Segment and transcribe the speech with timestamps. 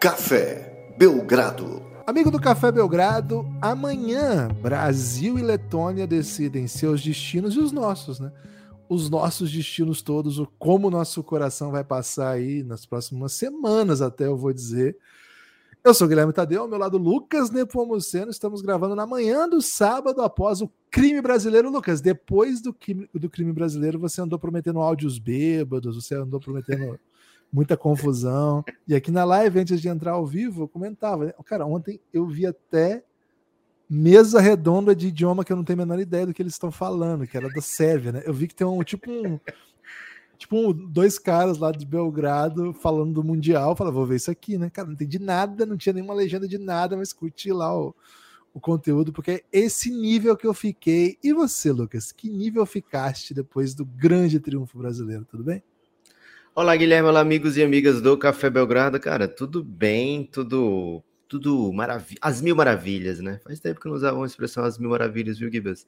[0.00, 1.82] Café Belgrado.
[2.06, 8.32] Amigo do Café Belgrado, amanhã Brasil e Letônia decidem seus destinos e os nossos, né?
[8.88, 14.00] Os nossos destinos todos, o como o nosso coração vai passar aí nas próximas semanas,
[14.00, 14.96] até eu vou dizer.
[15.84, 18.30] Eu sou Guilherme Tadeu, ao meu lado Lucas Nepomuceno.
[18.30, 21.70] Estamos gravando na manhã do sábado após o crime brasileiro.
[21.70, 26.98] Lucas, depois do crime, do crime brasileiro, você andou prometendo áudios bêbados, você andou prometendo
[27.52, 28.64] muita confusão.
[28.86, 31.26] E aqui na live, antes de entrar ao vivo, eu comentava.
[31.26, 31.32] Né?
[31.44, 33.04] Cara, ontem eu vi até
[33.88, 36.70] mesa redonda de idioma que eu não tenho a menor ideia do que eles estão
[36.70, 38.22] falando, que era da Sérvia, né?
[38.24, 39.38] Eu vi que tem um tipo um
[40.40, 43.76] tipo, dois caras lá de Belgrado falando do Mundial.
[43.76, 44.70] Falei, vou ver isso aqui, né?
[44.70, 47.94] Cara, não entendi nada, não tinha nenhuma legenda de nada, mas curti lá o,
[48.54, 51.18] o conteúdo, porque é esse nível que eu fiquei.
[51.22, 55.26] E você, Lucas, que nível ficaste depois do grande triunfo brasileiro?
[55.26, 55.62] Tudo bem?
[56.60, 59.00] Olá, Guilherme, olá, amigos e amigas do Café Belgrado.
[59.00, 63.40] Cara, tudo bem, tudo tudo maravilha, as mil maravilhas, né?
[63.42, 65.86] Faz tempo que não usavam a expressão as mil maravilhas, viu, Gibas?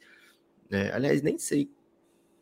[0.71, 1.71] É, aliás, nem sei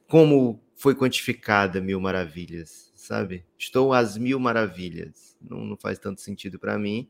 [0.06, 3.44] como foi quantificada mil maravilhas, sabe?
[3.58, 5.36] Estou às mil maravilhas.
[5.42, 7.08] Não, não faz tanto sentido para mim,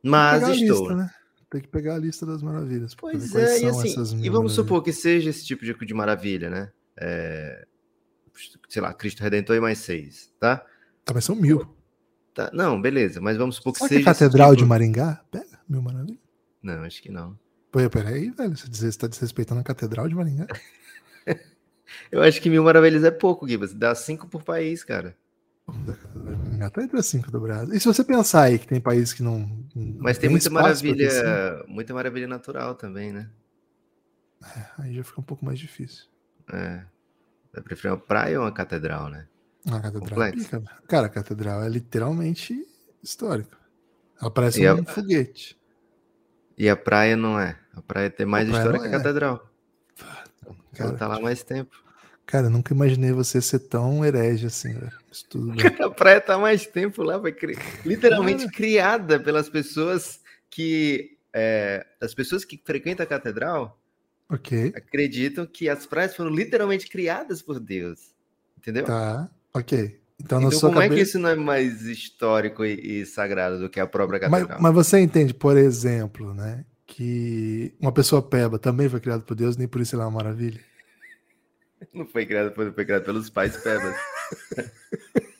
[0.00, 0.82] mas estou.
[0.82, 1.10] Lista, né?
[1.50, 2.94] Tem que pegar a lista das maravilhas.
[2.94, 6.70] Pois é, e assim, e vamos supor que seja esse tipo de, de maravilha, né?
[6.96, 7.66] É,
[8.68, 10.64] sei lá, Cristo Redentor e mais seis, tá?
[11.04, 11.76] Tá, mas são mil.
[12.34, 14.02] Tá, não, beleza, mas vamos supor que Será seja.
[14.02, 14.62] Que a Catedral tipo...
[14.62, 16.20] de Maringá pega mil maravilhas?
[16.62, 17.38] Não, acho que não.
[17.70, 20.46] Pô, peraí, velho, você está desrespeitando a Catedral de Maringá?
[22.10, 23.72] Eu acho que mil maravilhas é pouco, Gibas.
[23.72, 25.16] Dá cinco por país, cara.
[26.60, 27.74] Até entre cinco do Brasil.
[27.74, 29.48] E se você pensar aí que tem países que não.
[29.98, 33.30] Mas tem muita maravilha, muita maravilha natural também, né?
[34.56, 36.06] É, aí já fica um pouco mais difícil.
[36.52, 36.84] É.
[37.54, 39.26] Eu prefiro uma praia ou uma catedral, né?
[39.70, 40.66] A catedral é pica, né?
[40.88, 42.66] Cara, a catedral é literalmente
[43.02, 43.56] histórica.
[44.20, 44.84] Ela parece e um a...
[44.84, 45.56] foguete.
[46.56, 47.58] E a praia não é.
[47.74, 48.92] A praia tem mais história que a é.
[48.92, 49.50] catedral.
[50.74, 51.84] Cara, Ela tá lá mais tempo.
[52.26, 54.92] Cara, nunca imaginei você ser tão herege assim, velho.
[55.28, 57.56] Tudo a praia tá mais tempo lá, foi cri...
[57.84, 60.20] literalmente criada pelas pessoas
[60.50, 61.12] que.
[61.36, 63.80] É, as pessoas que frequentam a catedral
[64.74, 68.14] acreditam que as praias foram literalmente criadas por Deus.
[68.58, 68.84] Entendeu?
[68.84, 70.00] Tá, ok.
[70.20, 70.92] Então, então como cabeça...
[70.92, 74.48] é que isso não é mais histórico e, e sagrado do que a própria catedral?
[74.48, 79.34] Mas, mas, você entende, por exemplo, né, que uma pessoa peba também foi criada por
[79.34, 80.60] Deus, nem por isso ela é uma maravilha?
[81.92, 83.94] Não foi criada, foi, foi criada pelos pais pebas.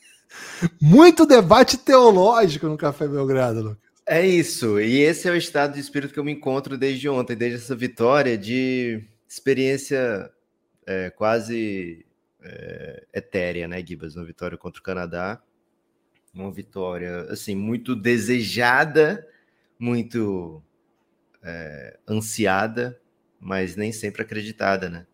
[0.80, 3.83] Muito debate teológico no Café Belgrado, Lucas.
[4.06, 7.34] É isso, e esse é o estado de espírito que eu me encontro desde ontem,
[7.34, 10.30] desde essa vitória de experiência
[10.86, 12.04] é, quase
[12.42, 14.14] é, etérea, né, Gibas?
[14.14, 15.42] Uma vitória contra o Canadá,
[16.34, 19.26] uma vitória, assim, muito desejada,
[19.78, 20.62] muito
[21.42, 23.00] é, ansiada,
[23.40, 25.06] mas nem sempre acreditada, né?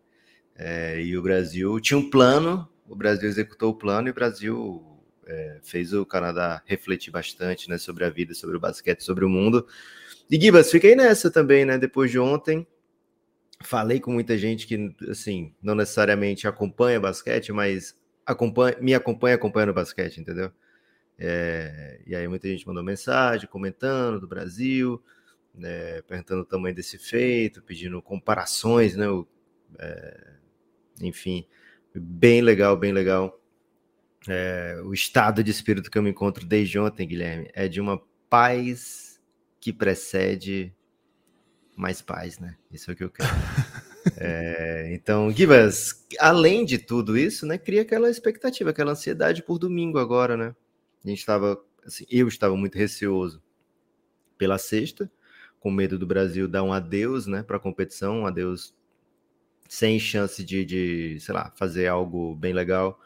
[0.53, 4.90] É, e o Brasil tinha um plano, o Brasil executou o plano e o Brasil
[5.25, 9.29] é, fez o Canadá refletir bastante né, sobre a vida, sobre o basquete, sobre o
[9.29, 9.67] mundo.
[10.29, 11.77] E Gibas, fiquei nessa também, né?
[11.77, 12.65] Depois de ontem,
[13.63, 17.95] falei com muita gente que, assim, não necessariamente acompanha basquete, mas
[18.25, 20.51] acompanha, me acompanha acompanhando basquete, entendeu?
[21.17, 25.03] É, e aí muita gente mandou mensagem comentando do Brasil,
[25.53, 29.07] né, perguntando o tamanho desse feito, pedindo comparações, né?
[29.09, 29.27] O,
[29.77, 30.33] é,
[31.01, 31.45] enfim,
[31.93, 33.40] bem legal, bem legal.
[34.27, 38.01] É, o estado de espírito que eu me encontro desde ontem, Guilherme, é de uma
[38.29, 39.19] paz
[39.59, 40.73] que precede
[41.75, 42.55] mais paz, né?
[42.71, 43.29] Isso é o que eu quero.
[44.17, 49.97] é, então, Givas, além de tudo isso, né, cria aquela expectativa, aquela ansiedade por domingo
[49.97, 50.55] agora, né?
[51.03, 53.41] A gente estava, assim, eu estava muito receoso
[54.37, 55.11] pela sexta,
[55.59, 58.75] com medo do Brasil dar um adeus, né, para a competição, um adeus
[59.67, 62.99] sem chance de, de, sei lá, fazer algo bem legal.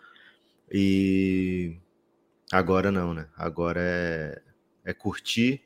[0.71, 1.77] E
[2.51, 3.27] agora não, né?
[3.35, 4.41] Agora é,
[4.83, 5.61] é curtir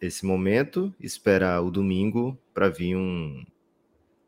[0.00, 3.44] esse momento, esperar o domingo para vir um,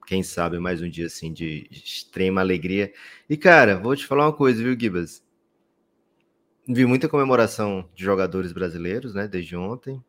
[0.06, 2.92] quem sabe, mais um dia assim de extrema alegria.
[3.28, 5.22] E cara, vou te falar uma coisa, viu, Gibas?
[6.68, 10.02] Vi muita comemoração de jogadores brasileiros, né, desde ontem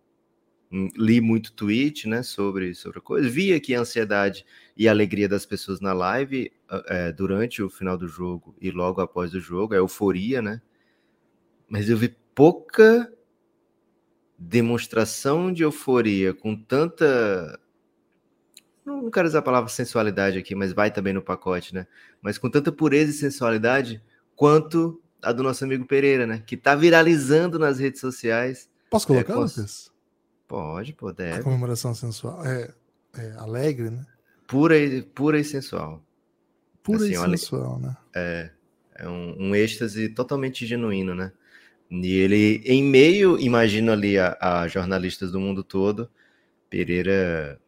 [0.72, 3.30] li muito tweet, né, sobre, sobre a coisa.
[3.30, 6.52] Vi aqui a ansiedade e a alegria das pessoas na live
[6.88, 10.62] é, durante o final do jogo e logo após o jogo, a euforia, né?
[11.70, 13.12] Mas eu vi pouca
[14.38, 17.60] demonstração de euforia com tanta
[18.86, 21.86] não quero usar a palavra sensualidade aqui, mas vai também no pacote, né?
[22.22, 24.02] Mas com tanta pureza e sensualidade
[24.34, 26.42] quanto a do nosso amigo Pereira, né?
[26.46, 29.36] Que tá viralizando nas redes sociais Posso colocar, é.
[29.36, 29.92] Lucas?
[30.48, 31.24] Pode, pode.
[31.24, 32.46] A comemoração sensual.
[32.46, 32.74] É,
[33.18, 34.06] é, alegre, né?
[34.48, 36.02] Pura e, pura e sensual.
[36.82, 37.98] Pura assim, e sensual, né?
[38.16, 38.50] É,
[38.96, 41.34] é um, um êxtase totalmente genuíno, né?
[41.92, 46.10] E ele, em meio, imagino ali a, a jornalistas do mundo todo,
[46.70, 47.60] Pereira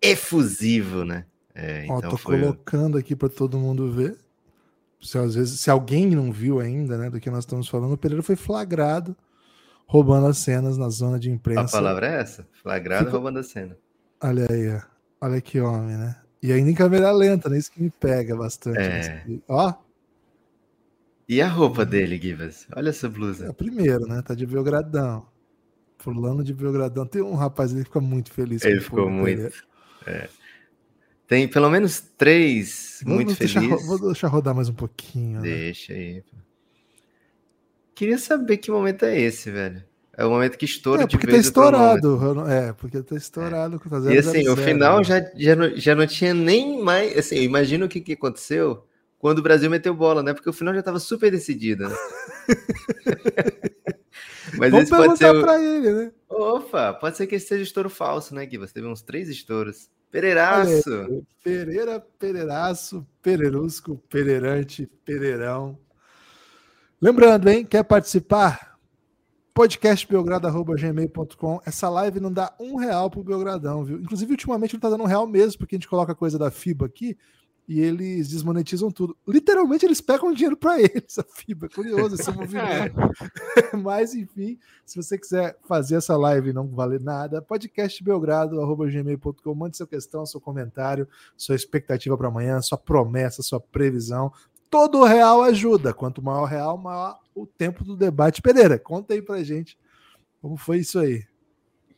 [0.00, 1.26] efusivo, né?
[1.54, 4.18] É, Ó, então tô colocando aqui para todo mundo ver.
[5.00, 7.98] Se, às vezes, se alguém não viu ainda, né, do que nós estamos falando, o
[7.98, 9.16] Pereira foi flagrado
[9.86, 11.76] roubando as cenas na zona de imprensa.
[11.76, 12.46] A palavra é essa?
[12.62, 13.16] Flagrado Fico...
[13.16, 13.76] roubando a cena.
[14.22, 14.80] Olha aí,
[15.20, 16.16] olha que homem, né?
[16.42, 17.58] E ainda em câmera lenta, né?
[17.58, 18.78] Isso que me pega bastante.
[18.78, 19.24] É.
[19.48, 19.72] Ó.
[21.28, 22.66] E a roupa dele, Givas?
[22.74, 23.46] Olha essa blusa.
[23.46, 24.22] É o primeiro, né?
[24.22, 25.26] Tá de Belgradão.
[25.98, 27.06] Fulano de Belgradão.
[27.06, 28.64] Tem um rapaz ali que fica muito feliz.
[28.64, 29.52] Ele ficou muito.
[30.06, 30.28] É.
[31.26, 33.86] Tem pelo menos três muito felizes.
[33.86, 35.40] Vou deixar rodar mais um pouquinho.
[35.40, 35.42] Né?
[35.42, 36.22] Deixa aí.
[37.96, 39.82] Queria saber que momento é esse, velho.
[40.18, 42.46] É o momento que estoura é, porque tá estourado.
[42.46, 43.80] É, porque tá estourado.
[43.82, 43.88] É.
[43.88, 45.04] Tá e assim, zero, o final né?
[45.04, 47.16] já, já, não, já não tinha nem mais.
[47.16, 48.84] Assim, imagina o que, que aconteceu
[49.18, 50.34] quando o Brasil meteu bola, né?
[50.34, 51.96] Porque o final já estava super decidido, né?
[54.58, 55.34] Mas Vamos esse pode ser.
[55.34, 55.40] O...
[55.40, 56.12] Pra ele, né?
[56.28, 58.58] Opa, pode ser que esse seja estouro falso, né, Gui?
[58.58, 59.88] Você teve uns três estouros.
[60.10, 61.24] Pereiraço.
[61.42, 65.78] Pereira, Pereiraço, Pereirusco, Pereirante, Pereirão.
[67.00, 67.64] Lembrando, hein?
[67.64, 68.76] Quer participar?
[69.56, 71.60] podcastbelgrado.gmail.com.
[71.64, 73.98] Essa live não dá um real pro Belgradão, viu?
[73.98, 76.84] Inclusive, ultimamente não tá dando um real mesmo, porque a gente coloca coisa da FIBA
[76.84, 77.16] aqui
[77.66, 79.16] e eles desmonetizam tudo.
[79.26, 81.66] Literalmente, eles pegam dinheiro para eles, a FIBA.
[81.66, 82.96] É curioso esse movimento.
[83.82, 89.54] Mas, enfim, se você quiser fazer essa live e não valer nada, podcastbelgrado.gmail.com.
[89.54, 94.30] Mande sua questão, seu comentário, sua expectativa para amanhã, sua promessa, sua previsão.
[94.70, 95.94] Todo real ajuda.
[95.94, 98.42] Quanto maior o real, maior o tempo do debate.
[98.42, 99.78] Pereira, conta aí pra gente
[100.46, 101.24] como foi isso aí.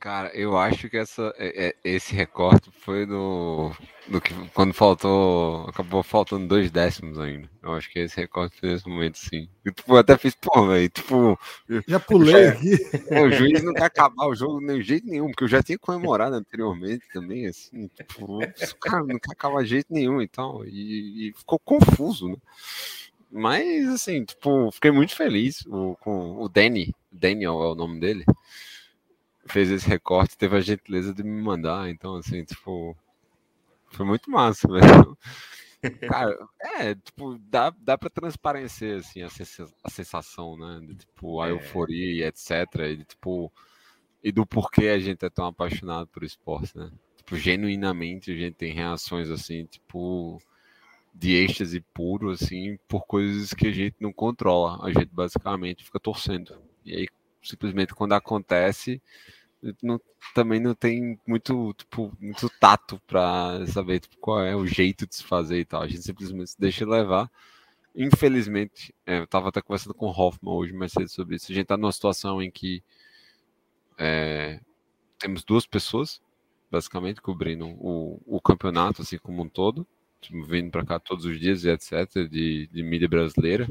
[0.01, 3.73] Cara, eu acho que essa, é, é, esse recorte foi do,
[4.07, 7.51] do que quando faltou, acabou faltando dois décimos ainda.
[7.61, 9.49] Eu acho que esse recorte foi nesse momento, sim.
[9.65, 11.37] Eu, tipo, até fiz, pô, velho, tipo.
[11.89, 12.77] Já pulei aqui.
[13.09, 15.79] É, o juiz não quer acabar o jogo de jeito nenhum, porque eu já tinha
[15.79, 20.65] comemorado anteriormente também, assim, tipo, o cara não quer acabar de jeito nenhum e tal.
[20.65, 22.37] E, e ficou confuso, né?
[23.33, 28.25] Mas, assim, tipo, fiquei muito feliz o, com o Danny, Daniel é o nome dele
[29.49, 32.97] fez esse recorte, teve a gentileza de me mandar, então assim, tipo,
[33.91, 35.19] foi muito massa, velho.
[36.09, 36.37] Cara,
[36.81, 39.29] é, tipo, dá, dá pra transparecer, assim, a,
[39.85, 41.53] a sensação, né, de, tipo, a é.
[41.53, 42.51] euforia e etc,
[42.81, 43.53] e, tipo,
[44.23, 46.91] e do porquê a gente é tão apaixonado por esporte, né.
[47.17, 50.43] Tipo, genuinamente a gente tem reações, assim, tipo,
[51.15, 56.01] de êxtase puro, assim, por coisas que a gente não controla, a gente basicamente fica
[56.01, 56.61] torcendo.
[56.85, 57.09] E aí,
[57.43, 59.03] simplesmente quando acontece,
[59.83, 60.01] não,
[60.35, 65.17] também não tem muito, tipo, muito tato para saber tipo, qual é o jeito de
[65.17, 65.83] se fazer e tal.
[65.83, 67.31] A gente simplesmente se deixa levar.
[67.95, 71.51] Infelizmente, é, eu estava até conversando com o Hoffman hoje mais cedo sobre isso.
[71.51, 72.83] A gente está numa situação em que
[73.99, 74.61] é,
[75.19, 76.21] temos duas pessoas,
[76.71, 79.87] basicamente, cobrindo o, o campeonato, assim como um todo,
[80.49, 83.69] vindo para cá todos os dias e etc., de, de mídia brasileira.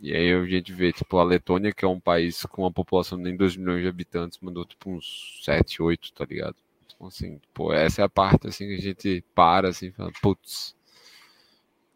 [0.00, 3.16] E aí a gente vê, tipo, a Letônia, que é um país com uma população
[3.16, 6.56] de nem 2 milhões de habitantes, mandou, tipo, uns 7, 8, tá ligado?
[6.86, 10.76] Então, assim, pô, essa é a parte, assim, que a gente para, assim, fala, putz,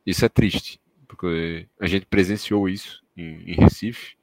[0.06, 4.16] isso é triste, porque a gente presenciou isso em, em Recife,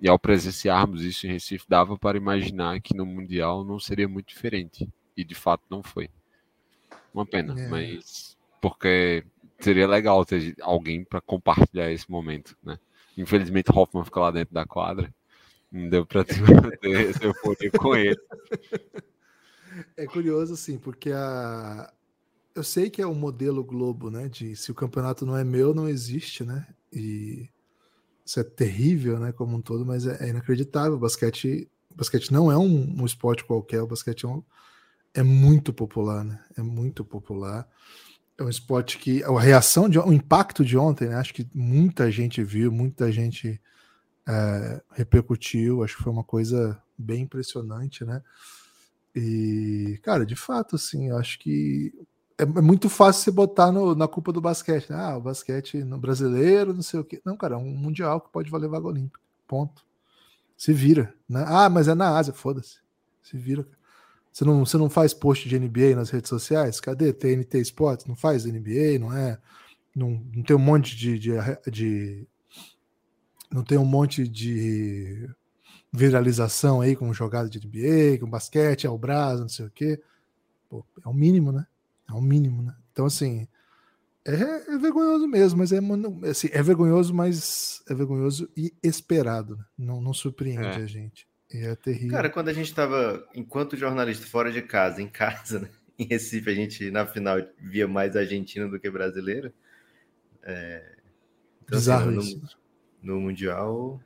[0.00, 4.28] e ao presenciarmos isso em Recife, dava para imaginar que no Mundial não seria muito
[4.28, 6.10] diferente, e de fato não foi.
[7.12, 7.68] Uma pena, é.
[7.68, 9.24] mas porque
[9.60, 12.78] seria legal ter alguém para compartilhar esse momento, né?
[13.16, 15.12] Infelizmente, Hoffman fica lá dentro da quadra.
[15.70, 16.34] Não deu para ter,
[17.10, 18.16] essa euforia com ele.
[19.96, 21.92] É curioso, assim, porque a.
[22.54, 24.28] Eu sei que é o modelo Globo, né?
[24.28, 26.64] De se o campeonato não é meu, não existe, né?
[26.92, 27.48] E
[28.24, 29.32] isso é terrível, né?
[29.32, 30.94] Como um todo, mas é, é inacreditável.
[30.94, 34.44] O basquete, o basquete não é um, um esporte qualquer, o basquete é, um,
[35.12, 36.40] é muito popular, né?
[36.56, 37.68] É muito popular
[38.38, 41.16] é um esporte que a reação de o impacto de ontem, né?
[41.16, 43.60] Acho que muita gente viu, muita gente
[44.26, 45.82] é, repercutiu.
[45.82, 48.22] Acho que foi uma coisa bem impressionante, né?
[49.14, 51.92] E, cara, de fato, assim, acho que
[52.36, 54.90] é, é muito fácil você botar no, na culpa do basquete.
[54.90, 54.96] Né?
[54.98, 57.22] Ah, o basquete no brasileiro, não sei o quê.
[57.24, 59.20] Não, cara, é um mundial que pode valer vaga olímpica.
[59.46, 59.84] Ponto.
[60.56, 61.14] Se vira.
[61.28, 61.44] Né?
[61.46, 62.78] Ah, mas é na Ásia, foda-se.
[63.22, 63.83] Se vira, cara.
[64.34, 66.80] Você não, você não faz post de NBA nas redes sociais?
[66.80, 67.12] Cadê?
[67.12, 68.04] TNT Sports?
[68.04, 69.38] Não faz NBA, não é?
[69.94, 71.30] Não, não tem um monte de, de,
[71.70, 72.26] de
[73.48, 75.30] Não tem um monte de
[75.92, 80.02] viralização aí com jogada de NBA, com basquete, ao braço, não sei o quê.
[80.68, 81.64] Pô, é o mínimo, né?
[82.08, 82.74] É o mínimo, né?
[82.90, 83.46] Então, assim,
[84.24, 85.78] é, é vergonhoso mesmo, mas é,
[86.28, 89.56] assim, é vergonhoso, mas é vergonhoso e esperado.
[89.56, 89.64] Né?
[89.78, 90.74] Não, não surpreende é.
[90.74, 91.28] a gente.
[91.62, 92.10] É terrível.
[92.10, 95.68] Cara, quando a gente estava, enquanto jornalista, fora de casa, em casa, né?
[95.98, 99.52] em Recife, a gente na final via mais argentino do que brasileiro.
[100.42, 100.96] É...
[101.62, 102.42] Então, assim, Bizarro assim,
[103.02, 104.00] no, no Mundial,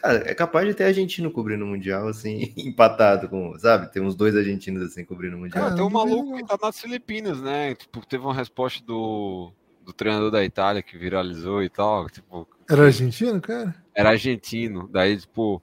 [0.00, 3.92] Cara, é capaz de ter argentino cobrindo o Mundial, assim, empatado com, sabe?
[3.92, 5.64] Tem uns dois argentinos assim cobrindo o Mundial.
[5.64, 7.74] Cara, tem um maluco que tá nas Filipinas, né?
[7.74, 9.52] Tipo, teve uma resposta do,
[9.84, 12.08] do treinador da Itália que viralizou e tal.
[12.08, 13.74] Tipo, era argentino, cara?
[13.92, 14.88] Era argentino.
[14.92, 15.60] Daí, tipo,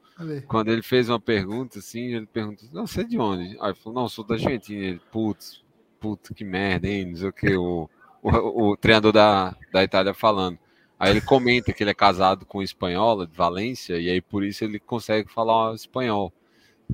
[0.47, 3.57] quando ele fez uma pergunta, assim, ele perguntou, não, você é de onde?
[3.61, 4.85] Aí ele falou, não, sou da Argentina.
[4.85, 5.63] Ele, putz,
[6.01, 7.05] putz, que merda, hein?
[7.05, 7.89] Não sei o que, o,
[8.21, 10.59] o, o treinador da, da Itália falando.
[10.99, 14.63] Aí ele comenta que ele é casado com espanhola de Valência, e aí por isso
[14.63, 16.33] ele consegue falar espanhol.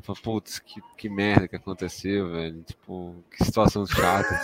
[0.01, 2.62] Fala, putz, que, que merda que aconteceu, velho.
[2.63, 4.39] Tipo, que situação chata.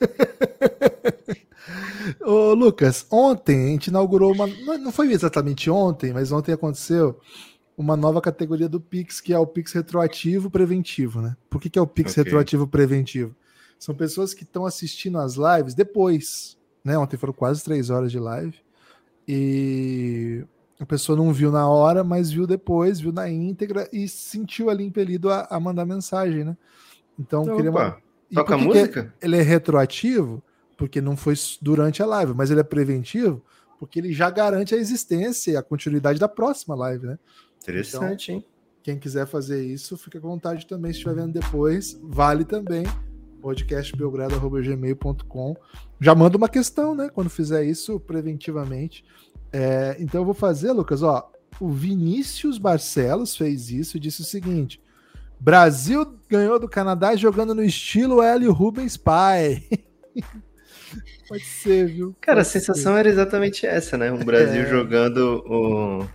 [2.20, 4.46] Ô, Lucas, ontem a gente inaugurou uma.
[4.78, 7.18] Não foi exatamente ontem, mas ontem aconteceu
[7.76, 11.36] uma nova categoria do Pix, que é o Pix retroativo preventivo, né?
[11.48, 12.24] Por que, que é o Pix okay.
[12.24, 13.34] retroativo preventivo?
[13.78, 16.96] São pessoas que estão assistindo as lives depois, né?
[16.98, 18.56] Ontem foram quase três horas de live
[19.26, 20.44] e
[20.78, 24.84] a pessoa não viu na hora, mas viu depois, viu na íntegra e sentiu ali
[24.84, 26.56] impelido a, a mandar mensagem, né?
[27.18, 27.72] Então, Opa, queria
[28.34, 29.14] Toca música?
[29.20, 30.42] Ele é retroativo,
[30.82, 33.40] porque não foi durante a live, mas ele é preventivo,
[33.78, 37.20] porque ele já garante a existência e a continuidade da próxima live, né?
[37.62, 38.48] Interessante, então, hein?
[38.82, 40.92] Quem quiser fazer isso, fica à vontade também.
[40.92, 42.82] Se estiver vendo depois, vale também
[43.40, 45.54] podcastbelgrado.gmail.com.
[46.00, 47.08] Já manda uma questão, né?
[47.08, 49.04] Quando fizer isso preventivamente.
[49.52, 51.30] É, então eu vou fazer, Lucas, ó.
[51.60, 54.82] O Vinícius Barcelos fez isso e disse o seguinte:
[55.38, 59.62] Brasil ganhou do Canadá jogando no estilo Hélio Rubens pai.
[61.28, 62.16] Pode ser, viu?
[62.20, 63.00] Cara, Pode a sensação ser.
[63.00, 64.12] era exatamente essa, né?
[64.12, 64.66] Um Brasil é...
[64.68, 66.08] jogando o,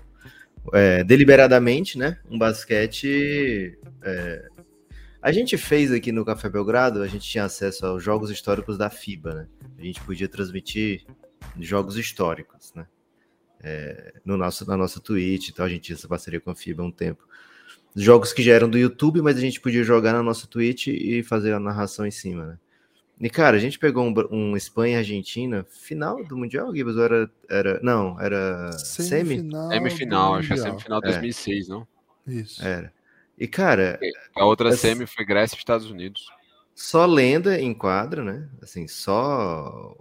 [0.73, 2.17] é, deliberadamente, né?
[2.29, 4.47] Um basquete é,
[5.21, 8.89] a gente fez aqui no Café Belgrado, a gente tinha acesso aos jogos históricos da
[8.89, 9.47] FIBA, né?
[9.77, 11.05] A gente podia transmitir
[11.59, 12.87] jogos históricos, né?
[13.59, 16.83] É, no nosso, na nossa Twitch, então a gente tinha essa parceria com a FIBA
[16.83, 17.27] há um tempo.
[17.95, 21.23] Jogos que já eram do YouTube, mas a gente podia jogar na nossa Twitch e
[21.23, 22.57] fazer a narração em cima, né?
[23.19, 26.95] E, cara, a gente pegou um, um Espanha Argentina, final do Mundial, Gibbs?
[26.95, 27.79] Ou era, era.
[27.81, 28.71] Não, era.
[28.73, 29.69] Semifinal.
[29.69, 31.71] Semifinal, acho que é semifinal 2006, é.
[31.71, 31.87] não?
[32.27, 32.63] Isso.
[32.63, 32.93] Era.
[33.37, 33.99] E, cara.
[34.35, 34.77] A outra essa...
[34.77, 36.27] semi foi Grécia e Estados Unidos.
[36.75, 38.47] Só lenda em quadra, né?
[38.61, 39.95] Assim, só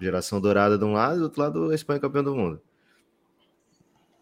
[0.00, 2.60] geração dourada de um lado e do outro lado a Espanha campeão do mundo.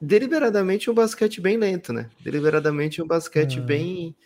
[0.00, 2.08] Deliberadamente um basquete bem lento, né?
[2.20, 3.60] Deliberadamente um basquete é.
[3.60, 4.16] bem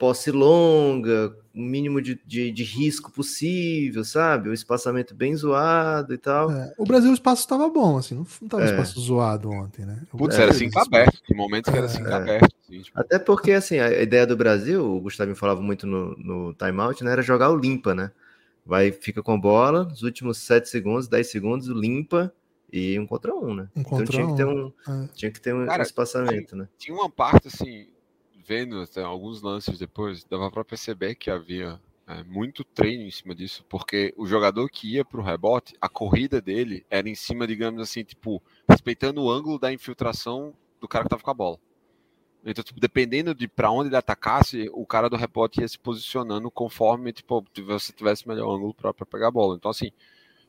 [0.00, 4.48] posse longa, o mínimo de, de, de, risco possível, sabe?
[4.48, 6.50] O espaçamento bem zoado e tal.
[6.50, 8.70] É, o Brasil o espaço estava bom, assim, não estava é.
[8.70, 10.00] espaço zoado ontem, né?
[10.10, 12.56] Putz, era assim aberto, em momentos que era assim aberto.
[12.64, 12.98] Assim, tipo...
[12.98, 17.12] Até porque, assim, a ideia do Brasil, o Gustavo falava muito no, no timeout, né?
[17.12, 18.10] Era jogar o limpa, né?
[18.64, 22.32] Vai, fica com a bola, os últimos 7 segundos, 10 segundos, limpa
[22.72, 23.68] e um contra um, né?
[23.76, 24.30] Um então tinha um.
[24.30, 25.08] que ter um, é.
[25.14, 26.68] tinha que ter um Cara, espaçamento, tinha, né?
[26.78, 27.88] Tinha uma parte, assim,
[28.50, 33.32] vendo até alguns lances depois, dava para perceber que havia é, muito treino em cima
[33.32, 37.46] disso, porque o jogador que ia para o rebote, a corrida dele era em cima,
[37.46, 41.58] digamos assim, tipo, respeitando o ângulo da infiltração do cara que estava com a bola.
[42.44, 46.50] Então, tipo, dependendo de para onde ele atacasse, o cara do rebote ia se posicionando
[46.50, 49.54] conforme, tipo, você tivesse melhor ângulo para pegar a bola.
[49.54, 49.92] Então, assim,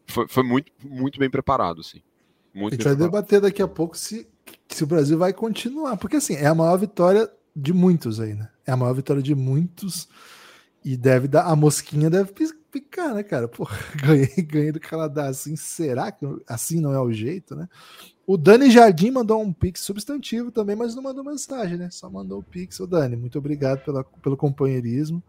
[0.08, 2.02] foi, foi muito, muito bem preparado, assim.
[2.52, 4.28] Muito a gente vai debater daqui a pouco se,
[4.68, 8.50] se o Brasil vai continuar, porque assim, é a maior vitória de muitos aí, né?
[8.66, 10.08] É a maior vitória de muitos.
[10.84, 11.46] E deve dar.
[11.46, 12.34] A mosquinha deve
[12.72, 13.48] picar, né, cara?
[13.48, 13.68] Pô,
[14.02, 15.56] ganhei, ganhei do Canadá assim.
[15.56, 17.68] Será que assim não é o jeito, né?
[18.26, 21.90] O Dani Jardim mandou um pix substantivo também, mas não mandou mensagem, né?
[21.92, 22.80] Só mandou o pix.
[22.80, 25.22] O Dani, muito obrigado pela, pelo companheirismo,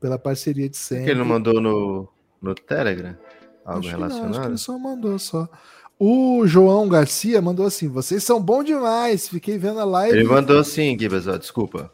[0.00, 1.06] pela parceria de sempre.
[1.06, 2.08] Que ele não mandou no,
[2.40, 3.16] no Telegram?
[3.64, 4.22] Algo acho relacionado?
[4.22, 5.48] Não, acho que ele só mandou só.
[5.98, 9.28] O João Garcia mandou assim: vocês são bons demais.
[9.28, 10.18] Fiquei vendo a live.
[10.18, 11.90] Ele mandou assim, Gibas, ó, desculpa.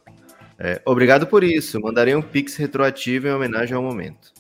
[0.58, 1.80] É, obrigado por isso.
[1.80, 4.32] Mandarei um pix retroativo em homenagem ao momento.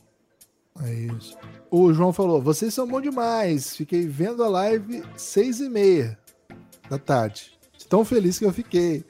[0.82, 1.36] É isso.
[1.70, 3.76] O João falou: vocês são bons demais.
[3.76, 6.18] Fiquei vendo a live seis e meia
[6.90, 7.52] da tarde.
[7.88, 9.04] Tão feliz que eu fiquei.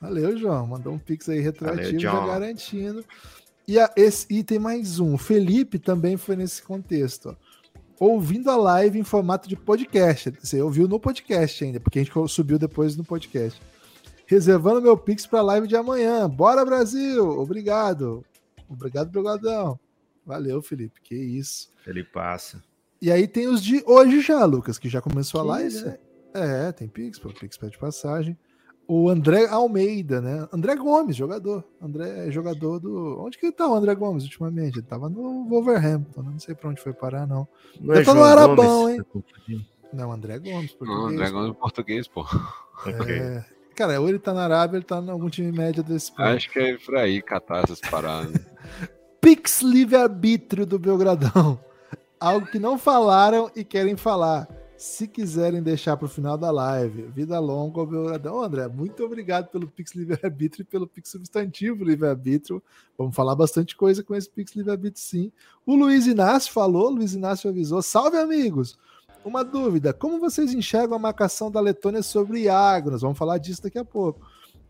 [0.00, 0.66] Valeu, João.
[0.66, 3.02] Mandou um pix aí retroativo, já garantindo.
[3.66, 5.14] E, a, esse, e tem mais um.
[5.14, 7.30] O Felipe também foi nesse contexto.
[7.30, 7.43] Ó
[7.98, 10.32] ouvindo a live em formato de podcast.
[10.40, 13.60] Você ouviu no podcast ainda, porque a gente subiu depois no podcast.
[14.26, 16.28] Reservando meu Pix para a live de amanhã.
[16.28, 17.28] Bora, Brasil!
[17.28, 18.24] Obrigado.
[18.68, 19.78] Obrigado, Belgadão.
[20.24, 21.00] Valeu, Felipe.
[21.02, 21.68] Que isso.
[21.86, 22.62] Ele passa.
[23.02, 25.84] E aí tem os de hoje já, Lucas, que já começou a Que live, isso?
[25.86, 25.98] né?
[26.32, 28.36] É, tem Pix, pô, Pix pede passagem.
[28.86, 30.46] O André Almeida, né?
[30.52, 31.64] André Gomes, jogador.
[31.80, 33.18] André é jogador do.
[33.24, 34.78] Onde que tá o André Gomes ultimamente?
[34.78, 36.30] Ele tava no Wolverhampton, né?
[36.32, 37.48] não sei pra onde foi parar, não.
[37.80, 39.04] Não Eu tô no Arabão, Gomes?
[39.48, 39.66] hein?
[39.92, 41.10] Não, André Gomes, português.
[41.10, 42.22] Não, Dragão do português, pô.
[42.84, 43.16] Ok.
[43.16, 43.44] É.
[43.74, 46.36] Cara, ou ele tá na Arábia, ou ele tá em algum time médio desse país.
[46.36, 48.40] Acho que é por aí catar essas paradas.
[49.20, 51.58] Pix livre-arbítrio do Belgradão.
[52.20, 54.48] Algo que não falaram e querem falar.
[54.76, 57.02] Se quiserem deixar para o final da live.
[57.02, 58.36] Vida longa ao Belgradão.
[58.36, 62.62] Ô, André, muito obrigado pelo Pix livre-arbítrio e pelo Pix substantivo livre-arbítrio.
[62.98, 65.32] Vamos falar bastante coisa com esse Pix livre-arbítrio, sim.
[65.64, 67.80] O Luiz Inácio falou, Luiz Inácio avisou.
[67.82, 68.76] Salve, amigos!
[69.24, 72.90] Uma dúvida: como vocês enxergam a marcação da Letônia sobre Iago?
[72.90, 74.20] Nós vamos falar disso daqui a pouco.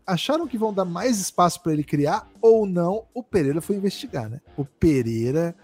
[0.07, 3.05] Acharam que vão dar mais espaço para ele criar ou não?
[3.13, 4.39] O Pereira foi investigar, né?
[4.55, 5.55] O Pereira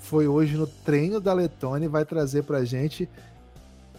[0.00, 3.08] foi hoje no treino da Letônia e vai trazer pra gente.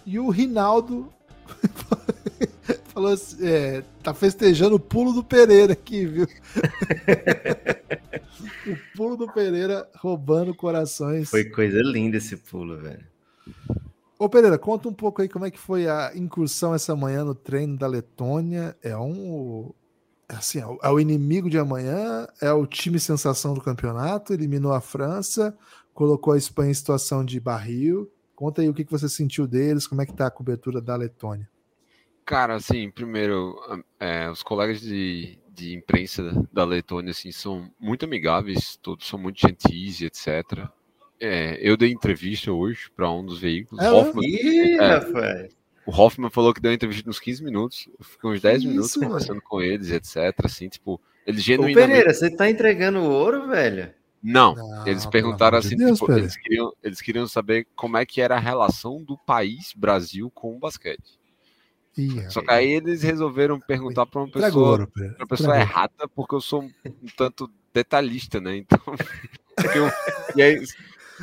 [0.05, 1.09] E o Rinaldo
[2.93, 6.25] falou assim, é, tá festejando o pulo do Pereira aqui, viu?
[8.67, 11.29] o pulo do Pereira roubando corações.
[11.29, 13.03] Foi coisa linda esse pulo, velho.
[14.17, 17.35] Ô Pereira, conta um pouco aí como é que foi a incursão essa manhã no
[17.35, 18.75] treino da Letônia.
[18.81, 19.71] É um.
[20.29, 24.71] é Assim, é é o inimigo de amanhã, é o time sensação do campeonato, eliminou
[24.71, 25.55] a França,
[25.93, 28.09] colocou a Espanha em situação de barril.
[28.35, 30.95] Conta aí o que que você sentiu deles, como é que tá a cobertura da
[30.95, 31.49] Letônia.
[32.25, 33.55] Cara, assim, primeiro,
[33.99, 39.39] é, os colegas de, de imprensa da Letônia, assim, são muito amigáveis, todos são muito
[39.39, 40.67] gentis e etc.
[41.19, 43.83] É, eu dei entrevista hoje para um dos veículos.
[43.83, 45.49] É, Hoffman, Ih, É.
[45.85, 47.87] o Hoffman falou que deu entrevista nos 15 minutos.
[47.97, 50.33] Eu fiquei uns 10 Que minutos isso, conversando com eles, etc.
[50.43, 51.87] Assim, tipo, eles Ô, genuinamente.
[51.87, 53.93] Pereira, você tá entregando ouro, velho?
[54.27, 57.95] Não, Não, eles pelo perguntaram de assim, Deus, tipo, eles, queriam, eles queriam saber como
[57.95, 61.19] é que era a relação do país Brasil com o basquete.
[61.95, 65.61] Ih, Só que aí eles resolveram perguntar para uma pessoa, pra pessoa Entregou.
[65.61, 66.71] errada, porque eu sou um,
[67.03, 68.57] um tanto detalhista, né?
[68.57, 68.79] Então.
[69.75, 69.91] eu-
[70.35, 70.59] e aí,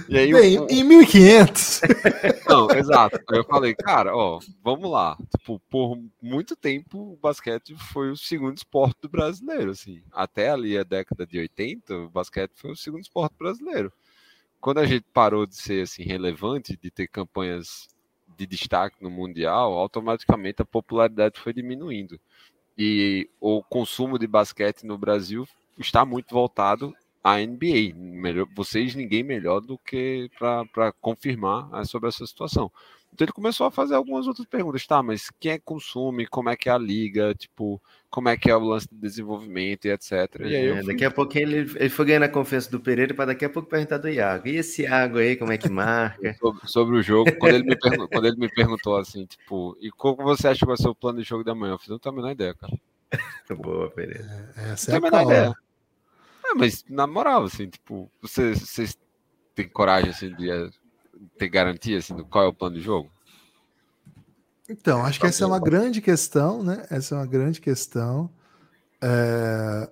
[0.08, 1.80] e aí Bem, o- em 1500.
[2.48, 3.20] Não, exato.
[3.30, 5.16] Aí eu falei, cara, ó, vamos lá.
[5.36, 10.02] Tipo, por muito tempo o basquete foi o segundo esporte do brasileiro, assim.
[10.12, 13.92] Até ali a década de 80, o basquete foi o segundo esporte brasileiro.
[14.60, 17.88] Quando a gente parou de ser assim relevante, de ter campanhas
[18.36, 22.18] de destaque no mundial, automaticamente a popularidade foi diminuindo.
[22.78, 25.46] E o consumo de basquete no Brasil
[25.78, 27.94] está muito voltado à NBA.
[27.96, 32.70] Melhor, vocês, ninguém melhor do que para confirmar ah, sobre essa situação.
[33.14, 35.02] Então ele começou a fazer algumas outras perguntas, tá?
[35.02, 36.26] Mas quem é que consome?
[36.26, 37.34] Como é que é a liga?
[37.34, 40.12] Tipo, como é que é o lance de desenvolvimento e etc.
[40.40, 42.80] E aí eu É, fui- daqui a pouquinho ele, ele foi ganhando a confiança do
[42.80, 44.48] Pereira para daqui a pouco perguntar do Iago.
[44.48, 46.34] E esse Iago aí, como é que marca?
[46.40, 49.90] sobre, sobre o jogo, quando ele, me pergun- quando ele me perguntou assim, tipo, e
[49.90, 51.74] como você acha que vai ser o plano de jogo da manhã?
[51.74, 52.72] Eu fiz, não tenho a menor ideia, cara.
[53.62, 54.50] Boa, Pereira.
[54.56, 55.54] Essa Não é tenho a a menor ideia.
[56.52, 58.96] É, mas na moral, assim, tipo, vocês, vocês
[59.54, 60.70] têm coragem, assim, de eh,
[61.38, 63.10] ter garantia, assim, do qual é o plano de jogo?
[64.68, 66.86] Então, acho que essa é uma grande questão, né?
[66.88, 68.30] Essa é uma grande questão.
[69.00, 69.90] É,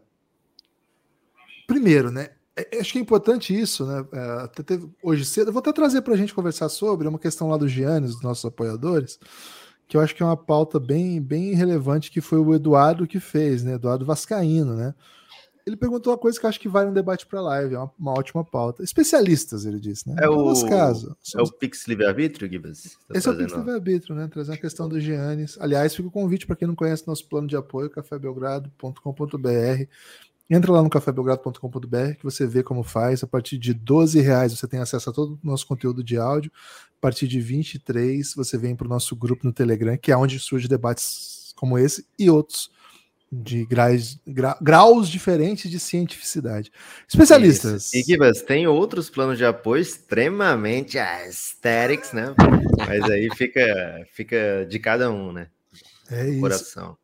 [1.67, 2.31] Primeiro, né?
[2.57, 4.05] é- Acho que é importante isso, né?
[4.13, 7.11] É, até teve- Hoje cedo, eu vou até trazer para a gente conversar sobre é
[7.11, 9.19] uma questão lá do Giannis, dos nossos apoiadores,
[9.87, 13.21] que eu acho que é uma pauta bem, bem relevante que foi o Eduardo que
[13.21, 13.75] fez, né?
[13.75, 14.95] Eduardo Vascaíno, né?
[15.71, 17.91] Ele perguntou uma coisa que eu acho que vale um debate para live, é uma,
[17.99, 18.83] uma ótima pauta.
[18.83, 20.17] Especialistas, ele disse, né?
[20.19, 21.17] É No o- nosso caso.
[21.37, 22.97] É o Pix Livre-Arbítrio, Gibas?
[23.09, 24.27] Tá Esse é o Pix livre-arbítrio, né?
[24.29, 25.57] Trazer a questão do Giannis.
[25.61, 29.85] Aliás, fica o convite para quem não conhece nosso plano de apoio, cafébelgrado.com.br.
[30.53, 33.23] Entra lá no cafébelgrado.com.br que você vê como faz.
[33.23, 36.51] A partir de 12 reais você tem acesso a todo o nosso conteúdo de áudio.
[36.99, 40.39] A partir de 23 você vem para o nosso grupo no Telegram, que é onde
[40.41, 42.71] surge debates como esse e outros
[43.33, 46.73] de graus, gra- graus diferentes de cientificidade.
[47.09, 47.87] Especialistas.
[47.87, 47.97] Isso.
[47.97, 52.35] E Gibas, tem outros planos de apoio extremamente aesthetics, né?
[52.77, 53.63] Mas aí fica,
[54.13, 55.49] fica de cada um, né?
[56.11, 56.41] É isso.
[56.41, 56.97] Coração.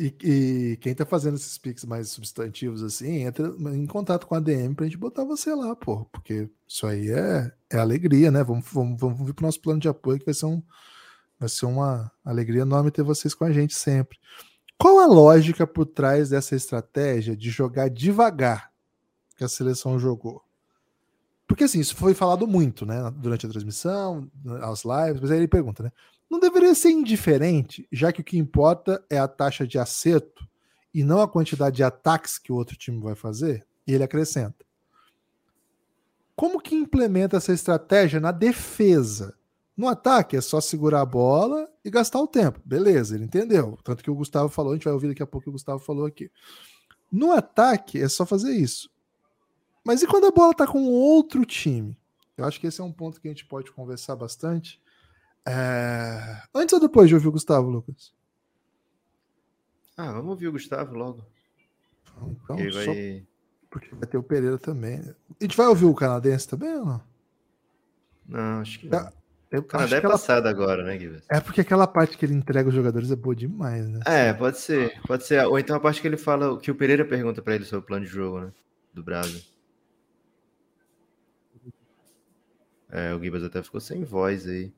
[0.00, 4.40] E, e quem tá fazendo esses pics mais substantivos assim, entra em contato com a
[4.40, 6.04] DM pra gente botar você lá, pô.
[6.06, 8.42] Porque isso aí é, é alegria, né?
[8.44, 10.62] Vamos, vamos, vamos vir pro nosso plano de apoio, que vai ser, um,
[11.38, 14.18] vai ser uma alegria enorme ter vocês com a gente sempre.
[14.78, 18.72] Qual a lógica por trás dessa estratégia de jogar devagar
[19.36, 20.42] que a seleção jogou?
[21.48, 23.10] Porque assim, isso foi falado muito, né?
[23.16, 24.30] Durante a transmissão,
[24.62, 25.90] as lives, mas aí ele pergunta, né?
[26.30, 30.46] Não deveria ser indiferente, já que o que importa é a taxa de acerto
[30.92, 34.64] e não a quantidade de ataques que o outro time vai fazer, ele acrescenta.
[36.36, 39.37] Como que implementa essa estratégia na defesa?
[39.78, 42.60] No ataque é só segurar a bola e gastar o tempo.
[42.64, 43.78] Beleza, ele entendeu.
[43.84, 45.52] Tanto que o Gustavo falou, a gente vai ouvir daqui a pouco o que o
[45.52, 46.32] Gustavo falou aqui.
[47.12, 48.90] No ataque é só fazer isso.
[49.84, 51.96] Mas e quando a bola tá com outro time?
[52.36, 54.82] Eu acho que esse é um ponto que a gente pode conversar bastante.
[55.46, 56.42] É...
[56.52, 58.12] Antes ou depois de ouvir o Gustavo, Lucas?
[59.96, 61.24] Ah, vamos ouvir o Gustavo logo.
[62.20, 63.26] Então, Ele só vai...
[63.70, 64.98] porque vai ter o Pereira também.
[64.98, 65.14] né?
[65.40, 67.00] A gente vai ouvir o canadense também ou não?
[68.26, 69.17] Não, acho que não.
[69.50, 71.22] Eu O Canadá é acho que ela- passado agora, né, Guilherme?
[71.30, 74.00] É porque aquela parte que ele entrega os jogadores é boa demais, né?
[74.06, 75.42] É, pode ser, pode ser.
[75.46, 77.86] Ou então a parte que ele fala, que o Pereira pergunta pra ele sobre o
[77.86, 78.52] plano de jogo, né?
[78.92, 79.40] Do Brasil.
[82.90, 84.72] É, o Gibas até ficou sem voz aí.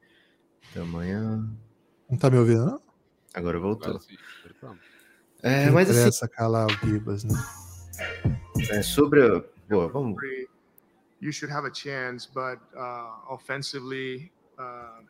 [0.75, 1.45] Tamanha.
[2.09, 2.83] Não tá me ouvindo, não?
[3.35, 3.89] Agora voltou.
[3.89, 4.17] Agora sim,
[4.61, 4.79] vamos.
[5.43, 7.35] É, mas assim, interessa calar o Gibas, né?
[8.71, 9.21] é, sobre.
[9.69, 10.17] Boa, vamos.
[11.21, 12.29] you should have a chance.
[12.33, 15.03] But uh, offensively, uh,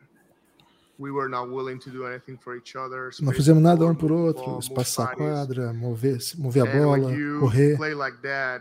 [0.97, 3.09] we were not willing to do anything for each other.
[3.21, 7.77] Não fizemos nada um por outro, espaçar a quadra, mover, mover a bola, correr.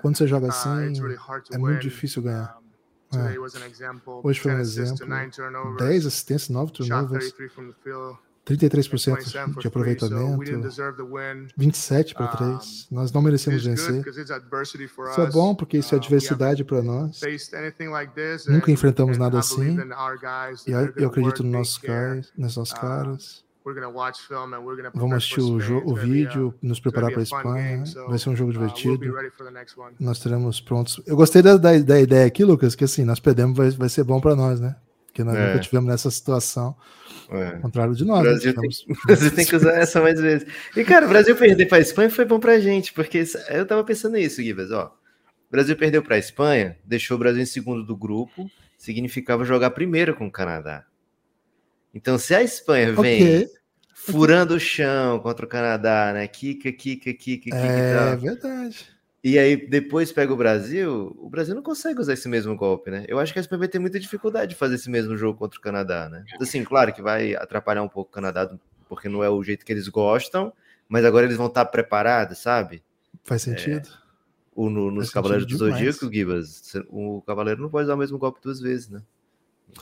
[0.01, 0.93] Quando você joga uh, assim,
[1.53, 2.59] é muito difícil ganhar.
[3.13, 3.39] É.
[4.23, 5.17] Hoje foi um 10 assists to exemplo.
[5.17, 7.35] nine turnovers, 10 assistências, 9 shot turnovers,
[8.45, 11.47] 33 from the field, 33% 27 de aproveitamento, deserve the win.
[11.57, 12.89] 27 para Um, 3.
[12.91, 14.03] Nós não merecemos vencer.
[14.07, 17.21] Isso é bom porque isso é adversidade para nós.
[18.49, 19.77] Nunca enfrentamos nada assim.
[20.67, 20.73] E
[21.03, 23.45] eu acredito nos nossos caras, nos nossos caras.
[23.63, 27.21] We're gonna watch film and we're gonna Vamos assistir o, o vídeo, nos preparar para
[27.21, 27.85] a Espanha.
[28.09, 28.99] Vai ser um jogo uh, divertido.
[30.01, 31.01] Nós teremos prontos.
[31.07, 34.03] Eu gostei da, da, da ideia aqui, Lucas, que assim, nós perdemos, vai, vai ser
[34.03, 34.77] bom para nós, né?
[35.07, 35.49] Porque nós É.
[35.49, 36.75] nunca tivemos nessa situação,
[37.33, 37.59] É.
[37.61, 38.23] contrário de O nós.
[38.23, 38.31] né?
[38.31, 40.47] Brasil, tem, o Brasil tem que usar essa mais vezes.
[40.77, 43.85] E, cara, o Brasil perder para a Espanha foi bom pra gente, porque eu tava
[43.85, 44.87] pensando nisso, Gibas, ó.
[45.49, 49.71] O Brasil perdeu para a Espanha, deixou o Brasil em segundo do grupo, significava jogar
[49.71, 50.85] primeiro com o Canadá.
[51.95, 53.49] Então, se a Espanha vem Ok,
[53.95, 56.27] furando o chão contra o Canadá, né?
[56.29, 58.19] Kika, kika, kika, kika é tal.
[58.19, 58.89] verdade.
[59.23, 63.05] E aí depois pega o Brasil, o Brasil não consegue usar esse mesmo golpe, né?
[63.07, 65.63] Eu acho que a vai ter muita dificuldade de fazer esse mesmo jogo contra o
[65.63, 66.25] Canadá, né?
[66.41, 68.51] Assim, claro que vai atrapalhar um pouco o Canadá,
[68.89, 70.51] porque não é o jeito que eles gostam,
[70.89, 72.83] mas agora eles vão estar preparados, sabe?
[73.25, 73.89] Faz sentido.
[74.55, 75.57] O, no- nos Faz Cavaleiros do.
[75.59, 79.03] Zodíaco, Gibas, o Cavaleiro não pode usar o mesmo golpe duas vezes, né?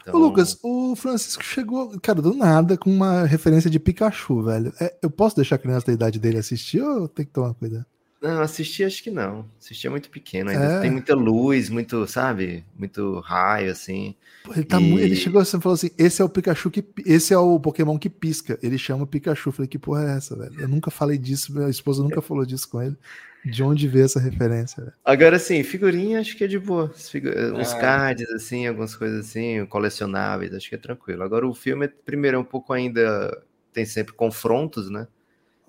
[0.03, 4.73] Então, Ô, Lucas, o Francisco chegou, cara, do nada, com uma referência de Pikachu, velho.
[4.81, 7.87] É, eu posso deixar a criança da idade dele assistir ou tem que tomar cuidado?
[8.21, 9.49] Não, assistir acho que não.
[9.61, 10.81] Assistir é muito pequeno, ainda É.
[10.81, 12.65] tem muita luz, muito, sabe?
[12.77, 14.17] Muito raio, assim.
[14.43, 16.85] Pô, ele, tá E- ele chegou assim e falou assim: esse é o Pikachu que.
[17.07, 18.59] Esse é o Pokémon que pisca.
[18.61, 19.51] Ele chama Pikachu.
[19.51, 20.61] Eu falei, que porra é essa, velho?
[20.61, 22.97] Eu nunca falei disso, minha esposa nunca falou disso com ele.
[23.45, 24.97] De onde veio essa referência, velho?
[25.05, 26.89] Agora, assim, figurinha acho que é de boa.
[26.93, 27.79] Figu- Uns É.
[27.81, 31.23] cards, assim, algumas coisas assim, colecionáveis, acho que é tranquilo.
[31.23, 33.45] Agora, o filme, é, primeiro, é um pouco ainda.
[33.73, 35.07] Tem sempre confrontos, né?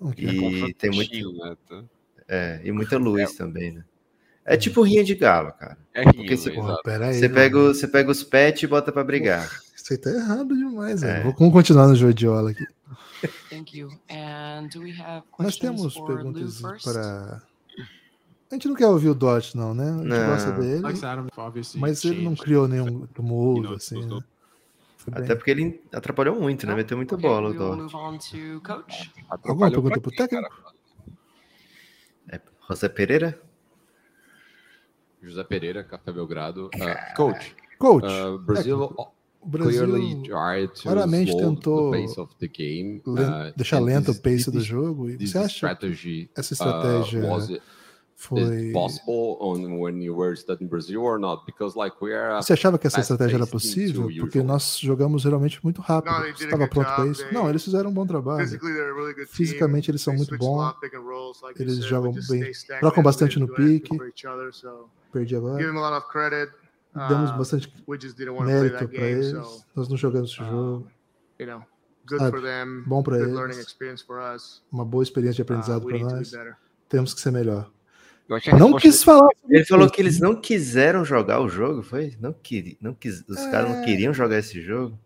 [0.00, 0.26] Ok.
[0.68, 1.32] E tem muito.
[1.44, 1.56] Né?
[1.68, 1.84] Tá?
[2.32, 3.84] É, e muita luz também, né?
[4.44, 5.76] É tipo rinha de galo, cara.
[5.92, 7.14] É Porque rindo, se- Porra, aí.
[7.14, 9.50] Você pega, o- você pega os pets e bota pra brigar.
[9.74, 11.06] Isso aí tá errado demais, É.
[11.14, 11.24] velho.
[11.24, 12.64] Vou- Vamos continuar no Joidiola aqui.
[13.50, 13.88] Thank you.
[14.08, 15.60] And do we have Nós questions
[15.94, 17.42] temos perguntas para.
[18.50, 19.90] A gente não quer ouvir o Dot, não, né?
[19.90, 20.26] A gente Não.
[20.26, 20.82] gosta dele.
[21.76, 24.04] Mas ele não criou nenhum tumulto, assim.
[24.06, 24.20] Né?
[25.12, 26.74] Até porque ele atrapalhou muito, né?
[26.74, 29.12] Meteu muita bola, o coach.
[29.28, 30.48] Alguma pergunta pro técnico?
[32.70, 33.40] É, José Pereira?
[35.22, 36.66] José Pereira, Café Belgrado.
[36.74, 39.14] Uh, coach, Coach, uh, Brazil técnico.
[39.42, 43.02] o Brasil clearly tried to claramente tentou the pace of the game.
[43.06, 45.10] uh, deixar lento o this- pace do this- jogo.
[45.10, 45.78] E você acha
[46.34, 47.62] essa uh, estratégia it
[48.20, 48.72] foi.
[48.72, 51.44] possible on when you were studying Brazil or not?
[51.46, 54.08] Because like we are Você achava que essa estratégia era possível?
[54.20, 56.14] Porque nós jogamos geralmente muito rápido.
[56.22, 57.24] They Você estava pronto para isso?
[57.32, 58.46] Não, eles fizeram um bom trabalho.
[59.28, 60.74] Fisicamente eles são They muito bons.
[61.58, 62.52] Eles said, jogam bem.
[62.80, 63.98] Trocam bastante didn't no pique.
[65.12, 65.56] Perdi agora.
[66.92, 69.30] Demos Uh, bastante mérito para eles.
[69.30, 70.86] so Nós não jogamos esse Ah, jogo.
[71.38, 71.62] you know,
[72.04, 72.82] good Sabe, for them.
[72.84, 73.36] bom good eles.
[74.72, 76.32] Uma boa experiência de Uh, aprendizado para nós.
[76.88, 77.70] Temos que ser melhor.
[78.30, 79.28] Eu achei a Não quis falar.
[79.48, 79.94] Ele falou isso.
[79.94, 82.16] que eles não quiseram jogar o jogo, foi?
[82.20, 83.50] Não queri, não quis, os É.
[83.50, 84.96] caras não queriam jogar esse jogo.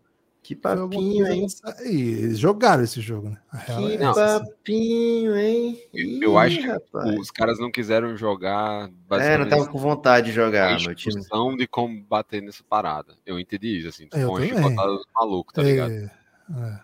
[0.42, 1.46] Que papinho, hein?
[1.86, 3.38] E eles jogaram esse jogo, né?
[3.64, 4.44] Que é assim.
[4.44, 5.80] papinho, hein?
[6.20, 7.18] Eu acho que rapaz.
[7.18, 8.90] Os caras não quiseram jogar.
[9.12, 11.22] É, não tava com vontade de a jogar, meu time.
[11.56, 13.14] de como bater nessa parada.
[13.24, 14.06] Eu entendi isso, assim.
[14.12, 15.92] Eu chicotada do maluco, tá ligado?
[15.92, 16.10] É,
[16.58, 16.80] é.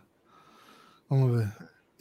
[1.10, 1.52] Vamos ver.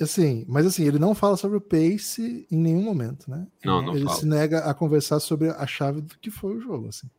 [0.01, 3.45] Assim, mas assim, ele não fala sobre o pace em nenhum momento, né?
[3.65, 4.17] Não, não ele fala.
[4.17, 7.09] se nega a conversar sobre a chave do que foi o jogo, assim.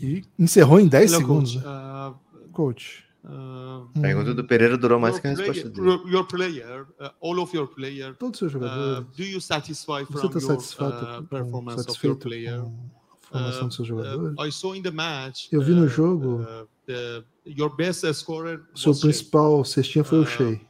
[0.00, 1.64] E encerrou em 10 Hello, segundos, coach.
[1.64, 2.08] né?
[2.44, 3.04] Uh, coach.
[3.24, 5.86] uh, Hum, A pergunta do Pereira durou mais your que a player, resposta dele.
[5.88, 9.16] your- your player, uh, all of your player, Todos os seus uh, jogadores.
[9.16, 12.60] do you satisfy Você from está your satisfeito, uh, performance of your player?
[12.62, 12.90] com
[13.30, 14.36] formação dos seus jogadores?
[14.38, 15.48] Uh, I saw in the match.
[15.52, 19.08] Eu vi no uh, jogo- uh, the- your best scorer Seu was Shea.
[19.10, 20.60] principal cestinha foi o Ah, Shea.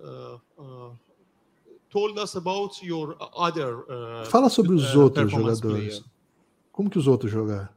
[0.00, 0.92] Uh, uh,
[1.90, 3.78] told us about your other.
[3.80, 5.60] Uh, Fala sobre os uh, outros jogadores.
[5.98, 6.04] player.
[6.72, 7.68] Como que os outros jogaram?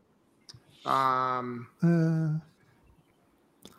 [0.85, 2.41] Um, É,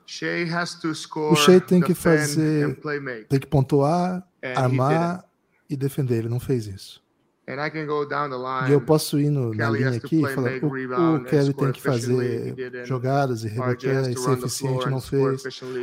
[0.06, 3.24] Shea has to score, Shea tem que fazer- and play make.
[3.26, 5.24] tem que pontuar, armar
[5.68, 6.18] e defender.
[6.18, 7.02] Ele não fez isso.
[7.46, 8.70] And I can go down the line.
[8.70, 11.52] E eu posso ir no, na linha has to aqui e falar: o, o Kelly
[11.52, 12.54] tem que fazer
[12.86, 15.42] jogadas e reverter e to ser eficiente, não fez.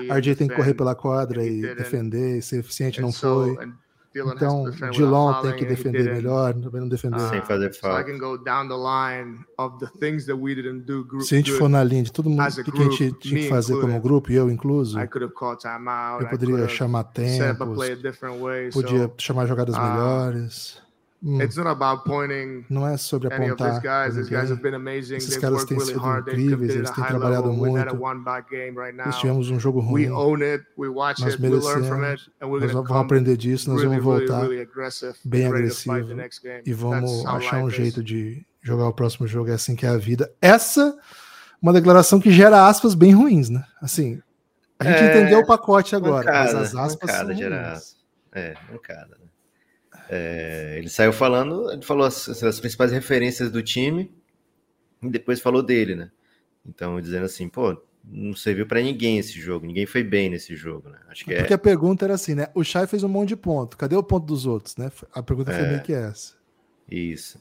[0.09, 0.77] RJ tem que correr defend.
[0.77, 3.55] pela quadra e defender e ser eficiente, não foi.
[4.13, 7.19] Então, to defend without Dilon tem que defender melhor, também não defendeu.
[7.29, 8.03] Sem fazer falta.
[8.03, 11.37] can go down the line of the things that we didn't do group Se a
[11.37, 13.97] gente for na linha de todo mundo, o que a gente tinha que fazer como
[14.01, 16.23] grupo, e eu incluso, I could have called timeout.
[16.23, 20.81] eu I poderia could have chamar tempos, podia chamar jogadas ah, melhores.
[21.23, 24.15] Hum, it's not about pointing não é sobre any of these apontar guys.
[24.15, 25.17] These guys have been amazing.
[25.17, 26.25] Esses They've caras worked têm really sido hard.
[26.25, 27.61] They've incríveis, competed eles at a têm high trabalhado level.
[27.61, 28.03] We've had a muito.
[28.03, 29.05] one back game right now.
[29.05, 30.65] Nós tivemos um jogo We ruim, own it.
[30.75, 31.43] We watch nós it.
[31.43, 32.21] We learn from merecemos.
[32.21, 35.45] it, and we're Nós vamos aprender disso, nós really, vamos really, voltar really aggressive, bem
[35.45, 36.63] agressivo next game.
[36.65, 37.83] e vamos achar um life is.
[37.83, 39.51] jeito de jogar o próximo jogo.
[39.51, 40.31] É assim que é a vida.
[40.41, 40.97] Essa
[41.61, 43.63] uma declaração que gera aspas bem ruins, né?
[43.79, 44.19] Assim,
[44.79, 47.95] a gente É, entendeu o pacote agora, mancada, mas as aspas mancada, são ruins.
[48.33, 49.09] É, mancada.
[49.11, 49.17] Né?
[50.09, 54.11] É, ele saiu falando, ele falou as, as principais referências do time
[55.01, 56.11] e depois falou dele, né?
[56.65, 60.89] Então, dizendo assim, pô, não serviu pra ninguém esse jogo, ninguém foi bem nesse jogo,
[60.89, 60.97] né?
[61.07, 61.39] Acho que é.
[61.39, 62.47] Porque a pergunta era assim, né?
[62.53, 63.77] O Chay fez um monte de ponto.
[63.77, 64.91] Cadê o ponto dos outros, né?
[65.13, 65.67] A pergunta foi É.
[65.69, 66.33] meio que essa.
[66.89, 67.39] Isso.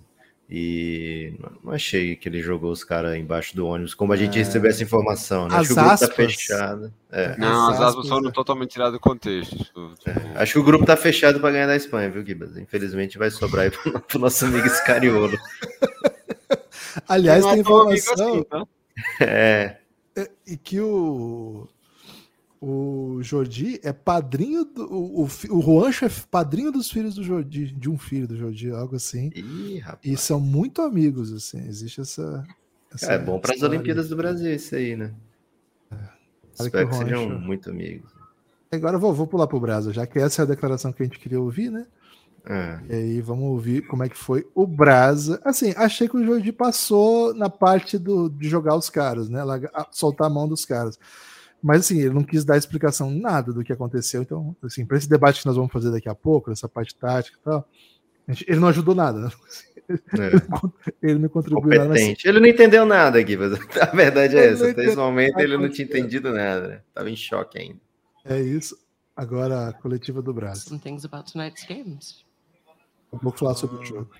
[0.52, 4.42] E não- achei que ele jogou os caras embaixo do ônibus, como a gente É.
[4.42, 5.54] recebeu essa informação, né?
[5.54, 6.92] As Acho que o grupo aspas- tá fechado.
[7.12, 7.36] É.
[7.38, 8.32] Não, as aspas, aspas foram né?
[8.34, 9.56] totalmente tiradas do contexto.
[9.56, 9.94] Tipo,
[10.34, 12.56] Acho que o grupo tá fechado pra ganhar da Espanha, viu, Gibas?
[12.56, 15.38] Infelizmente vai sobrar aí pro, pro nosso amigo Scariolo.
[17.08, 18.66] Aliás, é tem informação assim, tá?
[19.20, 19.76] É,
[20.46, 21.68] e que o
[22.60, 27.72] o Jordi é padrinho do o, o, o Juancho é padrinho dos filhos do Jordi,
[27.72, 29.30] de um filho do Jordi, algo assim.
[29.34, 30.00] Ih, rapaz.
[30.04, 31.66] E são muito amigos, assim.
[31.66, 32.46] Existe essa.
[32.94, 33.62] essa É bom para as.
[33.62, 35.12] Olimpíadas do Brasil isso aí, né?
[35.90, 38.10] Olha Espero que que o sejam Roncho- muito amigos.
[38.72, 41.06] Agora eu vou, vou pular pro Brasa, já que essa é a declaração que a
[41.06, 41.86] gente queria ouvir, né?
[42.46, 42.78] É.
[42.88, 45.40] E aí vamos ouvir como é que foi o Brasa.
[45.44, 49.40] Assim, achei que o Jordi passou na parte do, de jogar os caras, né?
[49.90, 50.98] Soltar a mão dos caras.
[51.62, 54.22] Mas assim, ele não quis dar explicação nada do que aconteceu.
[54.22, 57.36] Então, assim, para esse debate que nós vamos fazer daqui a pouco, essa parte tática
[57.38, 57.68] e tal,
[58.28, 59.30] gente- ele não ajudou nada, né?
[59.90, 59.90] É.
[61.02, 61.88] Ele não contribuiu nada.
[61.88, 62.28] Competente.
[62.28, 63.58] Ele não entendeu nada, Gibas.
[63.82, 64.70] A verdade é Ele essa.
[64.70, 65.88] Até esse momento ele não tinha é.
[65.88, 66.80] entendido nada, né?
[66.94, 67.80] Tava em choque ainda.
[68.24, 68.78] é isso.
[69.16, 70.60] Agora a coletiva do Brasa.
[70.60, 72.24] Some things about tonight's games.
[73.10, 74.10] Vou falar sobre o jogo.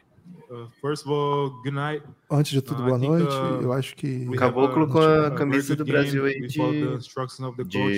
[0.50, 2.02] Uh, first of all, good night.
[2.30, 3.34] Antes de tudo, I boa think, noite.
[3.34, 4.26] uh, Eu acho que.
[4.28, 6.58] We Caboclo com a camisa do Brasil aí de-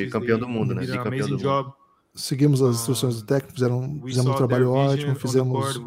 [0.04, 0.82] de campeão do mundo, né?
[0.82, 1.74] De campeão do mundo.
[2.14, 5.80] Seguimos as instruções do técnico, fizeram, fizemos um trabalho ótimo, fizemos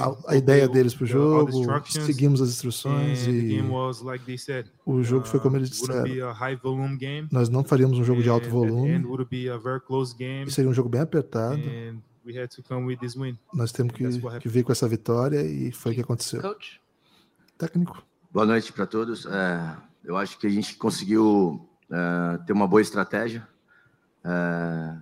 [0.00, 1.50] a, a ideia deles para o jogo,
[1.86, 3.62] seguimos as instruções e
[4.84, 6.36] o jogo foi como eles Uh, disseram.
[7.32, 9.02] Nós não faríamos um jogo de alto volume,
[10.48, 11.58] seria um jogo bem apertado.
[12.24, 13.38] We had to come with this win.
[13.52, 14.04] Nós temos que,
[14.40, 16.40] que vir com essa vitória e foi o que aconteceu.
[16.40, 16.80] Coach?
[17.56, 18.02] Técnico.
[18.30, 19.26] Boa noite para todos.
[19.26, 23.46] É, eu acho que a gente conseguiu é, ter uma boa estratégia.
[24.22, 24.96] É,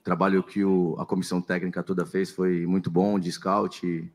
[0.00, 4.10] o trabalho que o- a comissão técnica toda fez foi muito bom de scout e,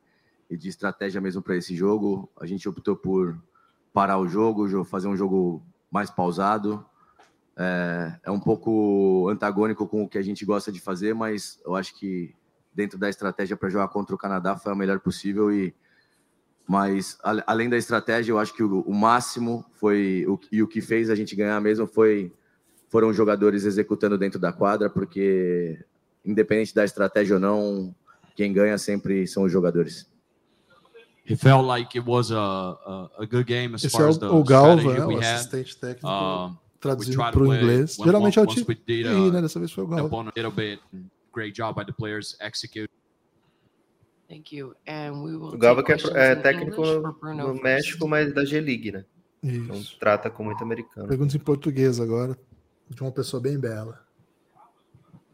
[0.50, 2.30] e de estratégia mesmo para esse jogo.
[2.40, 3.42] A gente optou por
[3.94, 6.86] parar o jogo, jo- fazer um jogo mais pausado.
[7.56, 11.76] É, é um pouco antagônico com o que a gente gosta de fazer, mas eu
[11.76, 12.34] acho que
[12.74, 15.74] dentro da estratégia para jogar contra o Canadá foi a melhor possível e
[16.68, 20.68] mas a- além da estratégia, eu acho que o, o máximo foi o, e o
[20.68, 22.32] que fez a gente ganhar mesmo foi
[22.90, 25.84] foram os jogadores executando dentro da quadra, porque
[26.24, 27.94] independente da estratégia ou não,
[28.36, 30.08] quem ganha sempre são os jogadores.
[31.26, 34.18] He felt like it was a, a, a good game as Esse far é as
[34.18, 35.24] the o, Galva, strategy né, we o had.
[35.36, 37.98] assistente técnico, Um, traduzindo para o inglês.
[38.04, 38.66] Geralmente é o time.
[38.66, 40.82] did, Ih, uh, né, dessa vez foi o bit.
[41.34, 42.90] Great job by the players execute.
[44.30, 44.76] Thank you.
[44.88, 47.54] And we will O Galva que é, é técnico no.
[47.56, 49.06] México, mas da G-League, né?
[49.42, 49.98] Então Isso.
[50.00, 51.08] trata com muito americano.
[51.08, 52.38] Perguntas em português agora.
[52.90, 54.00] De uma pessoa bem bela.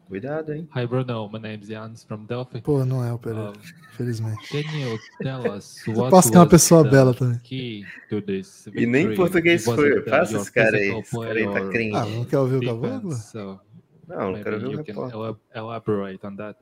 [0.09, 0.67] Cuidado, hein?
[0.75, 1.29] Hi, Bruno.
[1.31, 2.61] My name's Jans from Delphi.
[2.61, 3.53] Pô, não é o Pereira,
[3.91, 4.49] felizmente.
[4.49, 7.37] Can you tell us Eu what posso que é uma pessoa the bela também.
[7.43, 9.99] key to this E nem português foi.
[9.99, 10.89] uh, Faça esse cara aí.
[10.89, 11.95] Esse cara play aí tá cringe.
[11.95, 12.65] Ah, não quer ouvir o?
[12.65, 13.11] Cavoglo?
[13.13, 13.59] So
[14.07, 16.59] Não, não quero ver o elab- elaborate on that.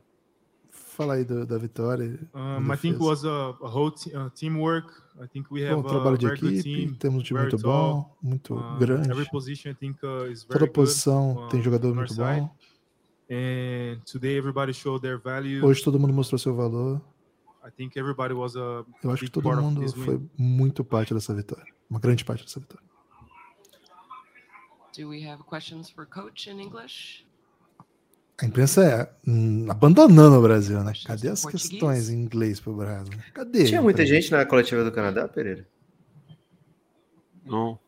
[0.70, 2.20] Fala aí do- da vitória.
[2.36, 4.92] Um, I think it was a, a whole uh, teamwork.
[5.24, 6.94] I think we have Bom trabalho a de equipe, team.
[6.96, 7.94] temos um time very muito tall.
[7.94, 9.10] bom, muito Um, grande.
[9.10, 12.42] Every position I think uh, is very Toda good, posição uh, tem jogador muito side.
[12.42, 12.50] bom.
[13.30, 15.66] And today everybody showed their value.
[15.66, 17.02] Hoje todo mundo mostrou seu valor.
[17.66, 21.74] I think everybody was a Eu acho que todo mundo foi muito parte dessa vitória.
[21.90, 22.86] Uma grande parte dessa vitória.
[24.98, 27.26] Do we have questions for coach in English?
[28.40, 30.94] A imprensa é hum, abandonando o Brasil, né?
[31.06, 33.20] Cadê as questões em inglês pro Brasil?
[33.34, 33.66] Cadê?
[33.66, 35.68] Tinha muita gente na coletiva do Canadá, Pereira?
[37.44, 37.80] Não.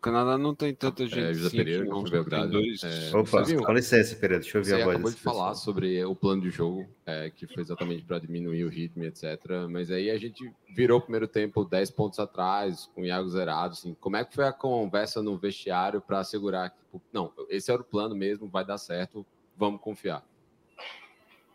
[0.00, 1.18] O Canadá não tem tanta gente.
[1.18, 2.82] É, José assim, Pereira, não, tem dois.
[2.82, 4.40] É, Opa, com licença, Pereira.
[4.40, 7.28] Deixa eu ouvir Você a voz acabou de falar sobre o plano de jogo, é,
[7.28, 9.38] que foi exatamente para diminuir o ritmo, etc.
[9.68, 13.72] Mas aí a gente virou o primeiro tempo 10 pontos atrás, com o Iago zerado.
[13.74, 13.94] Assim.
[14.00, 17.82] Como é que foi a conversa no vestiário para assegurar que, tipo, não, esse era
[17.82, 20.24] o plano mesmo, vai dar certo, vamos confiar?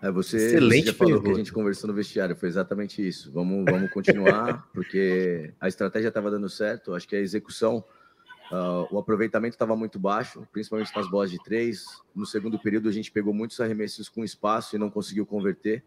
[0.03, 3.31] É, você, Excelente você já falou que a gente conversou no vestiário, foi exatamente isso.
[3.31, 7.83] Vamos, vamos continuar, porque a estratégia estava dando certo, acho que a execução,
[8.51, 11.85] ah, o aproveitamento estava muito baixo, principalmente nas bolas de três.
[12.15, 15.83] No segundo período, a gente pegou muitos arremessos com espaço e não conseguiu converter,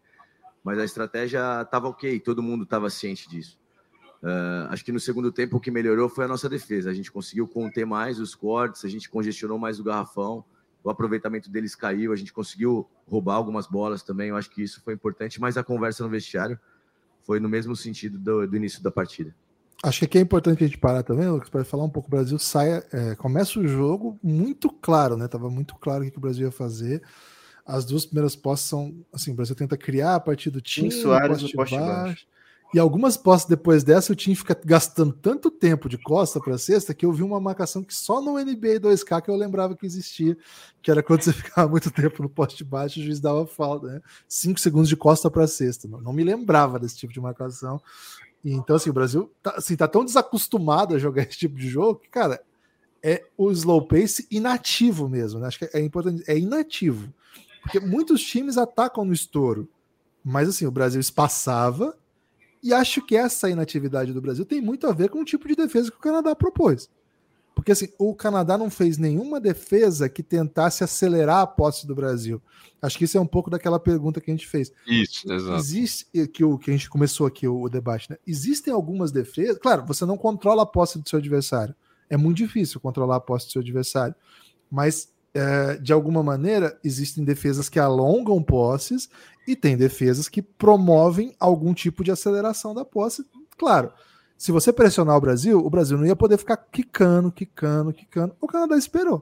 [0.63, 3.59] mas a estratégia estava ok, todo mundo estava ciente disso.
[4.21, 6.89] Ah, acho que no segundo tempo o que melhorou foi a nossa defesa.
[6.89, 10.43] A gente conseguiu conter mais os cortes, a gente congestionou mais o garrafão,
[10.83, 14.29] o aproveitamento deles caiu, a gente conseguiu roubar algumas bolas também.
[14.29, 16.59] Eu acho que isso foi importante, mas a conversa no vestiário
[17.23, 19.35] foi no mesmo sentido do, do início da partida.
[19.81, 22.09] Acho que aqui é importante a gente parar também, Lucas, para falar um pouco.
[22.09, 25.27] O Brasil saia, é, começa o jogo muito claro, né?
[25.27, 27.01] Tava muito claro o que, o Brasil ia fazer.
[27.65, 30.91] As duas primeiras posses são assim: o Brasil tenta criar a partir do Tim time,
[30.91, 32.27] Soares no poste baixo.
[32.71, 36.93] E algumas posses depois dessa, o time fica gastando tanto tempo de costa para cesta
[36.93, 40.37] que eu vi uma marcação que só no NBA 2K que eu lembrava que existia,
[40.79, 44.01] que era quando você ficava muito tempo no poste baixo, o juiz dava falta, né?
[44.27, 45.87] Cinco segundos de costa para cesta.
[45.87, 47.81] Não, não me lembrava desse tipo de marcação.
[48.43, 51.67] E, então, assim, o Brasil tá, assim, tá tão desacostumado a jogar esse tipo de
[51.67, 52.41] jogo que, cara,
[53.01, 55.47] é o slow pace inativo mesmo, né?
[55.47, 57.13] Acho que é importante, é inativo.
[57.61, 59.67] Porque muitos times atacam no estouro.
[60.23, 61.97] Mas assim, o Brasil espaçava
[62.61, 65.55] e acho que essa inatividade do Brasil tem muito a ver com o tipo de
[65.55, 66.89] defesa que o Canadá propôs.
[67.59, 72.41] Porque assim, o Canadá não fez nenhuma defesa que tentasse acelerar a posse do Brasil.
[72.81, 74.71] Acho que isso é um pouco daquela pergunta que a gente fez.
[74.87, 75.57] Isso, exato.
[75.57, 78.17] Existe que o que a gente começou aqui o, o debate, né?
[78.25, 79.57] Existem algumas defesas.
[79.57, 81.75] Claro, você não controla a posse do seu adversário.
[82.09, 84.15] É muito difícil controlar a posse do seu adversário.
[84.71, 89.09] Mas é, de alguma maneira existem defesas que alongam posses
[89.45, 93.25] e tem defesas que promovem algum tipo de aceleração da posse.
[93.57, 93.91] Claro,
[94.39, 98.33] se você pressionar o Brasil, o Brasil não ia poder ficar quicando, quicando, quicando.
[98.39, 99.21] O Canadá esperou.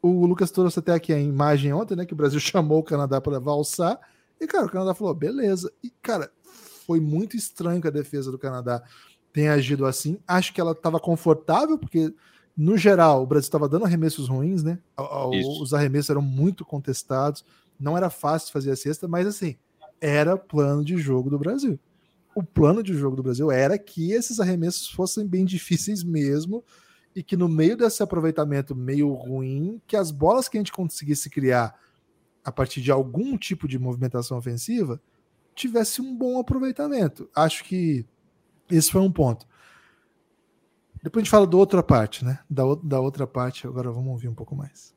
[0.00, 2.06] O Lucas trouxe até aqui a imagem ontem, né?
[2.06, 4.00] Que o Brasil chamou o Canadá para valsar.
[4.40, 5.70] E, cara, o Canadá falou, beleza.
[5.84, 6.32] E, cara,
[6.86, 8.82] foi muito estranho que a defesa do Canadá
[9.30, 10.18] tenha agido assim.
[10.26, 12.14] Acho que ela estava confortável, porque,
[12.56, 14.78] no geral, o Brasil estava dando arremessos ruins, né?
[15.34, 15.62] Isso.
[15.64, 17.44] Os arremessos eram muito contestados.
[17.78, 19.54] Não era fácil fazer a cesta, mas, assim,
[20.00, 21.78] era plano de jogo do Brasil.
[22.36, 26.62] O plano de jogo do Brasil era que esses arremessos fossem bem difíceis mesmo
[27.14, 31.30] e que no meio desse aproveitamento meio ruim, que as bolas que a gente conseguisse
[31.30, 31.74] criar
[32.44, 35.00] a partir de algum tipo de movimentação ofensiva
[35.54, 37.26] tivesse um bom aproveitamento.
[37.34, 38.04] Acho que
[38.70, 39.48] esse foi um ponto.
[41.02, 42.40] Depois a gente fala da outra parte, né?
[42.50, 44.95] Da, da outra parte, agora vamos ouvir um pouco mais.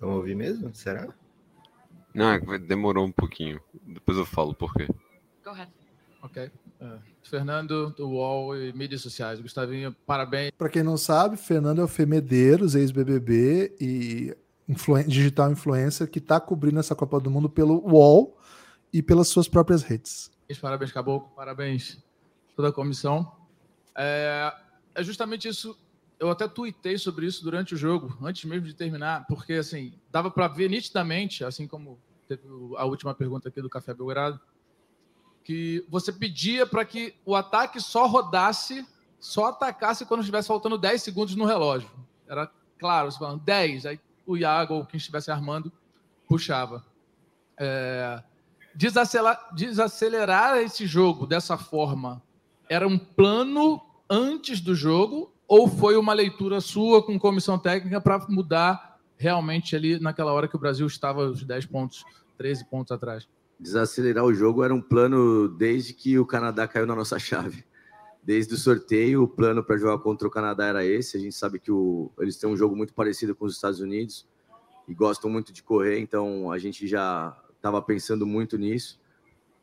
[0.00, 0.74] Vamos ouvir mesmo?
[0.74, 1.08] Será?
[2.14, 3.60] Não, é demorou um pouquinho.
[3.86, 4.86] Depois eu falo por quê.
[5.44, 5.70] Go ahead.
[6.22, 6.50] Ok.
[6.80, 9.40] É, Fernando, do UOL e mídias sociais.
[9.40, 10.50] Gustavinho, parabéns.
[10.56, 14.36] Para quem não sabe, Fernando é o Fê Medeiros, ex-BBB e
[14.68, 18.36] influen- digital influencer que está cobrindo essa Copa do Mundo pelo UOL
[18.92, 20.30] e pelas suas próprias redes.
[20.60, 21.28] Parabéns, Caboclo.
[21.34, 22.02] Parabéns
[22.54, 23.30] toda a comissão.
[23.96, 24.52] É,
[24.94, 25.76] é justamente isso.
[26.18, 30.30] Eu até tuitei sobre isso durante o jogo, antes mesmo de terminar, porque assim dava
[30.30, 32.42] para ver nitidamente, assim como teve
[32.76, 34.40] a última pergunta aqui do Café Belgrado,
[35.44, 38.84] que você pedia para que o ataque só rodasse,
[39.20, 41.88] só atacasse quando estivesse faltando 10 segundos no relógio.
[42.26, 45.70] Era claro, você falando 10, aí o Iago ou quem estivesse armando
[46.26, 46.84] puxava.
[47.58, 48.22] É,
[48.74, 52.22] desacelerar, desacelerar esse jogo dessa forma
[52.68, 58.26] era um plano antes do jogo ou foi uma leitura sua com comissão técnica para
[58.28, 62.04] mudar realmente ali naquela hora que o Brasil estava os 10 pontos,
[62.36, 63.28] 13 pontos atrás?
[63.58, 67.64] Desacelerar o jogo era um plano desde que o Canadá caiu na nossa chave.
[68.22, 71.16] Desde o sorteio, o plano para jogar contra o Canadá era esse.
[71.16, 74.26] A gente sabe que o, eles têm um jogo muito parecido com os Estados Unidos
[74.88, 79.00] e gostam muito de correr, então a gente já estava pensando muito nisso.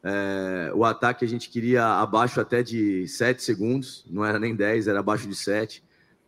[0.04, 4.88] É, o ataque a gente queria abaixo até de 7 segundos, não era nem 10,
[4.88, 5.84] era abaixo de 7,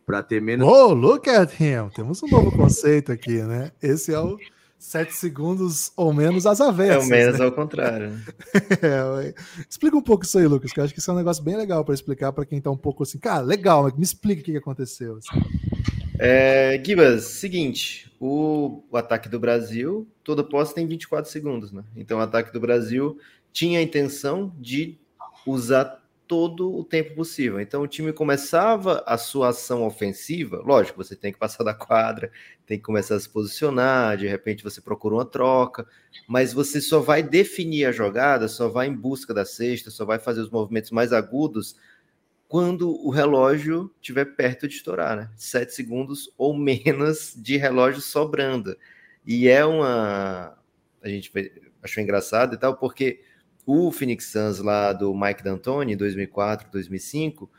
[0.06, 0.66] para ter menos.
[0.66, 1.88] Oh, look at him!
[1.94, 3.72] Temos um novo conceito aqui, né?
[3.82, 4.38] Esse é o
[4.78, 7.06] 7 segundos ou menos às É avessas.
[7.06, 7.44] o menos né?
[7.44, 8.12] ao contrário.
[8.82, 9.34] É,
[9.68, 11.56] explica um pouco isso aí, Lucas, que eu acho que isso é um negócio bem
[11.56, 14.44] legal para explicar para quem tá um pouco assim, cara, legal, mas me explica o
[14.44, 15.16] que que aconteceu.
[15.18, 15.40] assim.
[16.18, 21.84] É, Gibas, seguinte, o, o ataque do Brasil, toda posse tem 24 segundos, né?
[21.94, 23.18] Então o ataque do Brasil
[23.56, 24.98] tinha a intenção de
[25.46, 27.58] usar todo o tempo possível.
[27.58, 32.30] Então o time começava a sua ação ofensiva, lógico, você tem que passar da quadra,
[32.66, 35.86] tem que começar a se posicionar, de repente você procura uma troca,
[36.28, 40.18] mas você só vai definir a jogada, só vai em busca da cesta, só vai
[40.18, 41.76] fazer os movimentos mais agudos
[42.46, 45.30] quando o relógio estiver perto de estourar, né?
[45.34, 48.76] Sete segundos ou menos de relógio sobrando.
[49.24, 50.58] E é uma.
[51.02, 51.32] A gente
[51.82, 53.22] achou engraçado e tal, porque
[53.66, 57.50] o Phoenix Suns lá do Mike D'Antoni, em 2004, 2005,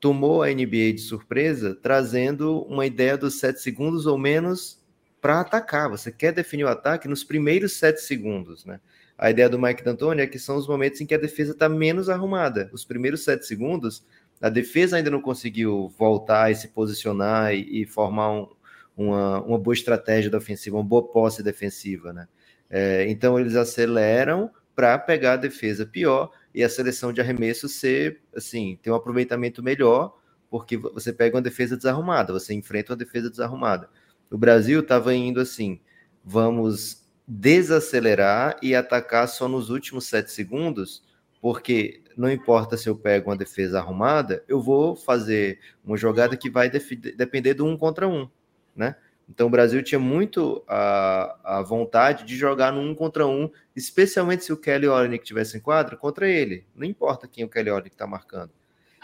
[0.00, 4.80] tomou a NBA de surpresa, trazendo uma ideia dos sete segundos ou menos
[5.20, 5.88] para atacar.
[5.90, 8.80] Você quer definir o ataque nos primeiros sete segundos, né?
[9.16, 11.68] A ideia do Mike D'Antoni é que são os momentos em que a defesa está
[11.68, 12.70] menos arrumada.
[12.72, 14.04] Os primeiros sete segundos,
[14.40, 18.48] a defesa ainda não conseguiu voltar e se posicionar e, e formar um-
[18.96, 22.28] uma, uma boa estratégia da ofensiva, uma boa posse defensiva, né?
[22.70, 28.20] É, então eles aceleram para pegar a defesa pior e a seleção de arremesso ser,
[28.32, 30.16] assim, ter um aproveitamento melhor,
[30.48, 33.90] porque você pega uma defesa desarrumada, você enfrenta uma defesa desarrumada.
[34.30, 35.80] O Brasil estava indo assim,
[36.24, 41.02] vamos desacelerar e atacar só nos últimos sete segundos,
[41.42, 46.48] porque não importa se eu pego uma defesa arrumada, eu vou fazer uma jogada que
[46.48, 48.30] vai depender do um contra um,
[48.76, 48.94] né?
[49.28, 54.44] Então o Brasil tinha muito a, a vontade de jogar no um contra um, especialmente
[54.44, 56.66] se o Kelly Olynyk tivesse em quadra, contra ele.
[56.74, 58.50] Não importa quem o Kelly Olynyk está marcando.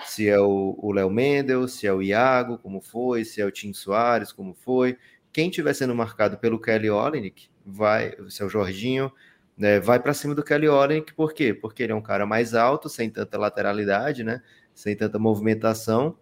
[0.06, 3.72] Se é o Léo Mendel, se é o Iago, como foi, se é o Tim
[3.72, 4.96] Soares, como foi.
[5.32, 9.12] Quem estiver sendo marcado pelo Kelly Olynyk, vai, se é o Jorginho,
[9.56, 11.54] né, vai para cima do Kelly Olynyk, por quê?
[11.54, 14.42] Porque ele é um cara mais alto, sem tanta lateralidade, né?
[14.74, 16.18] Sem tanta movimentação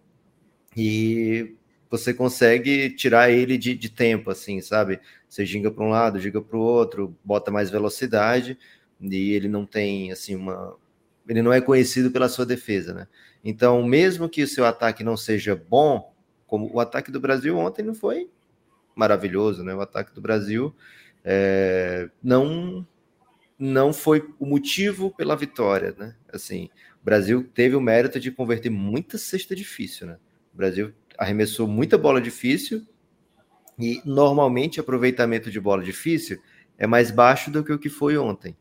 [0.75, 1.55] e
[1.93, 4.99] você consegue tirar ele de, de tempo, assim, sabe?
[5.29, 8.57] Você ginga para um lado, ginga para o outro, bota mais velocidade
[8.99, 10.75] e ele não tem, assim, uma.
[11.29, 13.07] Ele não é conhecido pela sua defesa, né?
[13.43, 16.11] Então, mesmo que o seu ataque não seja bom,
[16.47, 18.27] como o ataque do Brasil ontem não foi
[18.95, 19.75] maravilhoso, né?
[19.75, 20.75] O ataque do Brasil
[21.23, 22.87] é, não
[23.59, 26.15] não foi o motivo pela vitória, né?
[26.33, 30.17] Assim, o Brasil teve o mérito de converter muita cesta difícil, né?
[30.51, 32.85] O Brasil arremessou muita bola difícil
[33.77, 36.39] e normalmente aproveitamento de bola difícil
[36.77, 38.55] é mais baixo do que o que foi ontem.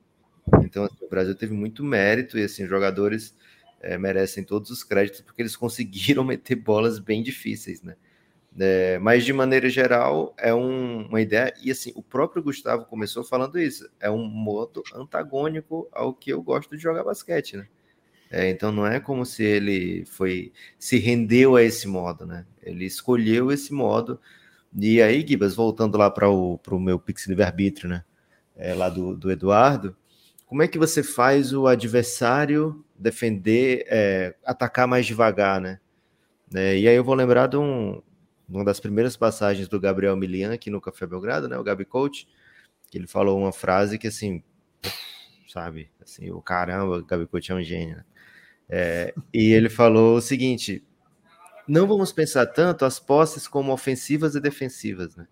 [0.65, 3.37] Então, assim, o Brasil teve muito mérito e assim, jogadores
[3.83, 7.97] eh, merecem todos os créditos porque eles conseguiram meter bolas bem difíceis, né?
[8.59, 13.25] É, mas de maneira geral é um- uma ideia e assim o próprio Gustavo começou
[13.25, 17.67] falando isso é um modo antagônico ao que eu gosto de jogar basquete né
[18.33, 22.47] É, então não é como se ele foi se rendeu a esse modo né?
[22.62, 24.18] Ele escolheu esse modo.
[24.74, 28.05] E aí Gibas voltando lá para o meu pix livre arbítrio né?
[28.57, 29.95] É, lá do, do Eduardo
[30.47, 35.78] como é que você faz o adversário defender é, atacar mais devagar né?
[36.55, 38.03] É, e aí eu vou lembrar de um,
[38.49, 42.28] uma das primeiras passagens do Gabriel Milian aqui no Café Belgrado, né, o Gabi Coach,
[42.91, 44.43] que ele falou uma frase que assim,
[45.49, 47.97] sabe, assim, o caramba, o Gabi Coach é um gênio.
[47.97, 48.05] né?
[48.75, 50.83] É, e ele falou o seguinte:
[51.68, 55.29] não vamos pensar tanto as posses como ofensivas e defensivas, né?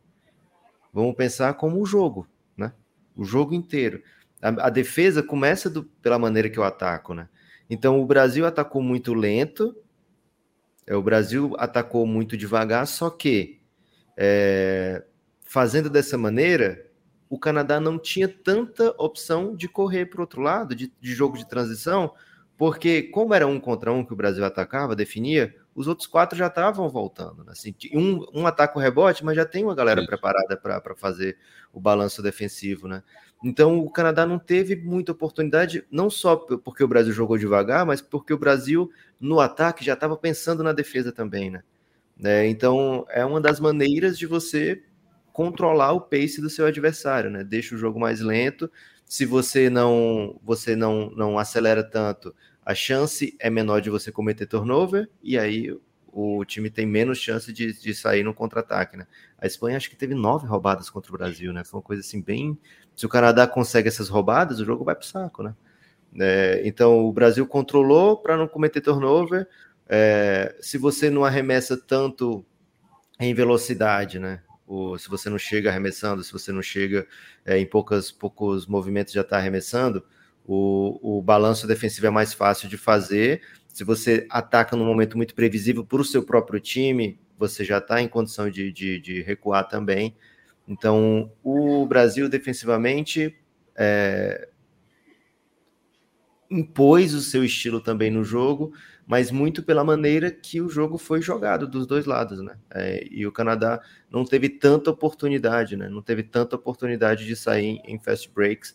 [0.93, 2.27] Vamos pensar como o jogo,
[2.57, 2.73] né?
[3.17, 4.03] O jogo inteiro.
[4.43, 7.29] A, a defesa começa do- pela maneira que eu ataco, né?
[7.69, 9.75] Então o Brasil atacou muito lento,
[10.87, 13.61] é, o Brasil atacou muito devagar, só que
[14.17, 15.05] é,
[15.47, 16.87] fazendo dessa maneira,
[17.29, 21.39] o Canadá não tinha tanta opção de correr para o outro lado, de, de jogo
[21.39, 22.15] de transição,
[22.61, 26.49] porque como era um contra um que o Brasil atacava, definia, os outros quatro já
[26.49, 27.43] estavam voltando.
[27.43, 27.53] Né?
[27.53, 31.39] Assim, um, um ataca o rebote, mas já tem uma galera preparada para fazer
[31.73, 32.87] o balanço defensivo.
[32.87, 33.03] Né?
[33.43, 38.03] Então o Canadá não teve muita oportunidade, não só porque o Brasil jogou devagar, mas
[38.03, 41.49] porque o Brasil, no ataque, já estava pensando na defesa também.
[41.49, 41.63] Né?
[42.23, 44.83] É, então é uma das maneiras de você
[45.33, 47.43] controlar o pace do seu adversário, né?
[47.43, 48.71] Deixa o jogo mais lento.
[49.07, 52.35] Se você não você não, não acelera tanto,
[52.71, 57.53] a chance é menor de você cometer turnover, e aí o time tem menos chance
[57.53, 59.09] de, de sair no contra-ataque, né?
[59.37, 61.65] A Espanha acho que teve nove roubadas contra o Brasil, né?
[61.65, 62.57] Foi uma coisa assim bem.
[62.95, 65.53] Se o Canadá consegue essas roubadas, o jogo vai pro saco, né?
[66.21, 69.49] É, então o Brasil controlou para não cometer turnover.
[69.89, 72.47] É, se você não arremessa tanto
[73.19, 74.43] em velocidade, né?
[74.65, 77.05] Ou se você não chega arremessando, se você não chega
[77.45, 80.05] é, em poucas, poucos movimentos já está arremessando,
[80.53, 83.41] o, o balanço defensivo é mais fácil de fazer.
[83.69, 88.03] Se você ataca num momento muito previsível para o seu próprio time, você já está
[88.03, 90.17] em condição de, de, de, recuar também.
[90.67, 93.33] Então, o Brasil defensivamente
[93.77, 94.49] é,
[96.51, 98.73] impôs o seu estilo também no jogo,
[99.07, 102.57] mas muito pela maneira que o jogo foi jogado dos dois lados, né?
[102.75, 103.81] É, e o Canadá
[104.11, 105.89] não teve tanta oportunidade, né?
[105.89, 108.75] Não teve tanta oportunidade de sair em fast breaks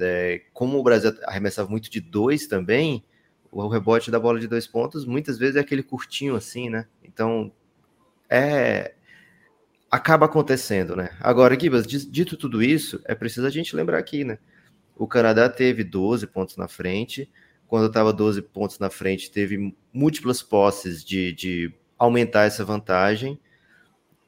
[0.00, 3.04] é, como o Brasil arremessava muito de dois também,
[3.50, 6.86] o rebote da bola de dois pontos muitas vezes é aquele curtinho assim, né?
[7.02, 7.52] Então
[8.28, 8.94] é
[9.90, 11.10] acaba acontecendo, né?
[11.20, 14.38] Agora, Gibas, dito tudo isso, é preciso a gente lembrar aqui, né?
[14.96, 17.28] O Canadá teve 12 pontos na frente.
[17.66, 23.40] Quando estava 12 pontos na frente, teve múltiplas posses de, de aumentar essa vantagem.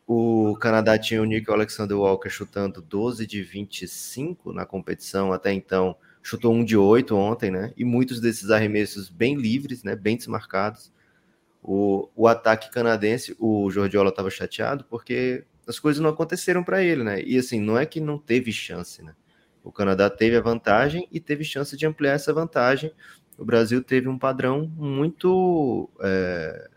[0.06, 5.96] O Canadá tinha o Nick Alexander Walker chutando 12 de 25 na competição até então.
[6.22, 7.72] Chutou um de 8 ontem, né?
[7.76, 9.96] E muitos desses arremessos bem livres, né?
[9.96, 10.92] Bem desmarcados.
[11.62, 17.04] O, o ataque canadense, o Jordiola estava chateado porque as coisas não aconteceram para ele,
[17.04, 17.22] né?
[17.22, 19.14] E assim, não é que não teve chance, né?
[19.62, 22.92] O Canadá teve a vantagem e teve chance de ampliar essa vantagem.
[23.38, 26.68] O Brasil teve um padrão muito é,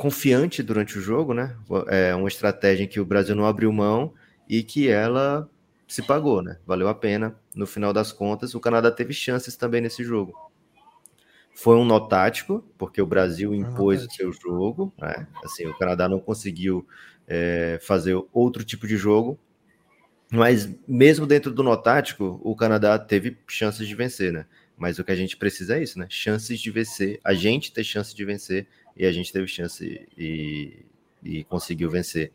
[0.00, 1.54] confiante durante o jogo, né?
[1.88, 4.14] É uma estratégia em que o Brasil não abriu mão
[4.48, 5.46] e que ela
[5.86, 6.56] se pagou, né?
[6.66, 7.36] Valeu a pena.
[7.54, 10.32] No final das contas, o Canadá teve chances também nesse jogo.
[11.54, 15.26] Foi um nó tático, porque o Brasil impôs o seu jogo, né?
[15.44, 16.88] Assim, o Canadá não conseguiu
[17.28, 19.38] é, fazer outro tipo de jogo,
[20.32, 24.46] mas mesmo dentro do nó tático, o Canadá teve chances de vencer, né?
[24.78, 26.06] Mas o que a gente precisa é isso, né?
[26.08, 28.66] Chances de vencer, a gente ter chance de vencer
[29.00, 30.84] e a gente teve chance e,
[31.24, 32.30] e conseguiu vencer.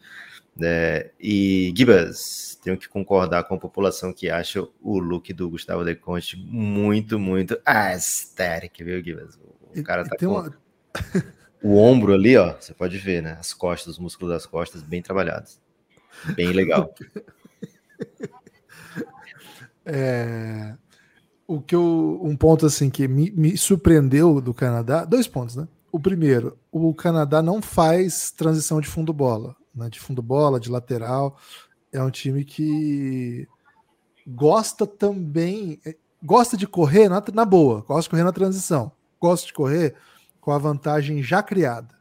[0.60, 5.86] É, e Gibas, tenho que concordar com a população que acha o look do Gustavo
[5.86, 9.38] De Conte muito, muito aesthetic, viu, Gibas?
[9.78, 10.58] O cara tá com uma...
[11.62, 13.38] o ombro ali, ó, você pode ver, né?
[13.40, 15.62] As costas, os músculos das costas bem trabalhados.
[16.36, 16.94] Bem legal.
[19.88, 20.76] É,
[21.46, 25.68] o que eu, um ponto assim que me, me surpreendeu do Canadá, dois pontos, né?
[25.96, 29.90] O primeiro, o Canadá não faz transição de fundo bola, né?
[29.90, 31.38] De fundo bola, de lateral.
[31.90, 33.48] É um time que
[34.28, 38.92] gosta também, é, gosta de correr na, na boa, gosta de correr na transição,
[39.22, 39.96] gosta de correr
[40.42, 41.96] com a vantagem já criada.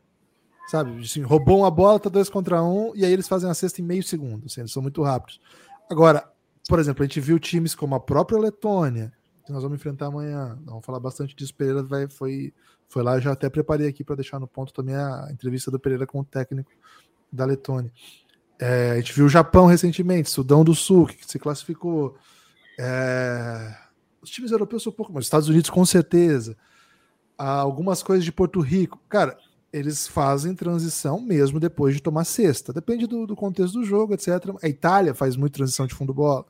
[0.66, 1.01] Sabe?
[1.01, 3.84] Assim, roubou uma bola, tá dois contra um, e aí eles fazem a cesta em
[3.84, 4.47] meio segundo.
[4.47, 5.40] Assim, eles são muito rápidos.
[5.88, 6.28] Agora,
[6.68, 9.12] por exemplo, a gente viu times como a própria Letônia,
[9.47, 10.59] que nós vamos enfrentar amanhã.
[10.64, 11.55] Vamos falar bastante disso.
[11.55, 12.53] Pereira vai, foi,
[12.95, 16.07] foi lá, já até preparei aqui para deixar no ponto também a entrevista do Pereira
[16.07, 16.70] com o técnico
[17.30, 17.92] da Letônia.
[18.57, 22.16] É, a gente viu o Japão recentemente, Sudão do Sul, que se classificou.
[22.78, 23.74] É,
[24.22, 26.57] os times europeus são pouco, mas Estados Unidos com certeza.
[27.36, 29.01] Há algumas coisas de Porto Rico.
[29.09, 29.36] Cara,
[29.72, 32.72] eles fazem transição mesmo depois de tomar cesta.
[32.72, 34.28] Depende do, do contexto do jogo, etc.
[34.62, 36.47] A Itália faz muito transição de fundo bola.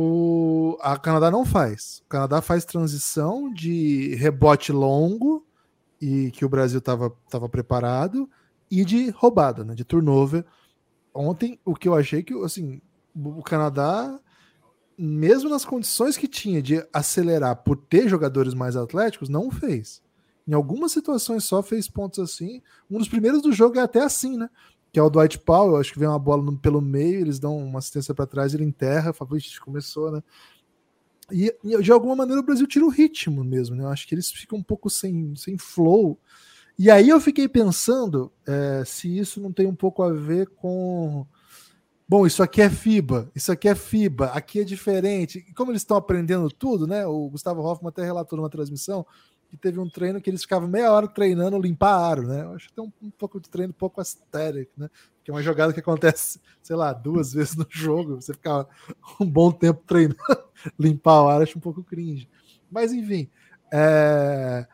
[0.00, 2.02] O a Canadá não faz.
[2.06, 5.44] O Canadá faz transição de rebote longo
[6.00, 8.30] e que o Brasil estava tava preparado
[8.70, 10.44] e de roubada, né, de turnover.
[11.12, 12.80] Ontem o que eu achei que assim,
[13.12, 14.16] o Canadá
[14.96, 20.00] mesmo nas condições que tinha de acelerar por ter jogadores mais atléticos, não fez.
[20.46, 22.62] Em algumas situações só fez pontos assim.
[22.88, 24.48] Um dos primeiros do jogo é até assim, né?
[24.98, 27.78] Que é o Dwight Powell, acho que vem uma bola pelo meio, eles dão uma
[27.78, 29.30] assistência para trás, ele enterra, fala,
[29.60, 30.20] começou, né?
[31.30, 33.84] E, e, de alguma maneira o Brasil tira o ritmo mesmo, né?
[33.84, 36.18] Eu acho que eles ficam um pouco sem, sem flow.
[36.76, 41.24] E aí eu fiquei pensando é, se isso não tem um pouco a ver com.
[42.08, 45.44] Bom, isso aqui é FIBA, isso aqui é FIBA, aqui é diferente.
[45.48, 47.06] E como eles estão aprendendo tudo, né?
[47.06, 49.06] O Gustavo Hoffman até relatou numa transmissão
[49.48, 52.42] que teve um treino que eles ficavam meia hora treinando limpar aro, né?
[52.42, 54.90] Eu acho tem um, um pouco de treino um pouco asteric, né?
[55.24, 58.66] Que é uma jogada que acontece, sei lá, duas vezes no jogo, você ficar
[59.18, 60.18] um bom tempo treinando
[60.78, 62.28] limpar o aro, acho um pouco cringe.
[62.70, 63.30] Mas enfim,
[63.72, 64.66] é...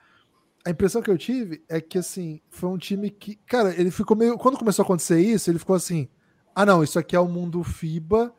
[0.66, 4.16] a impressão que eu tive é que assim, foi um time que, cara, ele ficou
[4.16, 6.09] meio, quando começou a acontecer isso, ele ficou assim:
[6.53, 8.35] "Ah, não, isso aqui é o mundo FIBA,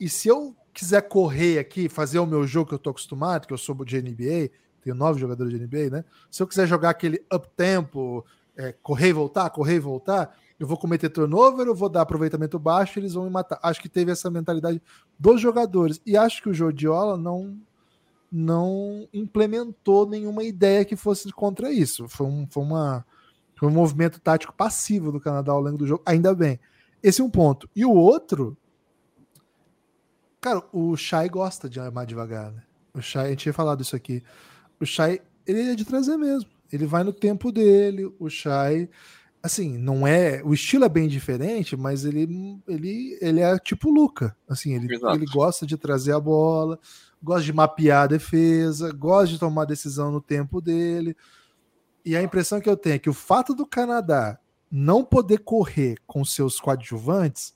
[0.00, 3.52] e se eu quiser correr aqui, fazer o meu jogo que eu tô acostumado, que
[3.54, 4.50] eu sou de NBA,
[4.86, 6.04] tenho nove jogadores de NBA, né?
[6.30, 8.24] Se eu quiser jogar aquele up tempo,
[8.56, 12.56] é, correr e voltar, correr e voltar, eu vou cometer turnover, eu vou dar aproveitamento
[12.56, 13.58] baixo, eles vão me matar.
[13.62, 14.80] Acho que teve essa mentalidade
[15.18, 17.58] dos jogadores e acho que o Jodiola não
[18.30, 22.08] não implementou nenhuma ideia que fosse contra isso.
[22.08, 23.04] Foi um, foi uma
[23.56, 26.60] foi um movimento tático passivo do Canadá ao longo do jogo, ainda bem.
[27.02, 27.68] Esse é um ponto.
[27.74, 28.56] E o outro,
[30.40, 32.62] cara, o Shai gosta de armar devagar, né?
[32.92, 34.22] O Shai, a gente tinha falado isso aqui.
[34.80, 36.50] O Shai, ele é de trazer mesmo.
[36.72, 38.12] Ele vai no tempo dele.
[38.18, 38.88] O Shai,
[39.42, 40.42] assim, não é.
[40.44, 44.36] O estilo é bem diferente, mas ele, ele, ele é tipo o Luca.
[44.48, 46.78] Assim, ele, ele gosta de trazer a bola,
[47.22, 51.16] gosta de mapear a defesa, gosta de tomar decisão no tempo dele.
[52.04, 54.38] E a impressão que eu tenho é que o fato do Canadá
[54.70, 57.54] não poder correr com seus coadjuvantes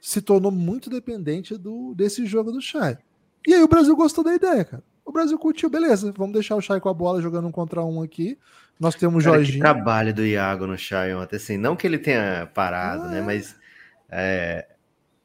[0.00, 2.98] se tornou muito dependente do, desse jogo do Shai.
[3.46, 4.82] E aí o Brasil gostou da ideia, cara.
[5.04, 6.12] O Brasil curtiu, beleza.
[6.16, 8.38] Vamos deixar o Shai com a bola jogando um contra um aqui.
[8.78, 9.60] Nós temos o Cara, que Jorginho.
[9.60, 13.54] trabalho do Iago no Shai ontem, assim, não que ele tenha parado, Ah, né, mas
[14.10, 14.66] é,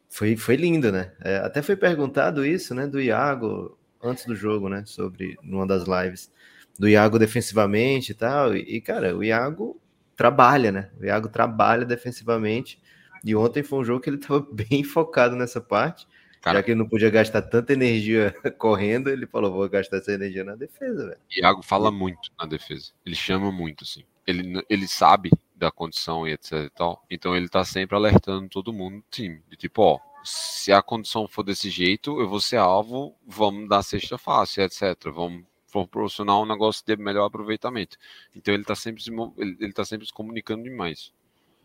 [0.09, 1.11] foi, foi lindo, né?
[1.21, 5.83] É, até foi perguntado isso, né, do Iago antes do jogo, né, sobre numa das
[5.83, 6.31] lives
[6.77, 8.55] do Iago defensivamente e tal.
[8.55, 9.79] E, cara, o Iago
[10.15, 10.89] trabalha, né?
[10.99, 12.79] O Iago trabalha defensivamente.
[13.25, 16.07] E ontem foi um jogo que ele estava bem focado nessa parte.
[16.53, 20.43] Já que ele não podia gastar tanta energia correndo, ele falou: vou gastar essa energia
[20.43, 21.19] na defesa, velho.
[21.35, 22.91] Iago fala muito na defesa.
[23.05, 24.03] Ele chama muito, assim.
[24.25, 27.03] Ele, ele sabe da condição e etc e tal.
[27.09, 29.41] Então ele tá sempre alertando todo mundo do time.
[29.49, 33.83] De tipo, ó, se a condição for desse jeito, eu vou ser alvo, vamos dar
[33.83, 34.95] cesta fácil, etc.
[35.13, 37.97] Vamos proporcionar um negócio de melhor aproveitamento.
[38.35, 41.13] Então ele tá sempre se, ele, ele tá sempre se comunicando demais.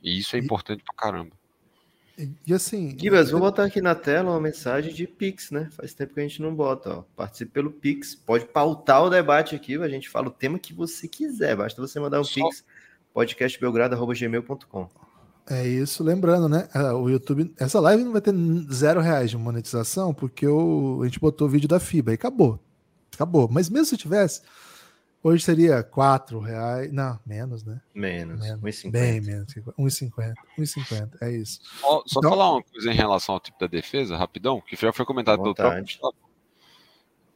[0.03, 1.37] E isso é importante pra caramba.
[2.47, 2.97] E assim.
[2.99, 5.69] Gibas, vou botar aqui na tela uma mensagem de Pix, né?
[5.73, 7.05] Faz tempo que a gente não bota, ó.
[7.17, 8.15] Participe pelo Pix.
[8.15, 11.57] Pode pautar o debate aqui, a gente fala o tema que você quiser.
[11.57, 12.65] Basta você mandar um Pix,
[13.15, 14.89] podcastbelgrado.gmail.com.
[15.49, 16.69] É isso, lembrando, né?
[16.73, 18.33] ah, O YouTube, essa live não vai ter
[18.73, 22.61] zero reais de monetização, porque o, a gente botou o vídeo da FIBA e acabou.
[23.13, 23.49] Acabou.
[23.51, 24.43] Mas mesmo se tivesse,
[25.23, 26.93] hoje seria quatro reais.
[26.93, 27.81] Não, menos, né?
[27.95, 28.91] Menos, menos 1,50.
[28.91, 29.53] Bem menos.
[29.53, 30.35] que- 1,50.
[30.59, 31.61] 1,50, é isso.
[31.81, 34.93] Só, só Então- falar uma coisa em relação ao tipo da defesa, rapidão, que já
[34.93, 35.85] foi comentado pelo próprio.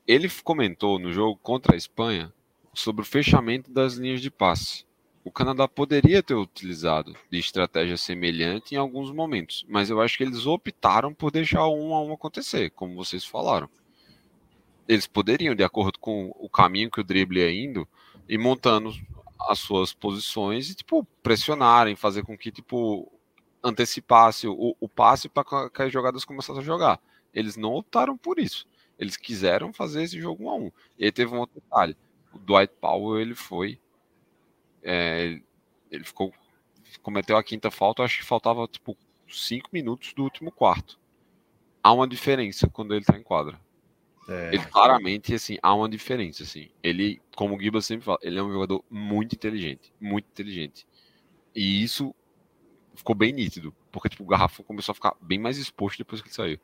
[0.06, 2.32] Ele comentou no jogo contra a Espanha
[2.72, 4.84] sobre o fechamento das linhas de passe.
[5.24, 10.22] O Canadá poderia ter utilizado de estratégia semelhante em alguns momentos, mas eu acho que
[10.22, 13.68] eles optaram por deixar o um a um acontecer, como vocês falaram.
[14.88, 17.88] Eles poderiam, de acordo com o caminho que o drible ia indo,
[18.28, 18.92] ir montando
[19.48, 23.10] as suas posições e tipo pressionarem, fazer com que tipo
[23.62, 27.00] antecipasse o, o passe para que as jogadas começassem a jogar.
[27.34, 28.66] Eles não optaram por isso.
[28.98, 30.70] Eles quiseram fazer esse jogo um a um.
[30.98, 31.96] E aí teve um outro detalhe.
[32.32, 33.78] O Dwight Powell ele foi,
[34.82, 35.40] é,
[35.90, 36.32] ele ficou
[37.02, 38.02] cometeu a quinta falta.
[38.02, 38.96] Acho que faltava tipo
[39.28, 40.98] cinco minutos do último quarto.
[41.82, 43.60] Há uma diferença quando ele está em quadra.
[44.28, 44.54] É.
[44.54, 46.68] Ele claramente, assim, há uma diferença, assim.
[46.82, 50.86] Ele, como o Giba sempre fala, ele é um jogador muito inteligente, muito inteligente.
[51.54, 52.14] E isso
[52.94, 56.28] ficou bem nítido, porque, tipo, o Garrafão começou a ficar bem mais exposto depois que
[56.28, 56.58] ele saiu.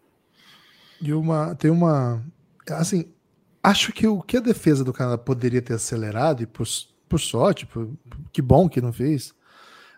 [1.00, 2.24] E uma, tem uma.
[2.70, 3.12] Assim,
[3.62, 6.66] acho que o que a defesa do Canadá poderia ter acelerado, e por,
[7.08, 7.92] por sorte, por-
[8.32, 9.34] que bom que não fez.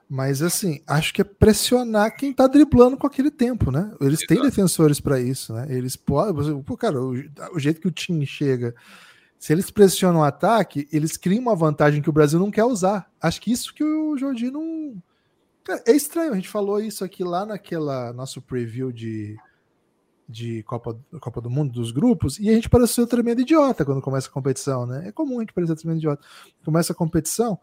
[0.08, 3.92] Mas assim, acho que é pressionar quem tá driblando com aquele tempo, né?
[4.00, 5.66] Eles têm defensores para isso, né?
[5.68, 6.62] Eles podem.
[6.62, 7.14] Pô, cara, o,
[7.54, 8.74] o jeito que o time chega.
[9.38, 13.10] Se eles pressionam o ataque, eles criam uma vantagem que o Brasil não quer usar.
[13.20, 15.02] Acho que isso que o Jorginho não.
[15.62, 19.36] Cara, é estranho, a gente falou isso aqui lá naquela nosso preview de,
[20.28, 24.28] de Copa, Copa do Mundo dos grupos, e a gente pareceu tremendo idiota quando começa
[24.28, 25.08] a competição, né?
[25.08, 26.22] É comum a gente parecer tremendo idiota.
[26.64, 27.58] Começa a competição,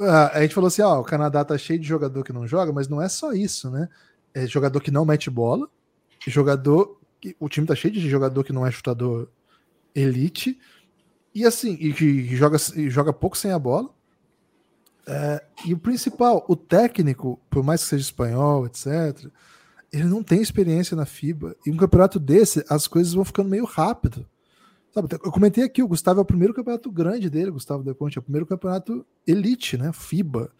[0.00, 2.88] a gente falou assim: ó, o Canadá tá cheio de jogador que não joga, mas
[2.88, 3.88] não é só isso, né?
[4.34, 5.68] É jogador que não mete bola,
[6.26, 6.98] jogador.
[7.20, 9.28] que- O time tá cheio de jogador que não é chutador
[9.94, 10.58] elite,
[11.34, 13.90] e assim, e que joga, e joga pouco sem a bola.
[15.06, 19.26] É, e o principal, o técnico, por mais que seja espanhol, etc.,
[19.92, 21.56] ele não tem experiência na FIBA.
[21.66, 24.24] E um campeonato desse, as coisas vão ficando meio rápido.
[24.92, 28.20] Sabe, eu comentei aqui, o Gustavo é o primeiro campeonato grande dele, Gustavo Conte, é
[28.20, 29.92] o primeiro campeonato elite, né?
[29.92, 30.50] FIBA.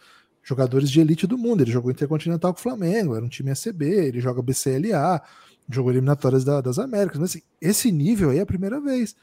[0.42, 1.62] Jogadores de elite do mundo.
[1.62, 5.20] Ele jogou Intercontinental com o Flamengo, era um time ACB, ele joga BCLA,
[5.68, 7.18] jogou eliminatórias da- das Américas.
[7.18, 9.16] Mas assim, esse nível aí é a primeira vez.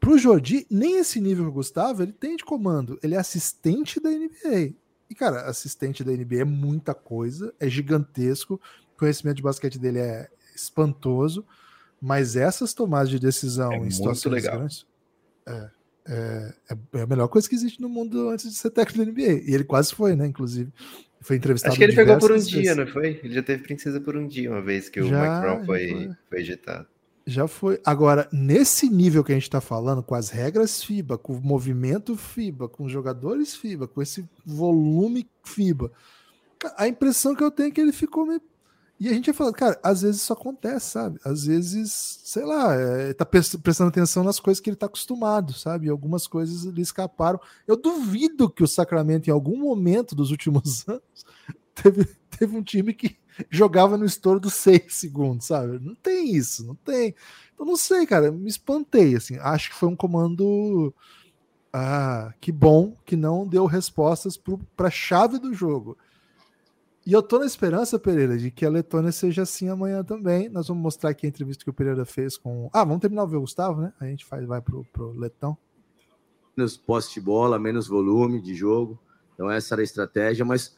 [0.00, 2.98] Pro Jordi, nem esse nível que o Gustavo, ele tem de comando.
[3.02, 4.74] Ele é assistente da NBA.
[5.08, 8.60] E, cara, assistente da NBA é muita coisa, é gigantesco.
[8.94, 11.46] O conhecimento de basquete dele é espantoso.
[12.04, 14.56] Mas essas tomadas de decisão É em muito situações legal.
[14.58, 14.84] grandes
[15.46, 15.70] é,
[16.08, 19.04] é, é- é a melhor coisa que existe no mundo antes de ser técnico da
[19.12, 19.42] NBA.
[19.48, 20.26] E ele quase foi, né?
[20.26, 20.72] Inclusive.
[21.20, 22.76] Foi entrevistado Acho que ele pegou por um diversas dia, vezes.
[22.76, 23.20] não foi?
[23.22, 25.88] Ele já teve princesa por um dia, uma vez que o Já, Mike Brown foi,
[25.88, 26.10] foi.
[26.28, 26.86] foi ejetado.
[27.24, 27.80] Já foi.
[27.86, 32.16] Agora, nesse nível que a gente tá falando, com as regras FIBA, com o movimento
[32.16, 35.92] FIBA, com os jogadores FIBA, com esse volume FIBA,
[36.76, 38.42] a impressão que eu tenho é que ele ficou meio.
[39.02, 41.18] E a gente ia falando, cara, às vezes isso acontece, sabe?
[41.24, 45.52] Às vezes, sei lá, é, tá pres- prestando atenção nas coisas que ele tá acostumado,
[45.52, 45.86] sabe?
[45.86, 47.40] E algumas coisas lhe escaparam.
[47.66, 51.02] Eu duvido que o Sacramento, em algum momento dos últimos anos,
[51.74, 52.04] teve,
[52.38, 53.16] teve um time que
[53.50, 55.78] jogava no estouro dos seis segundos, sabe?
[55.80, 57.14] Não tem isso, não tem.
[57.58, 59.36] Eu não sei, cara, me espantei, assim.
[59.38, 60.94] Acho que foi um comando.
[61.72, 64.38] Ah, que bom que não deu respostas
[64.76, 65.96] para a chave do jogo.
[67.04, 70.48] E eu tô na esperança, Pereira, de que a Letônia seja assim amanhã também.
[70.48, 72.70] Nós vamos mostrar aqui a entrevista que o Pereira fez com.
[72.72, 73.92] Ah, vamos terminar o ver o Gustavo, né?
[73.98, 75.58] A gente faz, vai pro, pro Letão.
[76.56, 78.98] menos posse de bola, menos volume de jogo.
[79.34, 80.76] Então essa era a estratégia, mas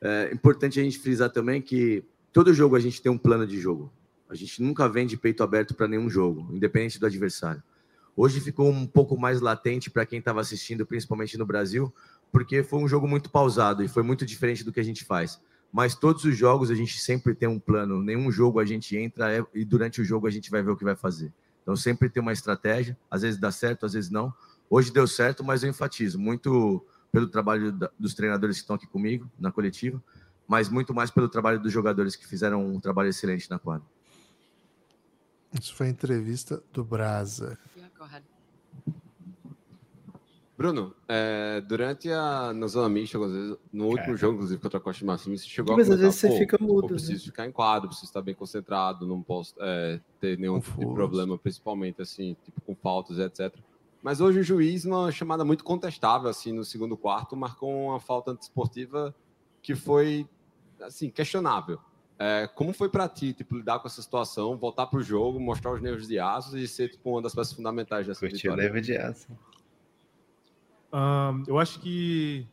[0.00, 3.58] é importante a gente frisar também que todo jogo a gente tem um plano de
[3.58, 3.90] jogo.
[4.28, 7.62] A gente nunca vem de peito aberto para nenhum jogo, independente do adversário.
[8.14, 11.92] Hoje ficou um pouco mais latente para quem estava assistindo, principalmente no Brasil,
[12.30, 15.40] porque foi um jogo muito pausado e foi muito diferente do que a gente faz.
[15.72, 18.02] Mas todos os jogos a gente sempre tem um plano.
[18.02, 20.76] Nenhum jogo a gente entra é- e durante o jogo a gente vai ver o
[20.76, 21.32] que vai fazer.
[21.62, 22.96] Então sempre tem uma estratégia.
[23.10, 24.32] Às vezes dá certo, às vezes não.
[24.68, 29.30] Hoje deu certo, mas eu enfatizo muito pelo trabalho dos treinadores que estão aqui comigo
[29.38, 30.02] na coletiva,
[30.46, 33.86] mas muito mais pelo trabalho dos jogadores que fizeram um trabalho excelente na quadra.
[35.58, 37.58] Isso foi a entrevista do Brasa.
[37.76, 38.24] Yeah, go ahead.
[40.62, 44.16] Bruno, é, durante a na zona mista, às vezes, no último Cara.
[44.16, 46.28] jogo, inclusive, contra a Costa de Marfim, você chegou Mas a às comentar, vezes você
[46.28, 50.00] "Pô, fica mudo, né?" preciso ficar em quadro, preciso estar bem concentrado, não posso é,
[50.20, 53.52] ter nenhum tipo problema, principalmente assim, tipo com faltas, etc.
[54.04, 58.30] Mas hoje o juiz, numa chamada muito contestável, assim, no segundo quarto, marcou uma falta
[58.30, 59.12] antiesportiva
[59.60, 60.28] que foi,
[60.80, 61.80] assim, questionável.
[62.18, 65.80] É, como foi para ti, tipo, lidar com essa situação, voltar pro jogo, mostrar os
[65.82, 68.62] nervos de aço e ser, tipo, uma das peças fundamentais dessa Curtiu o vitória?
[68.72, 69.26] nervo de aço.
[70.92, 72.46] Ahn, eu acho que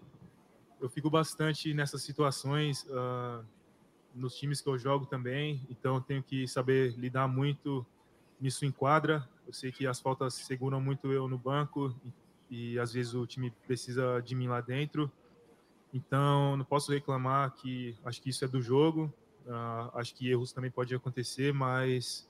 [0.80, 3.44] eu fico bastante nessas situações ah,
[4.16, 7.86] nos times que eu jogo também, então eu tenho que saber lidar muito
[8.40, 9.28] nisso em quadra.
[9.46, 11.94] Eu sei que as faltas seguram muito eu no banco
[12.50, 15.12] e, e às vezes o time precisa de mim lá dentro.
[15.94, 19.14] Então não posso reclamar que acho que isso é do jogo.
[19.48, 22.29] Ah, acho que erros também podem acontecer, mas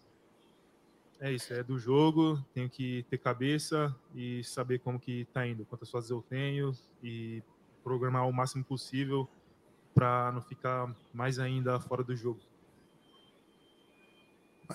[1.20, 5.66] é isso, é do jogo, tenho que ter cabeça e saber como que tá indo,
[5.66, 7.44] quantas fases eu tenho e
[7.84, 9.28] programar o máximo possível
[9.94, 12.40] para não ficar mais ainda fora do jogo.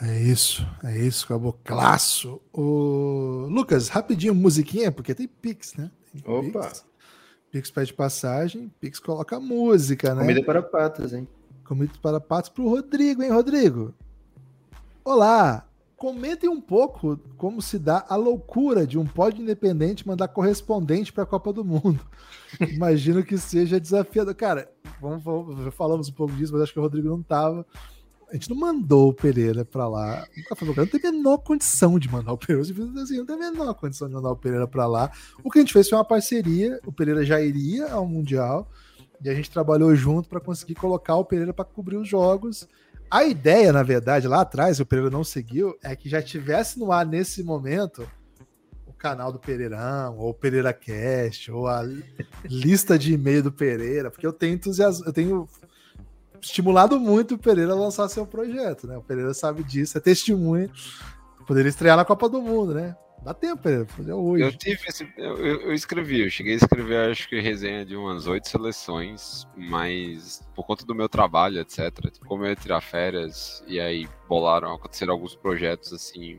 [0.03, 2.41] É isso, é isso, acabou classo.
[2.53, 5.91] O Lucas, rapidinho, musiquinha, porque tem Pix, né?
[6.13, 6.67] Tem Opa.
[6.69, 6.87] Pix.
[7.51, 10.23] Pix pede passagem, Pix coloca música, né?
[10.23, 11.29] Comida para patos, hein?
[11.65, 13.95] Comida para patos pro Rodrigo, hein, Rodrigo?
[15.05, 15.67] Olá!
[16.05, 21.23] Comentem um pouco como se dá a loucura de um pódio independente mandar correspondente para
[21.23, 21.99] a Copa do Mundo.
[22.75, 24.35] Imagino que seja desafiador.
[24.35, 27.65] Cara, vamos, vamos- falamos um pouco disso, mas acho que o Rodrigo não tava.
[28.29, 30.27] A gente não mandou o Pereira para lá.
[30.37, 32.61] Nunca falou, não tem a menor condição de mandar o Pereira.
[33.03, 35.11] Assim, não tem a menor condição de mandar o Pereira para lá.
[35.43, 36.79] O que a gente fez foi uma parceria.
[36.85, 38.69] O Pereira já iria ao Mundial.
[39.23, 42.69] E a gente trabalhou junto para conseguir colocar o Pereira para cobrir os jogos.
[43.15, 46.91] A ideia, na verdade, lá atrás, o Pereira não seguiu, é que já tivesse no
[46.91, 48.11] ar nesse momento
[48.89, 52.05] o canal do Pereirão, ou o Pereira Cast, ou a li-
[52.45, 55.49] lista de e-mail do Pereira, porque eu tenho entusiasmo, eu tenho
[56.43, 58.97] estimulado muito o Pereira a lançar seu projeto, né?
[58.99, 60.69] O Pereira sabe disso, é testemunha.
[61.47, 62.97] Poderia estrear na Copa do Mundo, né?
[63.25, 64.45] Dá tempo, Pereira, fazer hoje.
[64.45, 65.11] Eu tive esse.
[65.17, 70.47] Eu, eu- escrevi, eu cheguei a escrever, acho que resenha de umas oito seleções, mas
[70.55, 71.91] por conta do meu trabalho, etc.
[72.27, 76.39] Como eu ia tirar férias, e aí bolaram, aconteceram alguns projetos assim.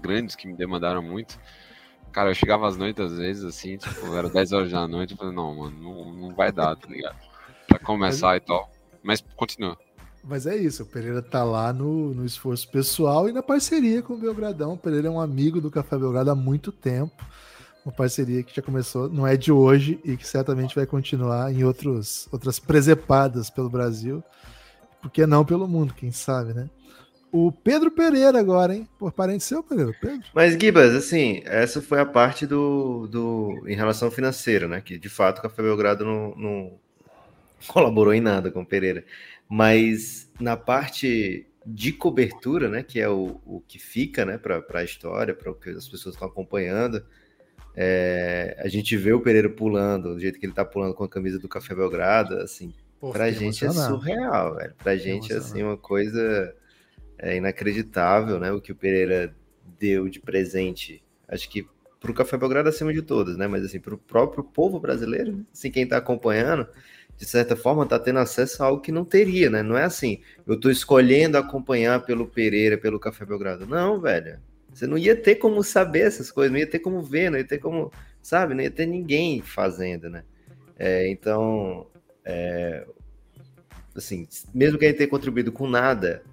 [0.00, 1.38] grandes que me demandaram muito.
[2.10, 5.16] Cara, eu chegava às noites, às vezes, assim, tipo, era 10 horas da noite, eu
[5.16, 7.16] falei, não, mano, não, não vai dar, tá ligado?
[7.68, 8.70] Pra começar e tal.
[9.02, 9.76] Mas continua.
[10.26, 14.14] Mas é isso, o Pereira tá lá no, no esforço pessoal e na parceria com
[14.14, 14.72] o Belgradão.
[14.72, 17.24] O Pereira é um amigo do Café Belgrado há muito tempo.
[17.84, 21.64] Uma parceria que já começou, não é de hoje e que certamente vai continuar em
[21.64, 24.24] outros, outras presepadas pelo Brasil.
[25.02, 26.70] Por que não pelo mundo, quem sabe, né?
[27.30, 28.88] O Pedro Pereira agora, hein?
[28.98, 30.24] Por parente seu, Pereira, Pedro?
[30.32, 34.80] Mas, Gibas, assim, essa foi a parte do, do em relação financeira, né?
[34.80, 36.72] Que de fato o Café Belgrado não, não
[37.68, 39.04] colaborou em nada com o Pereira.
[39.48, 42.82] Mas na parte de cobertura, né?
[42.82, 44.38] Que é o, o que fica, né?
[44.38, 47.04] Para a história, para o que as pessoas estão acompanhando.
[47.76, 51.08] É, a gente vê o Pereira pulando, do jeito que ele tá pulando com a
[51.08, 54.74] camisa do Café Belgrado, assim, pra fiquei gente é surreal, velho.
[54.78, 56.54] Pra gente é assim uma coisa
[57.18, 58.52] é, inacreditável, né?
[58.52, 59.34] O que o Pereira
[59.78, 61.66] deu de presente, acho que
[61.98, 63.48] pro Café Belgrado acima de todas, né?
[63.48, 66.68] Mas assim, pro próprio povo brasileiro, assim, quem tá acompanhando,
[67.16, 69.62] de certa forma, tá tendo acesso a algo que não teria, né?
[69.62, 73.66] Não é assim, eu tô escolhendo acompanhar pelo Pereira, pelo Café Belgrado.
[73.66, 74.40] Não, velho.
[74.72, 77.46] Você não ia ter como saber essas coisas, não ia ter como ver, não ia
[77.46, 78.54] ter como, sabe?
[78.54, 80.24] Não ia ter ninguém fazendo, né?
[80.76, 81.86] É, então,
[82.24, 82.84] é,
[83.94, 86.24] assim, mesmo que ele tenha contribuído com nada,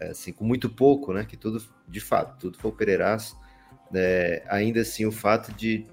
[0.00, 1.26] é, assim, com muito pouco, né?
[1.26, 3.36] Que tudo, de fato, tudo foi o Pereiraço,
[3.90, 5.86] né, ainda assim o fato de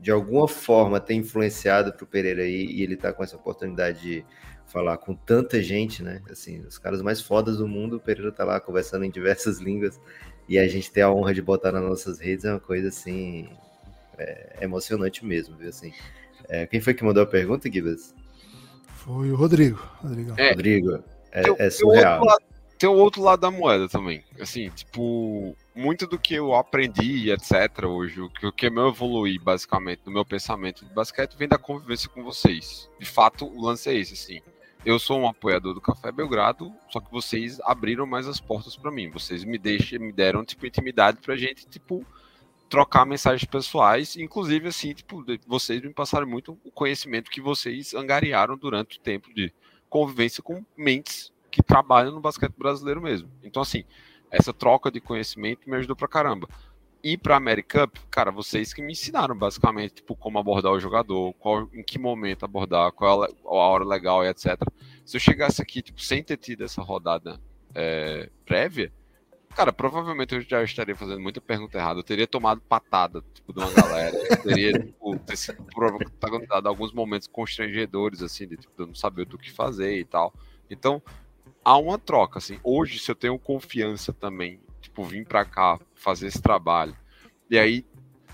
[0.00, 4.00] de alguma forma ter influenciado para o Pereira aí e ele tá com essa oportunidade
[4.00, 4.24] de
[4.66, 6.22] falar com tanta gente, né?
[6.30, 10.00] Assim, os caras mais fodas do mundo, o Pereira tá lá conversando em diversas línguas
[10.48, 13.48] e a gente ter a honra de botar nas nossas redes é uma coisa assim
[14.18, 15.68] é, emocionante mesmo, viu?
[15.68, 15.92] Assim,
[16.48, 18.14] é, quem foi que mandou a pergunta, Gibas?
[18.96, 19.78] Foi o Rodrigo.
[20.02, 20.34] Rodrigão.
[20.38, 20.50] É.
[20.50, 22.24] Rodrigo, é, Tem- é tem o surreal.
[22.24, 22.42] lado-
[22.78, 24.24] Tem o outro lado da moeda também.
[24.40, 29.38] Assim, tipo, muito do que eu aprendi, etc., hoje, o que, o que eu evoluí,
[29.38, 32.90] basicamente, no meu pensamento de basquete, vem da convivência com vocês.
[32.98, 34.40] De fato, o lance é esse, assim.
[34.84, 38.90] Eu sou um apoiador do Café Belgrado, só que vocês abriram mais as portas pra
[38.90, 39.10] mim.
[39.10, 42.04] Vocês me deixam, me deram, tipo, intimidade pra gente, tipo,
[42.70, 48.56] trocar mensagens pessoais, inclusive assim, tipo, vocês me passaram muito o conhecimento que vocês angariaram
[48.56, 49.52] durante o tempo de
[49.88, 53.28] convivência com mentes que trabalham no basquete brasileiro mesmo.
[53.42, 53.84] Então assim,
[54.30, 56.48] essa troca de conhecimento me ajudou pra caramba.
[57.02, 61.32] E pra America Cup, cara, vocês que me ensinaram basicamente, tipo, como abordar o jogador,
[61.34, 64.60] qual, em que momento abordar, qual é a hora legal e etc.
[65.04, 67.40] Se eu chegasse aqui, tipo, sem ter tido essa rodada
[67.74, 68.92] é, prévia,
[69.54, 71.98] Cara, provavelmente eu já estaria fazendo muita pergunta errada.
[71.98, 74.16] Eu teria tomado patada, tipo, de uma galera.
[74.16, 79.26] Eu teria, tipo, ter sido protagonizado alguns momentos constrangedores, assim, de tipo, eu não saber
[79.26, 80.32] do que fazer e tal.
[80.70, 81.02] Então,
[81.64, 82.58] há uma troca, assim.
[82.62, 86.96] Hoje, se eu tenho confiança também, tipo, vim pra cá fazer esse trabalho,
[87.48, 87.84] e aí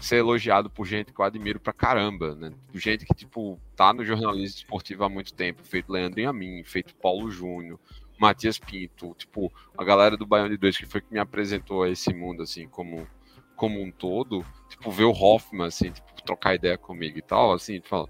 [0.01, 2.53] ser elogiado por gente que eu admiro pra caramba, né?
[2.75, 7.31] Gente que, tipo, tá no jornalismo esportivo há muito tempo, feito Leandro Amin, feito Paulo
[7.31, 7.81] Júnior,
[8.19, 11.91] Matias Pinto, tipo, a galera do Baião de Dois, que foi que me apresentou a
[11.91, 13.07] esse mundo, assim, como,
[13.55, 17.81] como um todo, tipo, ver o Hoffman, assim, tipo, trocar ideia comigo e tal, assim,
[17.81, 18.09] tu fala,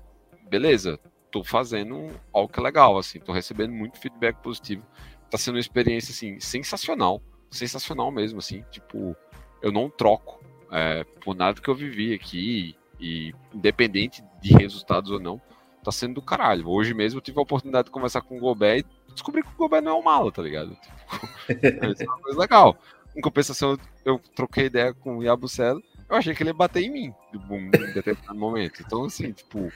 [0.49, 0.99] beleza,
[1.37, 4.83] tô fazendo algo que é legal, assim, tô recebendo muito feedback positivo,
[5.31, 7.21] tá sendo uma experiência, assim, sensacional,
[7.51, 9.15] sensacional mesmo, assim, tipo,
[9.61, 15.21] eu não troco é, por nada que eu vivi aqui, e independente de resultados ou
[15.21, 15.41] não,
[15.85, 16.67] tá sendo do caralho.
[16.69, 19.57] Hoje mesmo eu tive a oportunidade de conversar com o Gobert e descobri que o
[19.57, 20.77] Gobert não é um mala, tá ligado?
[21.47, 22.77] Tipo, é uma coisa legal.
[23.15, 26.91] Em compensação, eu, troquei ideia com o Yabucelo, eu achei que ele ia bater em
[26.91, 28.83] mim tipo, em determinado momento.
[28.85, 29.71] Então, assim, tipo,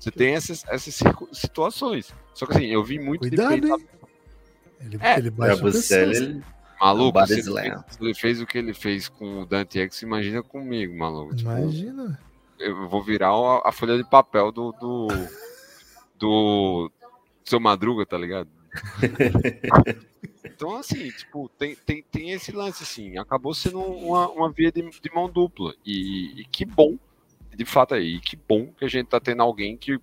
[0.00, 0.98] você tem essas, essas
[1.32, 2.12] situações.
[2.34, 3.52] Só que assim, eu vi muito Cuidado?
[4.80, 6.00] Ele, É, ele pessoa.
[6.00, 6.42] ele-
[6.80, 10.00] Maluco, se ele, fez, se ele fez o que ele fez com o Dante X,
[10.00, 11.36] imagina comigo, maluco.
[11.36, 12.18] Tipo, Imagina.
[12.58, 15.08] eu vou virar a, a folha de papel do, do,
[16.18, 16.90] do
[17.44, 18.48] seu Madruga, tá ligado?
[20.44, 24.82] Então, assim, tipo, tem, tem, tem esse lance, assim, acabou sendo uma, uma via de,
[24.82, 25.74] de mão dupla.
[25.86, 26.98] E, e que bom,
[27.60, 30.00] de fato aí, que bom que a gente tá tendo alguém que,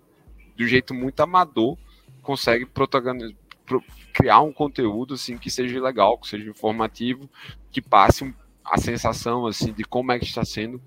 [0.55, 1.75] de jeito muito amador,
[2.21, 3.35] consegue protagonizar,
[3.65, 3.83] pro-
[4.13, 7.27] criar um conteúdo, assim, que seja legal, que seja informativo,
[7.71, 8.33] que passe um-
[8.63, 10.79] a sensação, assim, de como é que está sendo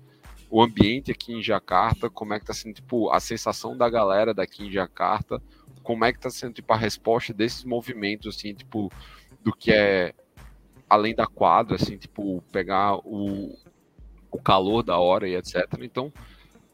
[0.49, 4.33] o ambiente aqui em Jacarta, como é que tá sendo, tipo, a sensação da galera
[4.33, 5.41] daqui em Jacarta,
[5.83, 8.89] como é que tá sendo, tipo, a resposta desses movimentos, assim, tipo,
[9.43, 10.13] do que é
[10.89, 13.57] além da quadra, assim, tipo, pegar o,
[14.31, 15.65] o calor da hora e etc.
[15.81, 16.13] Então,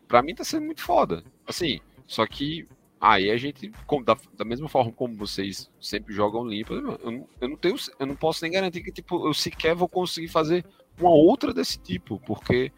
[0.08, 1.24] pra mim tá sendo muito foda.
[1.46, 2.66] Assim, só que
[3.00, 7.28] aí a gente, como- da, da mesma forma como vocês sempre jogam limpo, eu não,
[7.42, 10.66] eu não tenho, eu não posso nem garantir que, tipo, eu sequer vou conseguir fazer
[11.00, 12.72] uma outra desse tipo, porque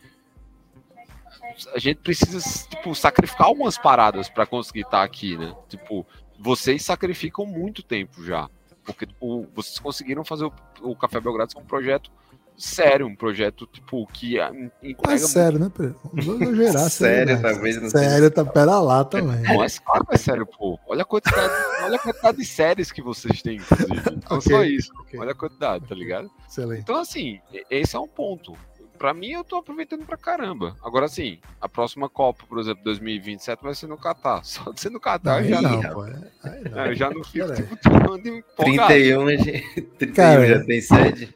[1.74, 5.56] a gente precisa, tipo, sacrificar algumas paradas para conseguir estar aqui, né?
[5.68, 6.06] Tipo,
[6.38, 8.50] vocês sacrificam muito tempo já.
[8.84, 12.12] Porque tipo, vocês conseguiram fazer o, o Café Belgrado ser um projeto
[12.60, 14.52] sério, um projeto tipo que ah,
[14.84, 15.96] entrega Mas sério, né, Pedro?
[16.14, 16.90] Não vou exagerar.
[16.92, 17.54] Sério, demais.
[17.54, 19.42] talvez não Sério, tá pera lá também.
[19.42, 20.78] Não, é claro que é sério, pô.
[20.88, 21.54] Olha a quantidade,
[21.84, 23.90] olha a quantidade de séries que vocês têm, inclusive.
[24.30, 24.92] Não Ok, só isso.
[25.00, 25.20] ok.
[25.20, 26.30] Olha a quantidade, tá ligado?
[26.48, 26.82] Excelente.
[26.82, 27.40] Então, assim,
[27.72, 28.54] esse é um ponto.
[28.98, 30.76] Pra mim, eu tô aproveitando pra caramba.
[30.84, 34.44] Agora, assim, a próxima Copa, por exemplo, 2027, vai ser no Catar.
[34.44, 36.86] Só de ser no Catar, eu já não, não, é- aí não.
[36.88, 38.88] eu já não fico tipo, empolgado.
[38.88, 41.34] 31, a gente- 31 Cara, já tem sede.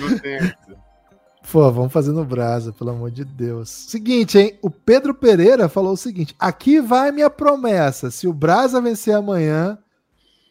[0.00, 0.38] Não tem.
[1.50, 3.70] Pô, vamos fazer no Brasa, pelo amor de Deus.
[3.70, 4.58] Seguinte, hein?
[4.60, 8.10] O Pedro Pereira falou o seguinte: aqui vai minha promessa.
[8.10, 9.78] Se o Brasa vencer amanhã,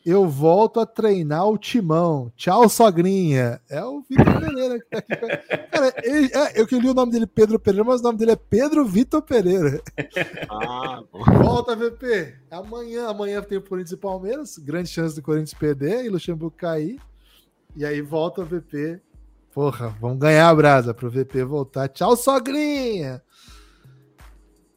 [0.03, 2.32] eu volto a treinar o timão.
[2.36, 3.61] Tchau, sogrinha.
[3.70, 5.68] É o Vitor Pereira que tá aqui.
[5.70, 8.32] Cara, ele- é, eu que li o nome dele Pedro Pereira, mas o nome dele
[8.32, 9.80] é Pedro Vitor Pereira.
[10.49, 11.03] Ah.
[11.43, 12.34] Volta, VP.
[12.49, 14.57] Amanhã, amanhã tem o Corinthians e Palmeiras.
[14.57, 16.99] Grande chance do Corinthians perder e Luxemburgo cair.
[17.76, 18.99] E aí volta o VP.
[19.58, 21.88] Porra, vamos ganhar a brasa pro VP voltar.
[21.89, 23.24] Tchau, sogrinha!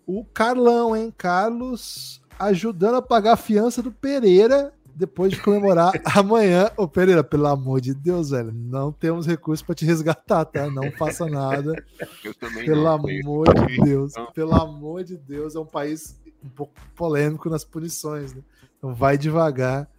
[0.06, 1.12] O Carlão, hein?
[1.18, 6.70] Carlos ajudando a pagar a fiança do Pereira depois de comemorar amanhã.
[6.78, 10.70] Ô, Pereira, pelo amor de Deus, velho, não temos recursos para te resgatar, tá?
[10.70, 11.74] Não faça nada.
[12.24, 14.32] Eu também Pelo não, amor foi- de Deus, Não.
[14.32, 18.40] pelo amor de Deus, é um país um pouco polêmico nas punições, né?
[18.78, 19.89] Então vai devagar.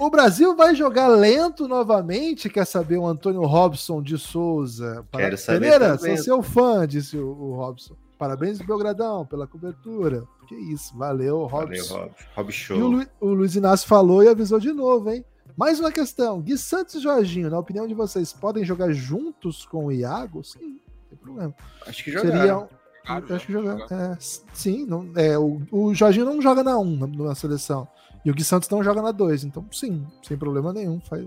[0.00, 5.04] O Brasil vai jogar lento novamente, quer saber o Antônio Robson de Souza.
[5.12, 7.94] Quero saber Pereira, sou seu fã, disse o, o Robson.
[8.18, 10.24] Parabéns, Belgradão, pela cobertura.
[10.48, 11.94] Que isso, valeu, Valeu, Robson.
[11.98, 12.10] Rob.
[12.34, 12.78] Rob E o, Show.
[12.78, 15.24] Lu- o Luiz Inácio falou e avisou de novo, hein?
[15.56, 16.40] Mais uma questão.
[16.40, 20.42] Gui Santos e Jorginho, na opinião de vocês, podem jogar juntos com o Iago?
[20.42, 21.54] Sim, não tem problema.
[21.86, 22.62] Acho que Seria jogaram.
[22.64, 23.86] um- Jogaram, acho que já, jogar.
[23.92, 24.16] É,
[24.52, 27.86] sim, não, é, o, o Jorginho não joga na 1 na, na seleção.
[28.24, 29.44] E o Gui Santos não joga na 2.
[29.44, 31.00] Então, sim, sem problema nenhum.
[31.00, 31.24] Faz,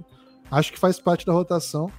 [0.51, 1.91] acho que faz parte da rotação.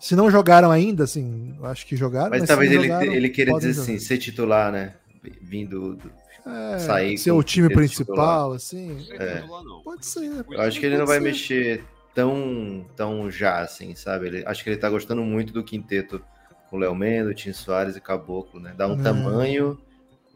[0.00, 2.30] Se não jogaram ainda, assim, acho que jogaram.
[2.30, 4.00] Mas se talvez ele, jogaram, ele queira dizer assim, jogar.
[4.06, 4.94] ser titular, né?
[5.42, 6.10] Vindo do,
[6.46, 7.18] É, sair.
[7.18, 8.56] ser com- o time principal, titular.
[8.56, 9.06] assim.
[9.10, 9.44] É.
[9.84, 10.44] Pode ser.
[10.50, 11.24] Eu acho que ele não vai ser.
[11.24, 14.26] mexer tão, tão já, assim, sabe?
[14.28, 16.22] Ele, acho que ele tá gostando muito do quinteto
[16.70, 18.72] com o Léo Mendo, Tim Soares e Caboclo, né?
[18.74, 19.02] Dá um É.
[19.02, 19.78] tamanho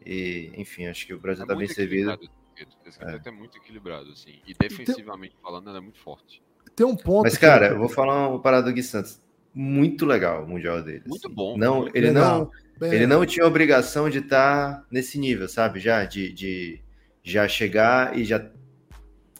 [0.05, 2.11] e, enfim, acho que o Brasil É tá bem servido.
[2.11, 2.77] equilibrado quinteto.
[2.85, 3.31] Esse quinteto é.
[3.31, 4.39] muito equilibrado, assim.
[4.47, 6.41] E defensivamente falando, ele é muito forte.
[6.75, 7.23] Tem um ponto.
[7.23, 9.21] Mas, que- cara, eu vou falar uma parada do Gui Santos.
[9.53, 11.03] Muito legal o Mundial dele.
[11.05, 11.35] Muito assim.
[11.35, 11.57] bom.
[11.57, 12.39] Não, muito ele legal.
[12.39, 15.79] não, Bem, ele não tinha obrigação de estar nesse nível, sabe?
[15.79, 16.81] Já de, de
[17.23, 18.45] já chegar e já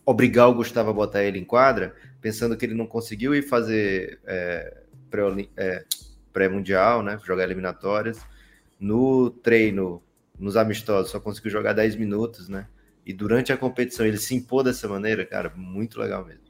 [0.05, 4.19] obrigar o Gustavo a botar ele em quadra, pensando que ele não conseguiu ir fazer
[4.25, 5.85] é, pré- é,
[6.31, 7.19] pré-mundial, né?
[7.25, 8.19] Jogar eliminatórias.
[8.79, 10.01] No treino,
[10.39, 12.67] nos amistosos, só conseguiu jogar 10 minutos, né?
[13.05, 16.41] E durante a competição ele se impor dessa maneira, cara, muito legal mesmo.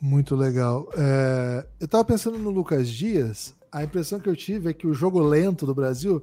[0.00, 0.88] Muito legal.
[0.96, 3.54] É, eu tava pensando no Lucas Dias.
[3.72, 6.22] A impressão que eu tive é que o jogo lento do Brasil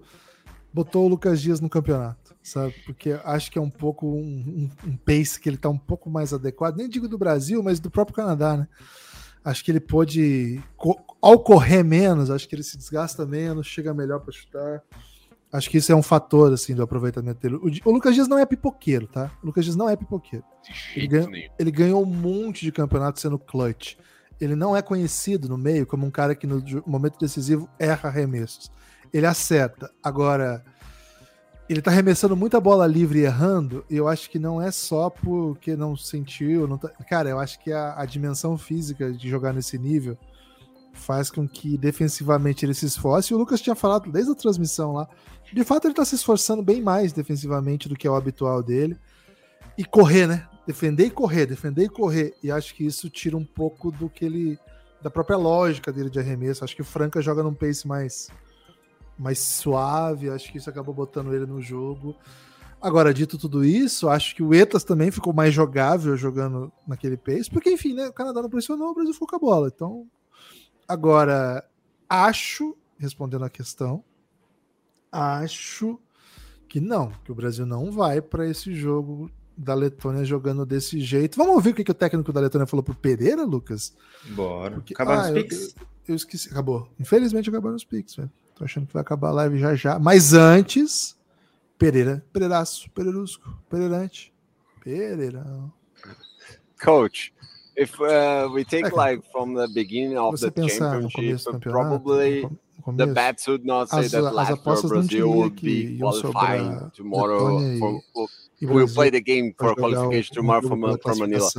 [0.73, 2.73] botou o Lucas Dias no campeonato, sabe?
[2.85, 6.09] Porque acho que é um pouco um, um- um pace que ele tá um pouco
[6.09, 8.67] mais adequado, nem digo do Brasil, mas do próprio Canadá, né?
[9.43, 10.61] Acho que ele pôde,
[11.21, 14.81] ao correr menos, acho que ele se desgasta menos, chega melhor para chutar.
[15.53, 17.55] Acho que isso é um fator, assim, do aproveitamento dele.
[17.55, 19.29] O, o Lucas Dias não é pipoqueiro, tá?
[19.43, 20.43] O Lucas Dias não é pipoqueiro.
[20.95, 21.29] Ele ganhou,
[21.59, 23.95] ele ganhou um monte de campeonatos sendo clutch.
[24.41, 28.71] Ele não é conhecido no meio como um cara que no momento decisivo erra arremessos.
[29.13, 29.91] Ele acerta.
[30.03, 30.65] Agora,
[31.69, 35.07] ele tá arremessando muita bola livre e errando, e eu acho que não é só
[35.07, 36.67] porque não sentiu.
[36.67, 36.89] Não tá...
[37.07, 40.17] Cara, eu acho que a, a dimensão física de jogar nesse nível
[40.93, 43.31] faz com que defensivamente ele se esforce.
[43.31, 45.07] E o Lucas tinha falado desde a transmissão lá.
[45.53, 48.97] De fato, ele tá se esforçando bem mais defensivamente do que é o habitual dele.
[49.77, 50.47] E correr, né?
[50.65, 52.33] Defender e correr, defender e correr.
[52.41, 54.59] E acho que isso tira um pouco do que ele.
[55.01, 56.63] da própria lógica dele de arremesso.
[56.63, 58.29] Acho que o Franca joga num pace mais,
[59.17, 60.29] mais suave.
[60.29, 62.15] Acho que isso acabou botando ele no jogo.
[62.81, 67.49] Agora, dito tudo isso, acho que o Etas também ficou mais jogável jogando naquele pace,
[67.49, 69.71] porque, enfim, né, o Canadá não pressionou, o Brasil ficou com a bola.
[69.73, 70.05] Então,
[70.85, 71.65] agora,
[72.09, 74.03] acho, respondendo a questão,
[75.13, 75.99] acho
[76.67, 81.37] que não, que o Brasil não vai para esse jogo da Letônia jogando desse jeito.
[81.37, 83.93] Vamos ouvir o que, que o técnico da Letônia falou pro Pereira, Lucas?
[84.29, 84.75] Bora.
[84.75, 85.75] Porque- Acabaram ah, os eu- picks?
[85.77, 86.49] Eu, eu esqueci.
[86.49, 86.89] Acabou.
[86.99, 88.31] Infelizmente acabaram os picks, velho.
[88.55, 89.99] Tô achando que vai acabar a live já já.
[89.99, 91.15] Mas antes,
[91.77, 92.25] Pereira.
[92.33, 92.89] Pereiraço.
[92.91, 93.55] Pereirusco.
[93.69, 94.33] Pereirante.
[94.83, 95.71] Pereirão.
[96.83, 97.33] Coach,
[97.77, 98.97] if uh, we take Okay.
[98.97, 102.45] like from the beginning of Você the championship, probably
[102.91, 105.55] no the começo, bets would not say as- that as apostas não Brazil diriam would
[105.55, 108.29] que be iam sobrar tomorrow Letônia for, for
[108.61, 111.49] E We'll play the game for o- qualification o tomorrow from, from Manila.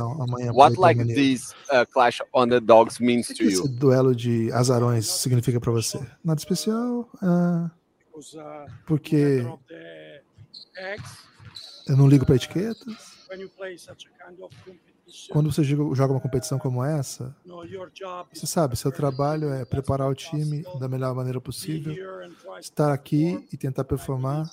[0.53, 1.15] What like Manila.
[1.15, 3.67] this uh, clash underdogs means O to que esse you?
[3.67, 5.99] duelo de azarões significa para você?
[6.23, 7.69] Nada especial, ah,
[8.87, 9.45] porque
[11.87, 13.15] eu não ligo para etiquetas.
[15.29, 17.35] Quando você joga uma competição como essa,
[18.33, 21.93] você sabe, seu trabalho é preparar o time da melhor maneira possível,
[22.59, 24.49] estar aqui e tentar performar.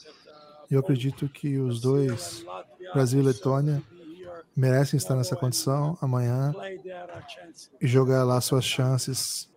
[0.70, 2.44] Eu acredito que os dois,
[2.92, 3.82] Brasil e Letônia,
[4.54, 6.54] merecem estar nessa condição amanhã
[7.80, 9.50] e jogar lá suas chances.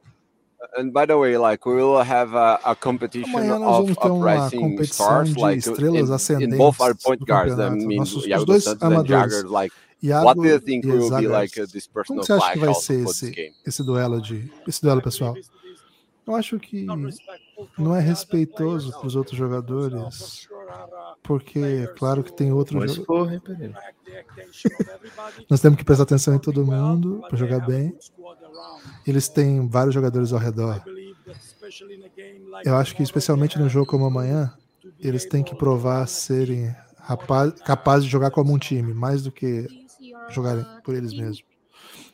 [0.77, 4.07] And by the way, like we will have a, a competition Amanhã nós vamos ter
[4.09, 7.55] of uma competição stars, de like estrelas in, in ascendentes both our point guards.
[7.55, 7.95] Campeonato.
[7.95, 9.49] Nossos, os dois amadores, Jagger.
[9.49, 11.65] Like, Iago what do you think will be like uh,
[12.05, 15.35] Como você acha que vai ser esse, esse duelo de esse duelo pessoal?
[16.27, 16.85] Eu acho que
[17.77, 20.47] não é respeitoso para os outros jogadores,
[21.21, 23.27] porque é claro que tem outro jogo.
[25.49, 27.95] Nós temos que prestar atenção em todo mundo para jogar bem.
[29.05, 30.83] Eles têm vários jogadores ao redor.
[32.63, 34.51] Eu acho que especialmente num jogo como amanhã,
[34.99, 39.67] eles têm que provar serem rapaz, capazes de jogar como um time, mais do que
[40.29, 41.43] jogarem por eles mesmos.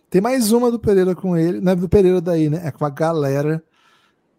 [0.10, 2.62] Tem mais uma do Pereira com ele, não é do Pereira daí, né?
[2.66, 3.64] É com a galera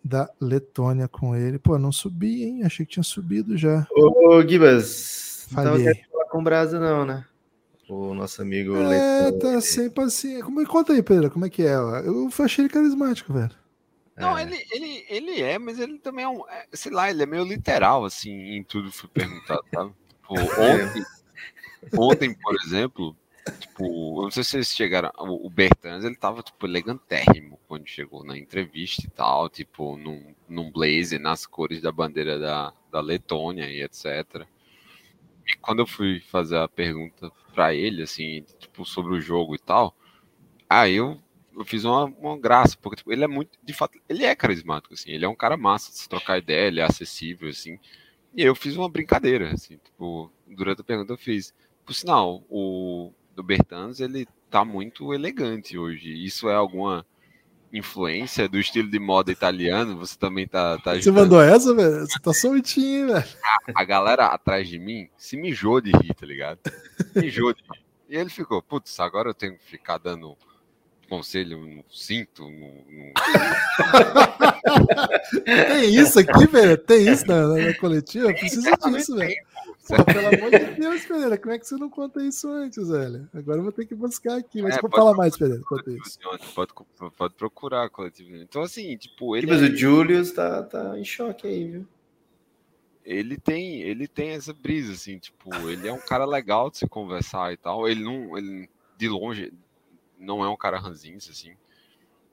[0.04, 1.58] da Letônia com ele.
[1.58, 2.64] Pô, não subi, hein?
[2.64, 3.86] Achei que tinha subido já.
[3.90, 7.24] Ô, Gibas, não tava querendo falar com o Brasa, não, né?
[7.88, 9.38] O nosso amigo É, Leitão.
[9.54, 10.44] tá sem paciência.
[10.44, 11.74] Como, conta aí, Pereira, como é que é?
[11.74, 13.50] Eu achei ele carismático, velho.
[14.16, 14.42] Não, É.
[14.42, 16.46] ele, ele, ele é, mas ele também é um.
[16.48, 19.90] é, sei lá, ele é meio literal, assim, em tudo que foi perguntado, sabe?
[20.08, 21.04] Tipo, ontem,
[21.98, 23.16] ontem, por exemplo,
[23.50, 23.84] tipo,
[24.18, 25.10] eu não sei se vocês chegaram.
[25.18, 30.70] O, Bertans, ele tava, tipo, elegantérrimo quando chegou na entrevista e tal, tipo, num, num
[30.70, 34.46] blazer nas cores da bandeira da, da Letônia e etc.
[35.46, 39.58] E quando eu fui fazer a pergunta pra ele, assim, tipo, sobre o jogo e
[39.58, 39.94] tal,
[40.68, 41.20] aí eu,
[41.54, 44.94] eu fiz uma, uma graça, porque tipo, ele é muito, de fato, ele é carismático,
[44.94, 47.78] assim, ele é um cara massa de se trocar ideia, ele é acessível, assim.
[48.34, 51.52] E eu fiz uma brincadeira, assim, tipo, durante a pergunta eu fiz.
[51.84, 56.12] Por sinal, o do Bertans, ele tá muito elegante hoje.
[56.24, 57.04] Isso é alguma
[57.72, 59.96] influência do estilo de moda italiano?
[59.98, 62.00] Você também tá, tá Você mandou essa, velho?
[62.06, 63.24] Você tá soltinho, velho?
[63.74, 66.58] a galera atrás de mim se mijou de rir, tá ligado?
[67.16, 67.82] Mijou de rir.
[68.10, 70.36] E ele ficou, putz, agora eu tenho que ficar dando
[71.08, 73.12] conselho no cinto, no, no-
[75.44, 76.78] Tem isso aqui, velho?
[76.78, 78.32] Tem isso na- na coletiva?
[78.32, 79.34] Precisa disso, velho.
[79.88, 83.28] Pô, pelo amor de Deus, Pereira, como é que você não conta isso antes, velho?
[83.34, 84.62] Agora eu vou ter que buscar aqui.
[84.62, 86.18] Mas É, vou pode falar mais, Pereira, isso.
[86.54, 86.72] Pode,
[87.16, 88.44] pode procurar coletivamente.
[88.44, 89.46] Então, assim, tipo, ele.
[89.46, 91.86] Mas é- o Julius tá, tá em choque aí, viu?
[93.04, 96.88] ele tem, ele tem essa brisa, assim, tipo, ele é um cara legal de se
[96.88, 97.88] conversar e tal.
[97.88, 99.52] Ele não, ele, de longe,
[100.18, 101.54] não é um cara ranzinza, assim.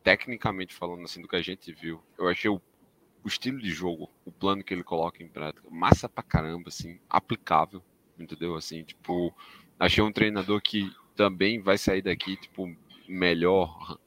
[0.03, 2.61] Tecnicamente falando, assim, do que a gente viu, eu achei o
[3.29, 7.83] estilo de jogo, o plano que ele coloca em prática, massa pra caramba, assim, aplicável,
[8.19, 8.55] entendeu?
[8.55, 9.33] Assim, tipo,
[9.79, 12.75] achei um treinador que também vai sair daqui, tipo,
[13.07, 13.97] melhor ran-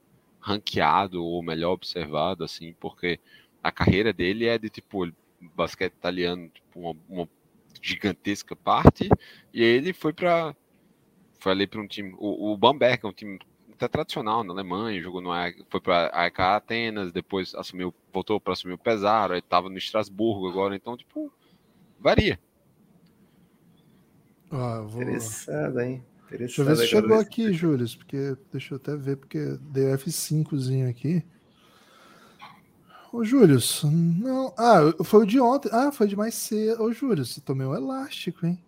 [0.41, 3.21] ranqueado ou melhor observado, assim, porque
[3.63, 5.11] a carreira dele é de, tipo,
[5.41, 7.29] basquete italiano, tipo, uma, uma
[7.83, 9.09] gigantesca parte,
[9.55, 10.55] e ele foi para
[11.41, 13.39] foi ali para um time, o, o Bamberg, é um time
[13.85, 15.31] até tradicional na Alemanha, jogou no
[15.69, 20.49] foi para AEK Atenas, depois assumiu, voltou para assumir o Pesaro, aí estava no Estrasburgo
[20.49, 21.33] agora, então tipo
[21.99, 22.39] varia.
[24.51, 25.03] Ó, vou...
[25.03, 26.05] Interessado, hein?
[26.31, 29.99] Deixa eu ver se chegou aqui, Júlio, porque deixa eu até ver, porque dei o
[29.99, 31.23] F5zinho aqui.
[33.13, 34.55] Ô, Júlio, não.
[34.57, 35.69] Ah, foi o de ontem.
[35.71, 36.83] Ah, foi de mais cedo.
[36.83, 38.59] Ô, Júlio, você tomou um elástico, hein?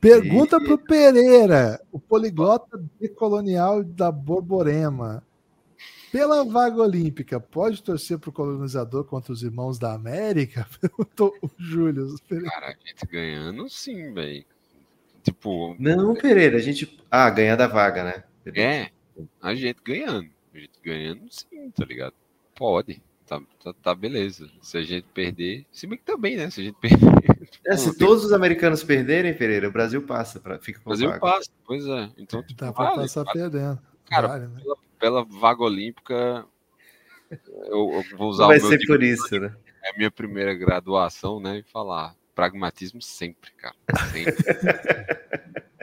[0.00, 5.24] Pergunta pro Pereira, o poliglota decolonial da Borborema.
[6.10, 10.66] Pela vaga olímpica, pode torcer pro colonizador contra os irmãos da América?
[10.80, 12.14] Perguntou o Júlio.
[12.28, 14.44] Cara, a gente ganhando sim, velho.
[15.22, 15.76] Tipo.
[15.78, 16.98] Não, Pereira, a gente.
[17.10, 18.24] Ah, ganhar da vaga, né?
[18.54, 18.90] É,
[19.42, 20.30] a gente ganhando.
[20.54, 22.14] A gente ganhando sim, tá ligado?
[22.54, 23.02] Pode.
[23.26, 24.50] Tá, tá, tá beleza.
[24.62, 25.66] Se a gente perder.
[25.70, 26.48] Se bem que também, né?
[26.48, 27.37] Se a gente perder.
[27.66, 31.08] É, se todos os americanos perderem, Pereira, o Brasil passa, pra, fica com O Brasil
[31.08, 31.20] vaga.
[31.20, 32.10] passa, pois é.
[32.16, 33.38] Então, tipo, Dá pra vale, passar vale.
[33.38, 33.78] perdendo.
[34.08, 34.60] Cara, Vale, né?
[34.62, 36.46] pela, pela vaga olímpica,
[37.30, 39.54] eu, eu vou usar Não vai o meu ser por isso, né?
[39.84, 41.58] É a minha primeira graduação, né?
[41.58, 43.74] E falar pragmatismo sempre, cara.
[44.12, 44.34] Sempre.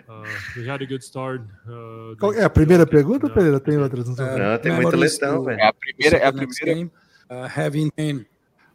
[0.08, 0.24] Uh,
[0.58, 1.42] we had a good start.
[1.68, 3.60] Uh, Qual é a primeira pergunta, Pereira?
[3.60, 4.08] Tem outras?
[4.08, 5.60] Não, tem letão, to- velho.
[5.60, 6.66] É a primeira, é a primeira.
[6.66, 6.92] game.
[7.30, 8.26] Uh, having been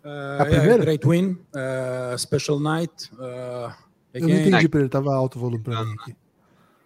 [0.05, 0.83] uh, A yeah, primeira?
[0.85, 3.11] great win, uh, special night.
[3.15, 3.73] Uh,
[4.13, 4.89] Eu não entendi, Pedro.
[4.89, 6.17] Tava alto o volume pra mim aqui.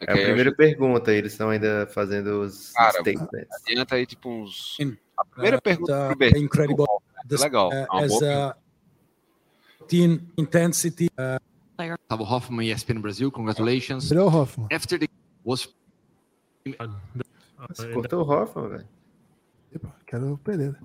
[0.01, 3.49] É a primeira pergunta, eles estão ainda fazendo os Cara, statements.
[3.63, 4.77] adianta aí tipo uns.
[4.79, 6.43] In- A primeira uh, pergunta the Bertão.
[6.43, 6.85] incredible
[7.31, 7.71] É legal.
[7.71, 8.57] uh, as a
[9.89, 11.41] team intensity uh,
[12.11, 14.11] Gustavo Hoffman, ESPN Brasil, congratulations.
[14.11, 14.69] Ele é o Hoffman.
[14.71, 15.09] After the
[15.45, 15.69] was
[17.71, 18.89] Você cortou o Hoffman, velho.
[20.07, 20.79] Quero o Pereira.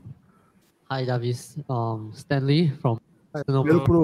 [0.91, 1.57] Hi, Davis.
[1.70, 2.98] Um, Stanley from.
[3.45, 4.02] Primeiro pro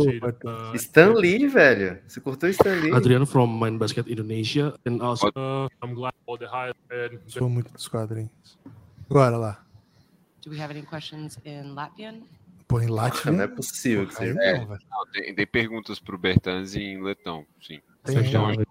[0.75, 1.99] Stan Lee, velho.
[2.07, 2.91] Você cortou o Stan Lee.
[2.93, 6.71] Adriano from Mind Basket Indonesia, and also uh, I'm glad for the high.
[6.91, 8.29] And Sou muito dos quadrinhos.
[9.09, 9.65] Agora lá.
[10.43, 12.21] Do we have any questions in Latvian?
[12.67, 13.31] Pô, em Latvia.
[13.31, 14.39] Não é possível que seja.
[14.39, 14.77] É, não,
[15.11, 17.79] tem, tem perguntas pro Bertans em letão, sim.
[18.03, 18.63] Tem, Então, não.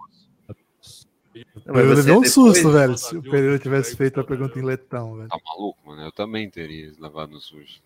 [1.66, 5.16] Eu levei um depois- susto, velho, se o Pereira tivesse feito a pergunta em letão,
[5.16, 5.28] velho.
[5.28, 6.02] Tá maluco, mano?
[6.02, 7.80] Eu também teria levado no sujo.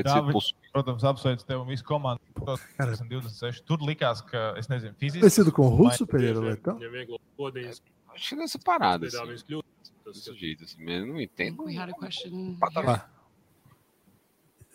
[0.00, 0.72] Jā, sido bet, possuído.
[0.72, 2.20] protams, apsveicu tevi visu komandu.
[3.08, 3.60] 26.
[3.66, 5.50] Tur likās, ka, es nezinu, fiziski.
[5.52, 6.78] Com o Russo, Pereira, letão?
[8.14, 9.18] Acho que nessa parada, assim.
[10.06, 10.82] Desse jeito, assim.
[10.88, 11.62] Eu não entendo.
[11.64, 12.56] We had a question.
[12.76, 13.06] Ah.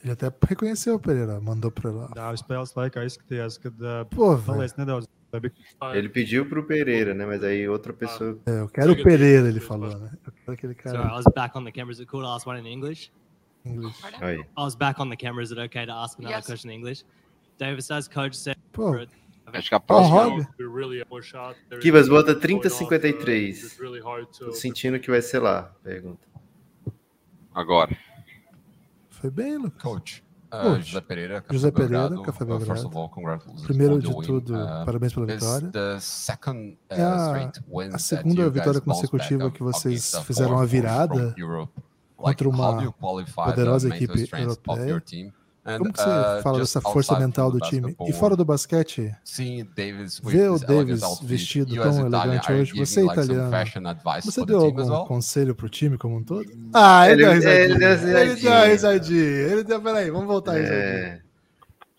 [0.03, 2.07] Ele até reconheceu o Pereira, mandou pra lá.
[2.38, 3.72] Spēles laikā izskatījās, ka
[4.14, 5.07] paliec nedaudz.
[5.35, 5.52] Bija
[5.93, 7.26] Ele pediu pro Pereira, né?
[7.26, 8.39] Mas aí outra pessoa.
[8.45, 10.11] É, eu quero o Pereira, ele falou, né?
[10.26, 11.14] Eu quero aquele So I cara.
[11.15, 11.91] was back on the camera.
[11.91, 13.11] Is it cool to ask one in English?
[13.66, 13.98] English.
[14.22, 14.40] Aí.
[14.40, 15.44] I was back on the camera.
[15.44, 16.46] Is it okay to ask another Yes.
[16.46, 17.04] question in English?
[17.58, 18.58] Davis, as coach said.
[18.72, 18.96] Pô,
[19.54, 20.24] Acho que a Ó, próxima.
[20.24, 21.80] Rob.
[21.82, 23.78] Kivas, bota 3053.
[24.40, 25.72] Tô sentindo que vai ser lá.
[25.84, 26.28] Pergunta.
[27.54, 27.96] Agora.
[29.10, 29.82] Foi bem, Lucas.
[29.82, 30.24] Coach.
[30.52, 30.80] Uh.
[30.82, 32.24] José Pereira, Café José Pereira, Belgrado.
[32.24, 32.88] Café first Belgrado.
[32.88, 36.00] of all, congratulations Primeiro de tudo, Uh, parabéns pela vitória.
[36.00, 41.36] second, uh, É a, a that segunda vitória consecutiva que vocês a fizeram force virada.
[42.30, 45.02] Contra uma you qualify the poderosa equipe europeia.
[45.80, 47.95] Como que você uh, fala dessa força mental do time?
[48.07, 49.11] E fora do basquete,
[49.76, 53.52] Davis ver o Davis vestido tão elegante hoje, você é italiano,
[54.23, 56.45] você for the deu algum conselho pro time como um todo?
[56.72, 58.19] Ah, ele, Ele- deu ele uma deu risadinha.
[58.22, 59.19] Ele deu uma risadinha.
[59.19, 60.84] Ele deu, peraí, vamos voltar a risadinha.
[60.84, 61.22] É.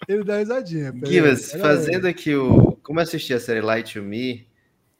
[0.08, 0.92] Ele deu risadinha.
[0.92, 1.10] peraí.
[1.58, 2.78] fazendo aqui o.
[2.84, 4.46] Como eu assisti a série Light to Me,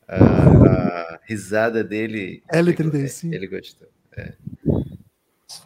[0.09, 2.43] a, a risada dele.
[2.53, 3.33] L35.
[3.33, 3.87] Ele gostou.
[4.17, 4.33] É.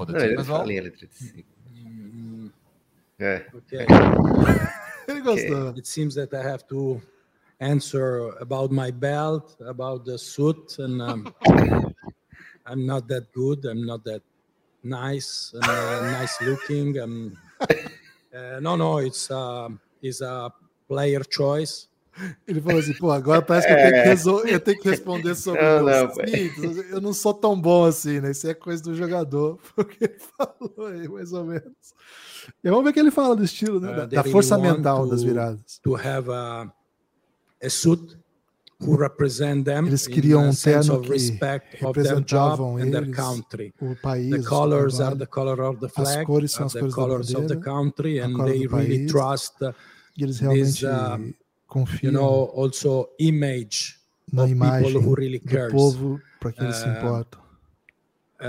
[0.01, 0.70] For the Não, team as well?
[0.70, 1.44] em L35.
[3.18, 3.47] É.
[3.52, 3.85] Okay.
[5.06, 5.77] Ele gostou.
[5.77, 7.02] It seems that I have to
[7.60, 11.35] answer about my belt, about the suit, and um,
[12.64, 13.66] I'm not that good.
[13.66, 14.22] I'm not that
[14.82, 16.98] nice and uh, nice looking.
[16.98, 19.68] Um, uh, no, no, it's uh,
[20.01, 20.51] it's a
[20.89, 21.89] player choice.
[22.46, 24.04] Ele falou assim, pô, agora parece que eu tenho que, É.
[24.04, 26.26] resol- eu tenho que responder sobre Não, meus não, pai.
[26.26, 26.76] títulos.
[26.90, 28.30] Eu não sou tão bom assim, né?
[28.32, 29.58] Isso é coisa do jogador.
[29.62, 31.94] Foi o que ele falou aí, mais ou menos.
[32.62, 33.90] E vamos ver o que ele fala do estilo, né?
[33.92, 35.78] Uh, Da, they da força mental to- das viradas.
[35.82, 36.70] To have a,
[37.62, 38.18] a suit
[38.82, 43.74] who represent them Eles queriam um sense terno of que representavam eles, country.
[43.80, 46.66] o país, the o colors are the color of the As flag, cores são are
[46.66, 47.60] as cores da colors of the bandeira,
[48.24, 49.10] a cor do really país.
[49.12, 49.74] trust uh,
[50.16, 51.34] E eles this, realmente uh,
[51.70, 53.97] confiam you know, also image
[54.30, 57.40] na imagem people who really do povo para que eles se Uh, importam.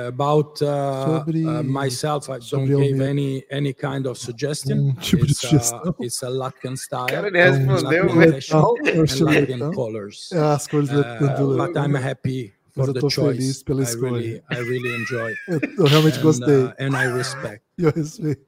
[0.08, 3.04] About uh, Sobre- uh, myself, I don't give mesmo.
[3.04, 4.78] any any kind of suggestion.
[4.92, 5.82] Um tipo de it's, sugestão.
[5.90, 7.08] uh, it's a Latvian style.
[7.08, 10.30] Cara, ele respondeu, and colors.
[10.32, 13.38] É, as cores do- do- Uh, but I'm happy for eu the choice.
[13.38, 14.12] feliz pela I escolha.
[14.14, 15.34] really, I really enjoy.
[15.50, 16.64] Eu, eu realmente And, gostei.
[16.64, 17.62] uh, and I respect.
[17.78, 18.46] E eu respeito.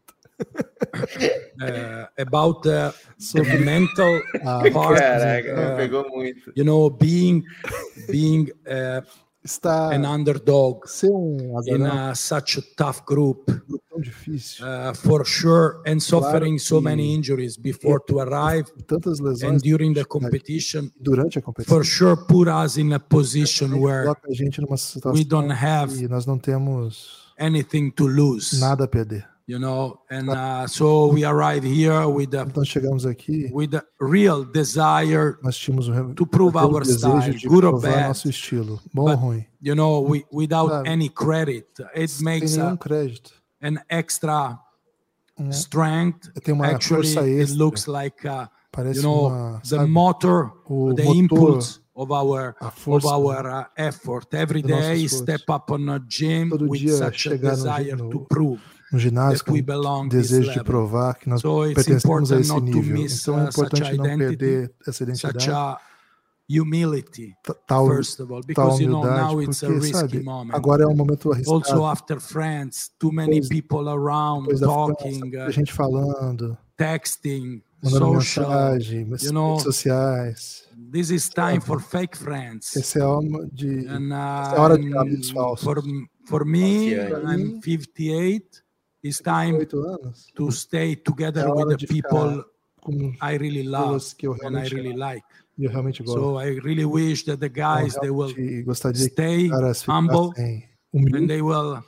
[1.61, 4.99] Uh, about the, the Sobre- mental Ah, part.
[4.99, 6.51] Caraca, uh, pegou muito.
[6.55, 7.43] You know, being
[8.09, 9.01] being uh,
[9.45, 13.45] Está an underdog ser um in azarão uh, such a tough group,
[13.89, 14.65] tão difícil.
[14.65, 19.57] uh, for sure, and suffering so que- many injuries before to arrive Tantas lesões and
[19.61, 21.75] during the competition, durante a competição.
[21.75, 26.07] for sure, put us in a position where a gente numa situação we don't have
[26.07, 28.57] nós não temos anything to lose.
[28.61, 29.27] nada a perder.
[29.45, 33.83] You know, and uh, so we arrive here with a Então chegamos aqui, with a
[33.99, 38.07] real desire nós tínhamos um to prove our style, good or bad.
[38.07, 39.45] nosso estilo, bom ou ruim.
[39.61, 40.89] You know, we, without Sabe?
[40.89, 43.33] any credit, it makes a, crédito.
[43.61, 44.57] an extra
[45.37, 45.51] né?
[45.51, 46.31] strength.
[46.41, 50.53] Tem uma Actually, força it looks like uh, Parece you know uma, the sabe, motor,
[50.69, 55.03] o the motor, impulse of our of our uh, effort every day.
[55.03, 55.23] esforço.
[55.23, 58.61] Step up on a gym Todo with such a desire no, to prove
[58.93, 59.43] no ginásio
[60.09, 62.93] desejo de provar que nós So it's pertencemos a important esse not to nível.
[63.01, 65.77] miss Então é uh, such importante não identity, perder essa identidade, a
[66.49, 67.33] humility.
[67.67, 70.55] tal, first of all, because you know now it's a risky sabe, moment.
[70.55, 71.57] agora é um momento arriscado.
[71.57, 77.61] Also after France, too many Depois- people around talking, muita uh, gente falando, texting.
[77.83, 78.49] Mandando social.
[78.49, 80.63] mensagem, You know, redes sociais.
[80.91, 82.73] this is time for fake friends.
[82.77, 85.63] Esse é hora de, And, essa é hora de uh, amigos falsos.
[85.65, 85.83] for,
[86.25, 86.93] for me.
[86.95, 88.62] I'm 58.
[89.03, 89.65] It's time
[90.35, 92.45] to stay together É with the people
[92.81, 95.25] com I really love pessoas que eu and I really like.
[95.57, 96.19] Eu realmente gosto.
[96.19, 98.33] So I really wish that the guys they will
[98.95, 99.49] stay
[99.87, 100.33] humble
[100.93, 101.83] and they will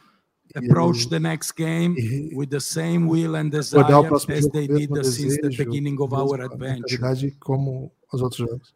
[0.56, 1.96] approach the next game
[2.34, 3.84] with the same will and desire
[4.30, 7.00] as they did since the beginning of our adventure.
[7.40, 8.74] como os outros jogos.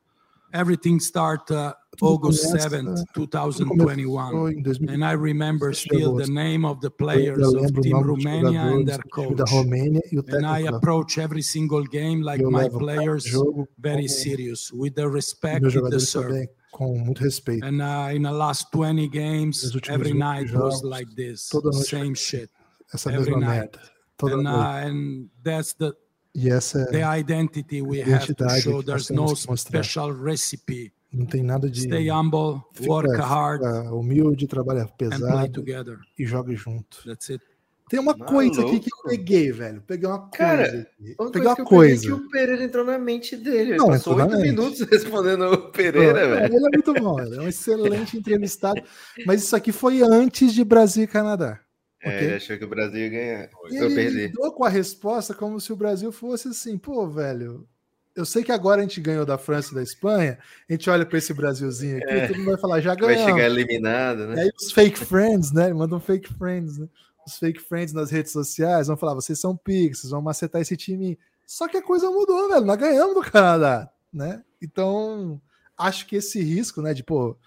[0.53, 4.49] Everything started uh, Tudo August começa- 7th, tudo começou 2021.
[4.49, 6.34] em 2021, And I remember sete de still the agosto.
[6.34, 8.85] name of the Eu players ainda of lembro o Team nome dos Romania and jogadores
[8.85, 9.53] their do time da coach.
[9.53, 10.76] Romênia e o And I técnico.
[10.76, 14.91] approach every single game like Eu my levo cada players jogo very como serious, with
[14.93, 16.27] the Meus respect they jogadores deserve.
[16.34, 17.65] também com muito respeito.
[17.65, 21.13] And uh, in the last 20 games, Nos últimos every 20 night was jogos, like
[21.15, 22.49] this, toda noite same shit,
[22.93, 23.71] essa every mesma night.
[23.71, 23.80] merda.
[24.17, 24.88] Toda and, uh, noite.
[24.88, 25.93] and that's the
[26.35, 28.80] E essa the é identity we have to identidade show.
[28.84, 29.84] que nós There's no temos que mostrar.
[29.84, 30.93] special recipe.
[31.11, 31.81] Não tem nada de.
[31.81, 33.61] Stay humble, Fica- work fica hard,
[33.91, 35.97] humilde, trabalha pesado together.
[36.18, 37.03] e joga junto.
[37.03, 37.43] That's it.
[37.89, 39.10] Tem uma coisa aqui que eu Maluco.
[39.10, 39.81] peguei, velho.
[39.88, 40.38] Peguei uma coisa.
[40.38, 41.15] Cara, aqui.
[41.19, 42.06] Uma Peguei coisa uma que eu peguei é coisa.
[42.06, 43.72] que o Pereira entrou na mente dele.
[43.72, 46.56] Ele Não, passou oito minutos respondendo o Pereira, velho.
[46.56, 48.80] Ele é muito bom, ele é um excelente entrevistado.
[49.26, 51.60] Mas isso aqui foi antes de Brasil e Canadá.
[52.01, 52.27] É, ok?
[52.27, 53.49] ele achou que o Brasil ia ganhar.
[53.69, 54.17] E Eu ele perdi.
[54.27, 57.67] lidou com a resposta como se o Brasil fosse assim, pô, velho.
[58.15, 61.05] Eu sei que agora a gente ganhou da França e da Espanha, a gente olha
[61.05, 62.27] para esse Brasilzinho aqui, É.
[62.27, 63.26] todo mundo vai falar, já Vai ganhamos.
[63.34, 64.41] chegar eliminado, E né?
[64.43, 65.71] aí os fake friends, né?
[65.73, 66.88] Mandam fake friends, né?
[67.26, 70.76] Os fake friends nas redes sociais vão falar, vocês são pigs, vocês vão macetar esse
[70.76, 71.17] time.
[71.45, 72.65] Só que a coisa mudou, velho.
[72.65, 74.41] Nós ganhamos do Canadá, né?
[74.61, 75.39] Então,
[75.77, 77.38] acho que esse risco, né, de, pô,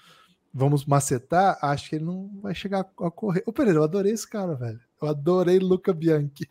[0.53, 3.43] vamos macetar, acho que ele não vai chegar a correr.
[3.47, 4.81] Ô, Pereira, eu adorei esse cara, velho.
[5.01, 6.49] Eu adorei Luca Bianchi.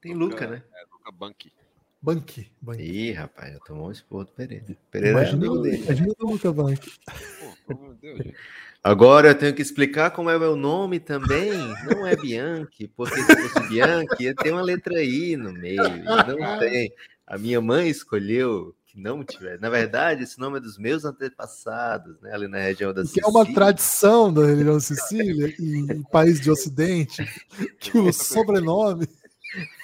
[0.00, 0.62] Tem Luca, né?
[0.74, 1.52] É, Luca Banqui.
[2.00, 2.50] Banqui.
[2.60, 2.82] Banqui.
[2.82, 4.64] Ih, rapaz, já tomou um esporro do Pereira.
[4.90, 5.82] Pereira é Imagina, amigo dele.
[5.84, 6.92] imagina o Luca Banqui.
[8.00, 8.20] Deus.
[8.82, 11.52] Agora eu tenho que explicar como é o meu nome também.
[11.90, 15.82] Não é Bianchi, porque se fosse Bianchi, ia ter uma letra I no meio.
[16.04, 16.92] Não tem.
[17.26, 19.60] A minha mãe escolheu que não tivesse.
[19.60, 22.32] Na verdade, esse nome é dos meus antepassados, né?
[22.32, 23.54] Ali na região da Que é uma Sicília.
[23.54, 27.24] tradição da região Sicília e em país de Ocidente,
[27.80, 29.08] que o sobrenome.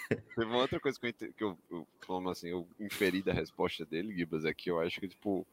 [0.09, 3.85] Teve uma outra coisa que eu, que eu, eu como assim, eu inferi da resposta
[3.85, 5.47] dele, Gibas, é que eu acho que, tipo,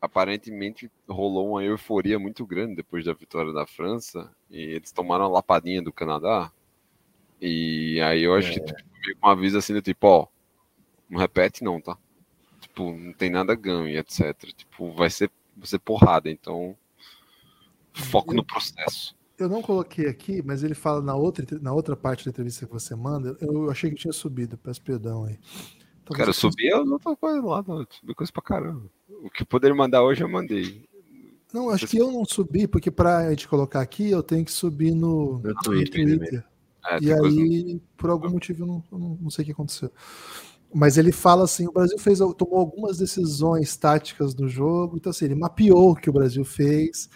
[0.00, 5.28] aparentemente rolou uma euforia muito grande depois da vitória da França, e eles tomaram a
[5.28, 6.52] lapadinha do Canadá,
[7.40, 10.26] e aí eu acho que tipo, veio com um aviso assim do tipo, ó,
[11.08, 11.96] não repete não, tá?
[12.76, 14.36] Tipo, não tem nada ganho etc.
[14.54, 16.76] Tipo, vai ser, vai ser porrada, então
[17.94, 19.16] foco no processo.
[19.38, 22.72] Eu não coloquei aqui, mas ele fala na outra, na outra parte da entrevista que
[22.72, 23.34] você manda.
[23.40, 25.38] Eu achei que tinha subido, peço perdão aí.
[26.02, 28.90] Então, Cara, eu subi as outras coisas lá, não, subi coisa pra caramba.
[29.08, 30.86] O que poderia mandar hoje eu mandei.
[31.54, 34.52] Não, acho que eu não subi, porque para a gente colocar aqui, eu tenho que
[34.52, 36.44] subir no, No Twitter primeiro.
[36.88, 39.46] É, e tem coisa- aí, por algum motivo, eu não, eu não, não sei o
[39.46, 39.90] que aconteceu.
[40.74, 45.26] Mas ele fala assim: o Brasil fez, tomou algumas decisões táticas no jogo, então assim,
[45.26, 47.08] ele mapeou o que o Brasil fez.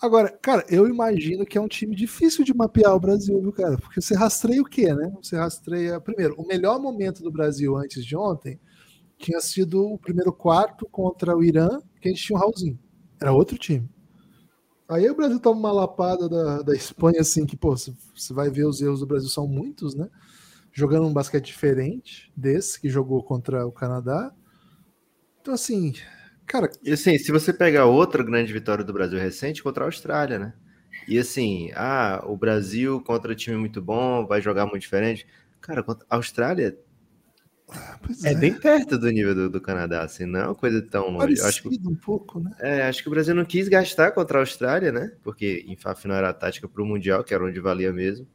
[0.00, 3.78] Agora, cara, eu imagino que é um time difícil de mapear o Brasil, viu, cara?
[3.78, 5.12] Porque você rastreia o quê, né?
[5.22, 6.00] Você rastreia.
[6.00, 8.60] Primeiro, o melhor momento do Brasil antes de ontem
[9.18, 11.68] tinha sido o primeiro quarto contra o Irã,
[12.00, 12.78] que a gente tinha um Raulzinho.
[13.20, 13.88] Era outro time.
[14.88, 17.94] Aí o Brasil toma uma lapada da, da Espanha, assim, que, pô, você
[18.34, 20.10] vai ver os erros do Brasil são muitos, né?
[20.74, 24.34] Jogando um basquete diferente desse que jogou contra o Canadá.
[25.40, 25.94] Então, assim,
[26.46, 30.38] cara, E assim, se você pegar outra grande vitória do Brasil recente contra a Austrália,
[30.38, 30.54] né?
[31.08, 35.26] E assim, ah, o Brasil contra time muito bom, vai jogar muito diferente.
[35.60, 36.76] Cara, contra a Austrália
[38.24, 41.08] é, é, bem perto do nível do, do Canadá, assim, não é uma coisa tão
[41.08, 41.40] longe.
[41.40, 42.50] Acho que, um pouco, né?
[42.60, 45.12] é, acho que o Brasil não quis gastar contra a Austrália, né?
[45.22, 48.26] Porque, enfim, afinal era a tática para o Mundial, que era onde valia mesmo.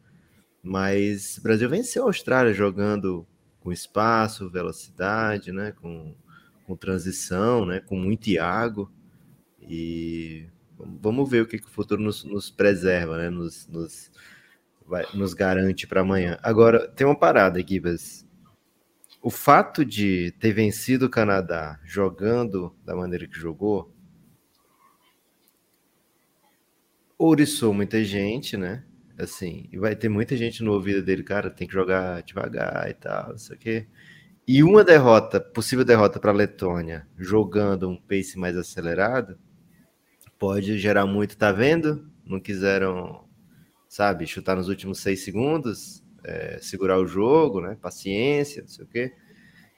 [0.63, 3.25] Mas o Brasil venceu a Austrália jogando
[3.61, 5.71] com espaço, velocidade, né?
[5.73, 6.13] Com,
[6.65, 7.79] com transição, né?
[7.79, 8.91] Com muito Iago.
[9.61, 13.29] E vamos ver o que, que o futuro nos, nos preserva, né?
[13.29, 14.11] Nos, nos,
[14.87, 16.39] vai- nos garante para amanhã.
[16.43, 18.25] Agora, tem uma parada, Gibas.
[19.21, 23.93] O fato de ter vencido o Canadá jogando da maneira que jogou
[27.19, 28.83] ouriçou muita gente, né?
[29.19, 32.93] Assim, e vai ter muita gente no ouvido dele, cara, tem que jogar devagar e
[32.93, 33.87] tal, não sei o quê.
[34.47, 39.37] E uma derrota, possível derrota para a Letônia, jogando um pace mais acelerado,
[40.39, 42.09] pode gerar muito, tá vendo?
[42.25, 43.27] Não quiseram,
[43.89, 47.77] sabe, chutar nos últimos seis segundos, é, segurar o jogo, né?
[47.81, 49.13] Paciência, não sei o quê.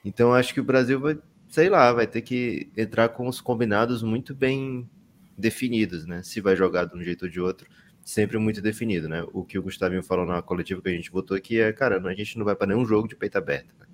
[0.04, 4.04] Então acho que o Brasil vai, sei lá, vai ter que entrar com os combinados
[4.04, 4.88] muito bem
[5.36, 6.22] definidos, né?
[6.22, 7.68] Se vai jogar de um jeito ou de outro,
[8.04, 9.24] sempre muito definido, né?
[9.32, 12.14] O que o Gustavinho falou na coletiva que a gente votou aqui é, cara, a
[12.14, 13.72] gente não vai para nenhum jogo de peito aberto.
[13.78, 13.86] né?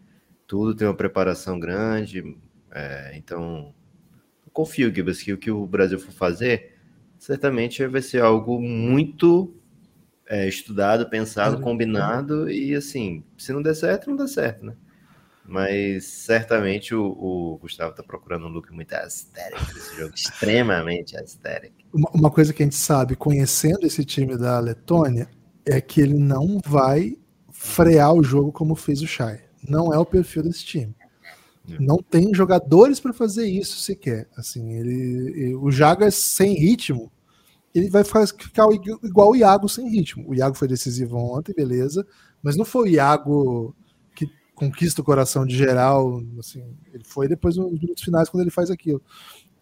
[0.47, 2.37] Tudo tem uma preparação grande,
[2.71, 3.75] é, então
[4.53, 6.77] confio, Gibas, que o que o Brasil for fazer,
[7.17, 9.55] certamente vai ser algo muito
[10.27, 14.75] é, estudado, pensado, Cara, combinado, e assim, se não der certo, não dá certo, né?
[15.45, 21.78] Mas certamente o, o Gustavo tá procurando um look muito aesthetic desse jogo, extremamente aesthetic.
[21.93, 25.29] Uma, uma coisa que a gente sabe, conhecendo esse time da Letônia,
[25.65, 27.17] é que ele não vai
[27.51, 29.41] frear o jogo como fez o Shai.
[29.67, 30.95] Não é o perfil desse time.
[31.79, 34.27] Não tem jogadores para fazer isso sequer.
[34.37, 37.13] Assim, ele, ele- o Jagas sem ritmo,
[37.75, 40.25] ele vai ficar igu- igual o Iago sem ritmo.
[40.29, 42.07] O Iago foi decisivo ontem, beleza,
[42.43, 43.75] mas não foi o Iago
[44.15, 46.23] que conquista o coração de geral.
[46.39, 49.03] Assim, ele foi depois nos minutos finais quando ele faz aquilo.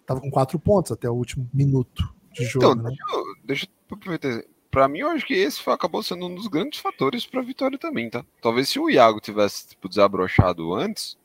[0.07, 2.67] Tava com quatro pontos até o último minuto de jogo.
[2.67, 2.97] Então, né?
[3.45, 4.43] deixa eu, aproveitar.
[4.71, 8.11] Pra mim, eu acho que esse acabou sendo um dos grandes fatores pra vitória também,
[8.11, 8.25] tá?
[8.43, 11.17] Talvez se o Iago tivesse, tipo, desabrochado antes,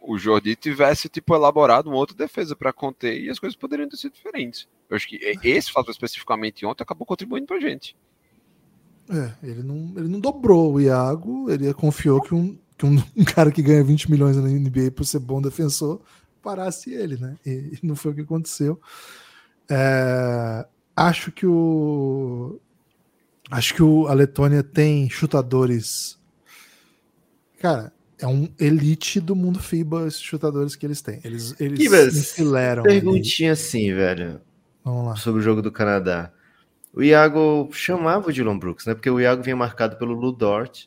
[0.00, 3.96] o Jordi tivesse, tipo, elaborado uma outra defesa pra conter e as coisas poderiam ter
[3.96, 4.68] sido diferentes.
[4.88, 7.96] Eu acho que esse fator especificamente ontem acabou contribuindo pra gente.
[9.10, 13.24] É, ele não, ele não dobrou o Iago, ele confiou que um, que um, um
[13.24, 16.00] cara que ganha 20 milhões na NBA por ser bom defensor
[16.42, 17.36] parasse ele, né?
[17.44, 18.80] E, e não foi o que aconteceu.
[19.70, 20.66] É,
[20.96, 22.60] acho que o.
[23.50, 26.18] Acho que o, a Letônia tem chutadores.
[27.60, 31.20] Cara, é um elite do mundo FIBA esses chutadores que eles têm.
[31.24, 32.82] Eles, eles Gibas, enfileiram.
[32.84, 33.00] ali.
[33.00, 34.40] perguntinha assim, velho.
[34.84, 35.16] Vamos lá.
[35.16, 36.32] Sobre o jogo do Canadá.
[36.92, 38.94] O Iago chamava o Dylan Brooks, né?
[38.94, 40.86] Porque o Iago vinha marcado pelo Lu Dort.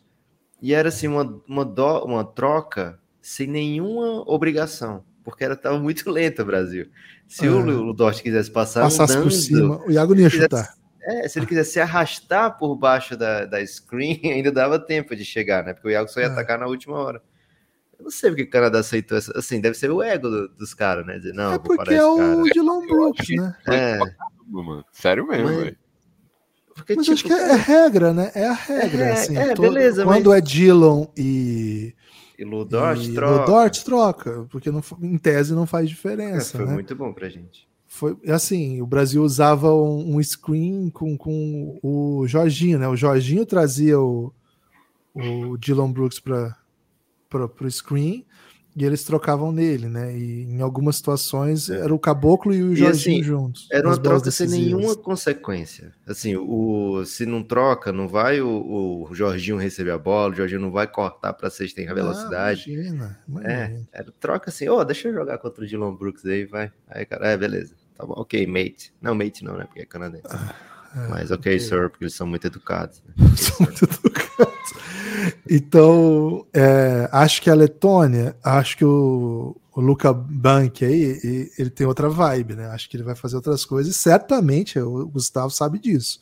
[0.62, 5.04] E era assim, uma, uma, do- uma troca sem nenhuma obrigação.
[5.30, 6.88] Porque era, tava muito lenta o Brasil.
[7.28, 7.50] Se É.
[7.50, 10.74] o Lu Dort quisesse passar Passasse por andando, cima, o Iago não ia quisesse- chutar.
[11.02, 15.26] É, se ele quisesse se arrastar por baixo da, da screen, ainda dava tempo de
[15.26, 15.74] chegar, né?
[15.74, 16.30] Porque o Iago só ia É.
[16.30, 17.22] atacar na última hora.
[18.00, 19.38] Eu não sei porque o Canadá aceitou essa.
[19.38, 21.18] Assim, deve ser o ego do- dos caras, né?
[21.18, 22.44] Dizer, não, É porque é o.
[22.44, 23.56] Dylan Brooks, né?
[23.70, 24.00] É.
[24.48, 25.78] Mano, sério mesmo, Mas- velho.
[26.76, 28.32] Porque, Mas tipo, acho que é, é regra, né?
[28.36, 29.04] É a regra.
[29.06, 31.96] É, assim, é, to- beleza, Quando mas- é Dillon e.
[32.38, 33.40] E Lu Dort e troca.
[33.42, 36.58] Lu Dort troca, porque não, em tese não faz É, diferença.
[36.58, 36.74] foi né?
[36.74, 37.68] muito bom pra gente.
[37.88, 42.88] Foi assim, o Brasil usava um, um screen com, com o Jorginho, né?
[42.88, 44.32] O Jorginho trazia o,
[45.16, 46.56] o Dylan Brooks para
[47.62, 48.24] o screen
[48.78, 50.16] e eles trocavam nele, né?
[50.16, 53.68] E em algumas situações era o Caboclo e o E Jorginho assim, juntos.
[53.72, 55.92] era uma troca sem nenhuma consequência.
[56.06, 60.62] Assim, o, se não troca, não vai o, o Jorginho receber a bola, o Jorginho
[60.62, 62.72] não vai cortar pra sexta em velocidade.
[62.72, 63.88] imagina, é, imagina.
[63.92, 66.72] era troca assim, ó, deixa eu jogar contra o Dylan Brooks aí, vai.
[66.88, 67.74] Aí, cara, é, beleza.
[67.98, 68.94] Tá bom, ok, mate.
[69.02, 69.66] Não, mate não, né?
[69.66, 70.28] Porque é canadense.
[71.10, 73.04] Mas ok, sir, porque eles são muito educados.
[73.06, 73.14] Né?
[75.50, 81.70] Então, é, acho que a Letônia, acho que o, o Luca Bank aí, e- ele
[81.70, 82.68] tem outra vibe, né?
[82.68, 86.20] Acho que ele vai fazer outras coisas, e certamente o Gustavo sabe disso.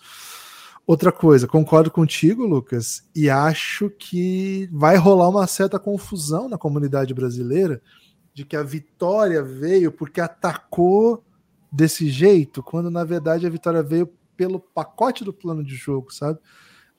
[0.88, 7.14] Outra coisa, concordo contigo, Lucas, e acho que vai rolar uma certa confusão na comunidade
[7.14, 7.82] brasileira
[8.34, 11.24] de que a vitória veio porque atacou
[11.72, 16.40] desse jeito, quando na verdade a vitória veio pelo pacote do plano de jogo, sabe?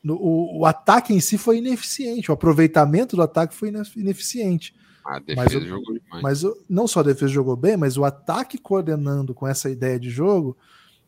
[0.06, 4.72] No- o, o ataque em si foi ineficiente, o aproveitamento do ataque foi ine- ineficiente.
[5.04, 6.22] A Mas defesa o- jogou demais.
[6.22, 10.08] Mas não só a defesa jogou bem, mas o ataque coordenando com essa ideia de
[10.08, 10.56] jogo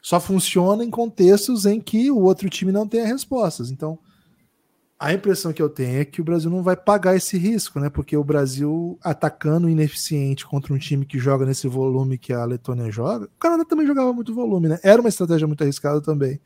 [0.03, 3.71] só funciona em contextos em que o outro time não tem as respostas.
[3.71, 3.99] Então,
[4.99, 7.89] a impressão que eu tenho é que o Brasil não vai pagar esse risco, né?
[7.89, 12.91] Porque o Brasil atacando ineficiente contra um time que joga nesse volume que a Letônia
[12.91, 14.81] joga, o Canadá também jogava muito volume, né?
[14.83, 16.41] Era uma estratégia muito arriscada também.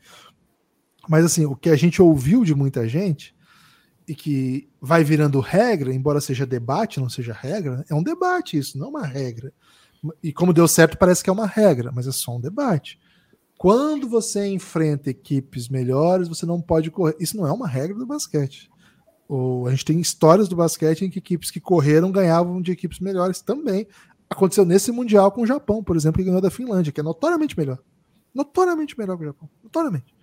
[1.07, 3.35] Mas assim, o que a gente ouviu de muita gente
[4.07, 8.77] e que vai virando regra, embora seja debate, não seja regra, é um debate isso,
[8.77, 9.53] não uma regra.
[10.21, 12.99] E como deu certo, parece que é uma regra, mas é só um debate.
[13.57, 17.15] Quando você enfrenta equipes melhores, você não pode correr.
[17.19, 18.69] Isso não é uma regra do basquete.
[19.27, 22.99] O, a gente tem histórias do basquete em que equipes que correram ganhavam de equipes
[22.99, 23.87] melhores também.
[24.29, 27.57] Aconteceu nesse Mundial com o Japão, por exemplo, que ganhou da Finlândia, que é notoriamente
[27.57, 27.79] melhor.
[28.33, 29.49] Notoriamente melhor que o Japão.
[29.63, 30.13] Notoriamente.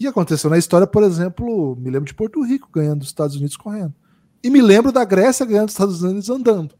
[0.00, 3.56] E aconteceu na história, por exemplo, me lembro de Porto Rico ganhando dos Estados Unidos
[3.56, 3.94] correndo.
[4.42, 6.74] E me lembro da Grécia ganhando dos Estados Unidos andando.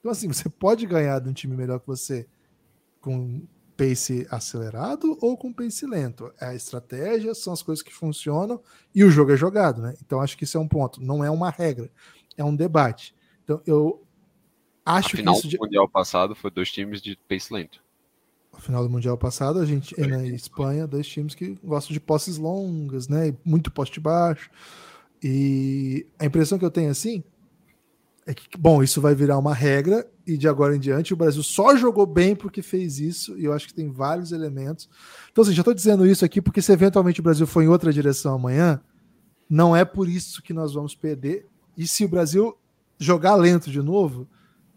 [0.00, 2.26] Então, assim, você pode ganhar de um time melhor que você
[3.00, 6.32] com pace acelerado ou com pace lento.
[6.40, 8.60] É a estratégia, são as coisas que funcionam
[8.94, 9.94] e o jogo é jogado, né?
[10.04, 11.00] Então, acho que isso é um ponto.
[11.00, 11.88] Não é uma regra,
[12.36, 13.14] é um debate.
[13.44, 14.02] Então, eu
[14.84, 17.80] Acho a que final isso do de- Mundial passado foi dois times de pace lento.
[18.56, 22.38] No final do Mundial passado, a gente na Espanha, dois times que gostam de posses
[22.38, 23.34] longas, né?
[23.44, 24.50] Muito poste baixo.
[25.22, 27.22] E a impressão que eu tenho assim
[28.26, 31.42] é que, bom, isso vai virar uma regra e de agora em diante o Brasil
[31.44, 34.88] só jogou bem porque fez isso e eu acho que tem vários elementos.
[35.30, 37.92] Então, assim, já estou dizendo isso aqui porque se eventualmente o Brasil for em outra
[37.92, 38.80] direção amanhã,
[39.48, 41.46] não é por isso que nós vamos perder.
[41.76, 42.56] E se o Brasil
[42.98, 44.26] jogar lento de novo,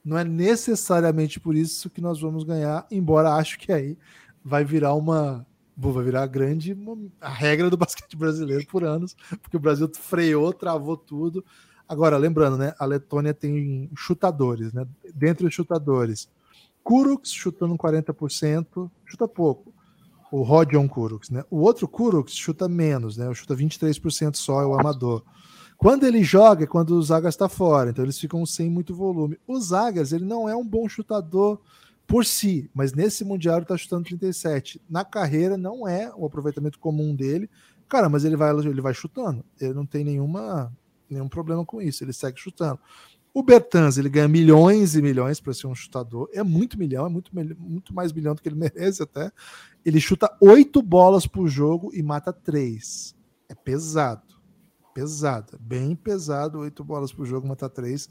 [0.04, 3.98] não é necessariamente por isso que nós vamos ganhar, embora acho que aí
[4.44, 5.46] vai virar uma.
[5.76, 6.78] Vai virar a grande
[7.22, 11.44] a regra do basquete brasileiro por anos, porque o Brasil freou, travou tudo.
[11.88, 12.74] Agora, lembrando, né?
[12.78, 14.86] A Letônia tem chutadores, né?
[15.16, 16.30] Dentre os chutadores,
[16.84, 19.74] Kuruks chutando 40%, chuta pouco.
[20.32, 21.44] O Rodion Kuruks, né?
[21.50, 23.34] O outro Kuruks chuta menos, né?
[23.34, 25.24] Chuta 23% só, é o amador.
[25.80, 29.40] Quando ele joga é quando o Zagas está fora, então eles ficam sem muito volume.
[29.48, 31.58] O Zagas, ele não é um bom chutador
[32.06, 34.82] por si, mas nesse Mundial está chutando 37.
[34.90, 37.50] Na carreira não é o aproveitamento comum dele.
[37.88, 39.42] Cara, mas ele vai, ele vai chutando.
[39.58, 40.70] Ele não tem nenhuma,
[41.10, 42.78] nenhum problema com isso, ele segue chutando.
[43.34, 46.30] O Bertans, ele ganha milhões e milhões para ser um chutador.
[46.34, 49.32] É muito milhão, é muito, muito mais milhão do que ele merece até.
[49.86, 53.16] Ele chuta oito bolas por jogo e mata três.
[53.48, 54.29] É pesado.
[55.00, 55.56] Pesado.
[55.56, 58.10] é Bem pesado, oito bolas por jogo, matar três.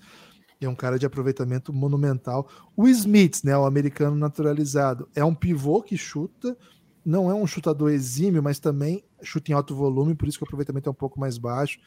[0.60, 2.48] E é um cara de aproveitamento monumental.
[2.76, 6.56] O Smith, né, o americano naturalizado, é um pivô que chuta.
[7.04, 10.46] Não é um chutador exímio, mas também chuta em alto volume, por isso que o
[10.46, 11.78] aproveitamento é um pouco mais baixo.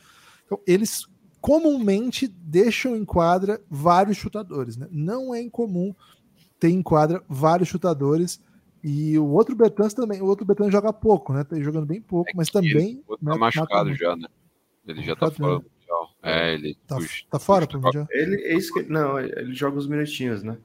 [0.45, 1.05] Então, eles
[1.41, 4.77] comumente deixam em quadra vários chutadores.
[4.77, 4.87] Né?
[4.89, 5.93] Não é incomum
[6.59, 8.39] ter em quadra vários chutadores.
[8.83, 11.43] E o outro Bertans também, o outro Bertans joga pouco, né?
[11.43, 13.03] Tá jogando bem pouco, mas também.
[13.21, 14.27] Né, tá machucado já, né?
[14.87, 15.59] Ele já tá fora né?
[15.59, 16.15] do Mundial.
[16.23, 16.77] É, ele.
[16.87, 17.23] Tá, puxa.
[17.29, 18.07] tá fora pro Mundial?
[18.11, 20.57] Ele, é isso que, não, ele joga os minutinhos, né?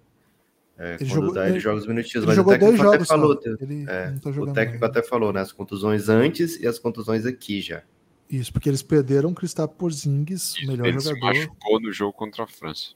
[0.79, 2.89] É, Ele jogou- dá, ele, ele- joga os minutinhos, ele mas jogou o técnico dois
[2.89, 3.41] até jogos falou.
[3.63, 5.41] Ele é, tá o técnico até falou, né?
[5.41, 7.83] As contusões antes e as contusões aqui já.
[8.29, 12.13] Isso, porque eles perderam o Kristaps Porzingis, o melhor Ele se jogador, machucou no jogo
[12.13, 12.91] contra a França.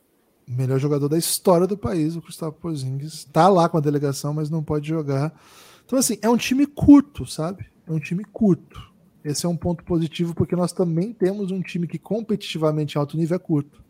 [0.46, 3.24] melhor jogador da história do país, o Kristaps Porzingis.
[3.24, 5.32] Tá lá com a delegação, mas não pode jogar.
[5.86, 7.64] Então assim, é um time curto, sabe?
[7.88, 8.89] É um time curto.
[9.24, 13.16] Esse é um ponto positivo porque nós também temos um time que competitivamente em alto
[13.16, 13.82] nível é curto.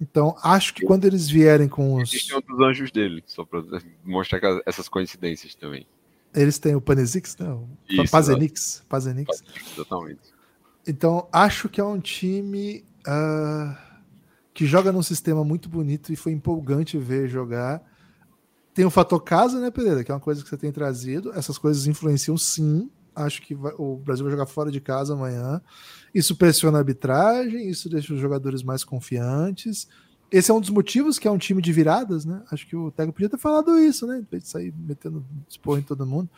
[0.00, 3.62] Então, acho que quando eles vierem com os Existem outros anjos dele, só pra
[4.04, 5.86] mostrar essas coincidências também.
[6.34, 7.48] eles têm o Panezix, né?
[7.52, 9.44] O Isso, Pazenix, Pazenix.
[9.76, 10.20] Totalmente.
[10.86, 14.00] Então, acho que é um time ah,
[14.52, 17.80] que joga num sistema muito bonito e foi empolgante ver jogar.
[18.74, 20.02] Tem o fator casa, né, Pereira?
[20.02, 21.32] Que é uma coisa que você tem trazido.
[21.32, 22.90] Essas coisas influenciam sim.
[23.14, 25.60] Acho que vai- o Brasil vai jogar fora de casa amanhã.
[26.14, 29.88] Isso pressiona a arbitragem, isso deixa os jogadores mais confiantes.
[30.30, 32.42] Esse é um dos motivos que é um time de viradas, né?
[32.50, 34.18] Acho que o Tego podia ter falado isso, né?
[34.18, 36.28] Em vez de sair metendo expor em todo mundo.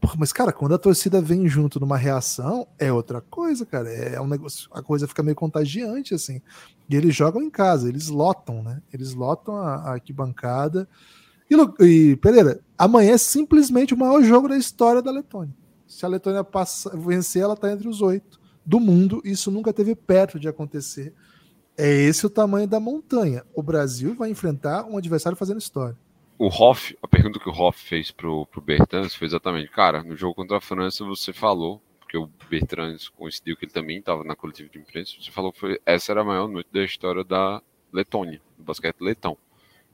[0.00, 3.88] Porra, mas, cara, quando a torcida vem junto numa reação, é outra coisa, cara.
[3.88, 4.68] É um negócio.
[4.72, 6.42] A coisa fica meio contagiante, assim.
[6.90, 8.82] E eles jogam em casa, eles lotam, né?
[8.92, 10.88] Eles lotam a, a arquibancada.
[11.48, 11.54] E,
[11.84, 15.54] e, Pereira, amanhã é simplesmente o maior jogo da história da Letônia.
[15.94, 19.22] Se a Letônia passa, vencer, ela tá entre os oito do mundo.
[19.24, 21.14] Isso nunca teve perto de acontecer.
[21.78, 23.44] É esse o tamanho da montanha.
[23.54, 25.96] O Brasil vai enfrentar um adversário fazendo história.
[26.36, 30.16] O Hoff, a pergunta que o Hoff fez pro, pro Bertans foi exatamente, cara, no
[30.16, 34.34] jogo contra a França você falou, porque o Bertans coincidiu que ele também estava na
[34.34, 37.62] coletiva de imprensa, você falou que foi, essa era a maior noite da história da
[37.92, 39.38] Letônia, do basquete letão.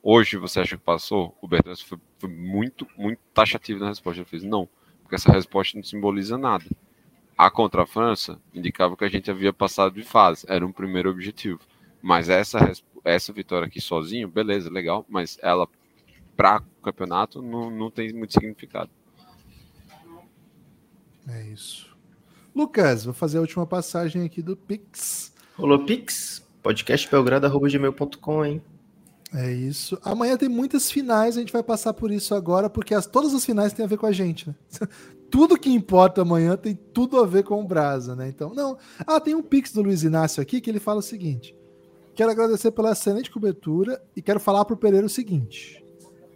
[0.03, 1.37] Hoje você acha que passou?
[1.43, 4.23] O Bertans foi, foi muito, muito taxativo na resposta.
[4.23, 4.67] Ele fez, não,
[5.11, 6.65] porque essa resposta não simboliza nada.
[7.37, 11.11] A contra a França indicava que a gente havia passado de fase, era um primeiro
[11.11, 11.59] objetivo.
[12.01, 12.73] Mas essa,
[13.05, 15.69] essa vitória aqui sozinho, beleza, legal, mas ela
[16.37, 18.89] para o campeonato não, não tem muito significado.
[21.29, 21.93] É isso.
[22.55, 25.35] Lucas, vou fazer a última passagem aqui do Pix.
[25.57, 28.63] Rolou Pix, podcastbelgrado.gmail.com, hein?
[29.33, 29.99] É isso.
[30.03, 33.45] Amanhã tem muitas finais, a gente vai passar por isso agora, porque as, todas as
[33.45, 34.55] finais têm a ver com a gente, né?
[35.31, 38.29] tudo que importa amanhã tem tudo a ver com o Brasa, né?
[38.29, 38.77] Então, não.
[39.07, 41.57] Ah, tem um pix do Luiz Inácio aqui que ele fala o seguinte:
[42.15, 45.85] quero agradecer pela excelente cobertura e quero falar pro Pereira o seguinte: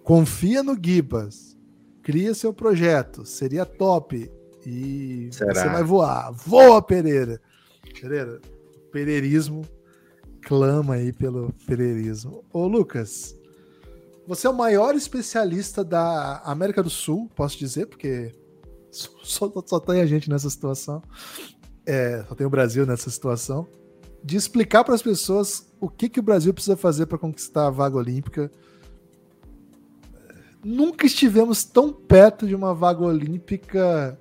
[0.04, 1.56] confia no Gibas,
[2.02, 4.30] cria seu projeto, seria top
[4.64, 5.54] e Será?
[5.54, 6.30] você vai voar.
[6.32, 7.40] Voa, Pereira!
[8.00, 8.40] Pereira,
[8.92, 9.62] pereirismo
[10.44, 12.44] clama aí pelo pereirismo.
[12.52, 13.34] Ô, Lucas,
[14.26, 18.32] você é o maior especialista da América do Sul, posso dizer, porque
[18.90, 21.02] só, só tem a gente nessa situação.
[21.86, 23.66] É, só tem o Brasil nessa situação.
[24.22, 27.70] De explicar para as pessoas o que, que o Brasil precisa fazer para conquistar a
[27.70, 28.50] vaga olímpica.
[30.64, 34.18] nunca estivemos tão perto de uma vaga olímpica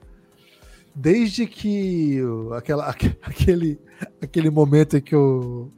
[0.93, 2.19] desde que
[2.57, 3.79] aquela, aque- aquele,
[4.21, 5.69] aquele momento em que o,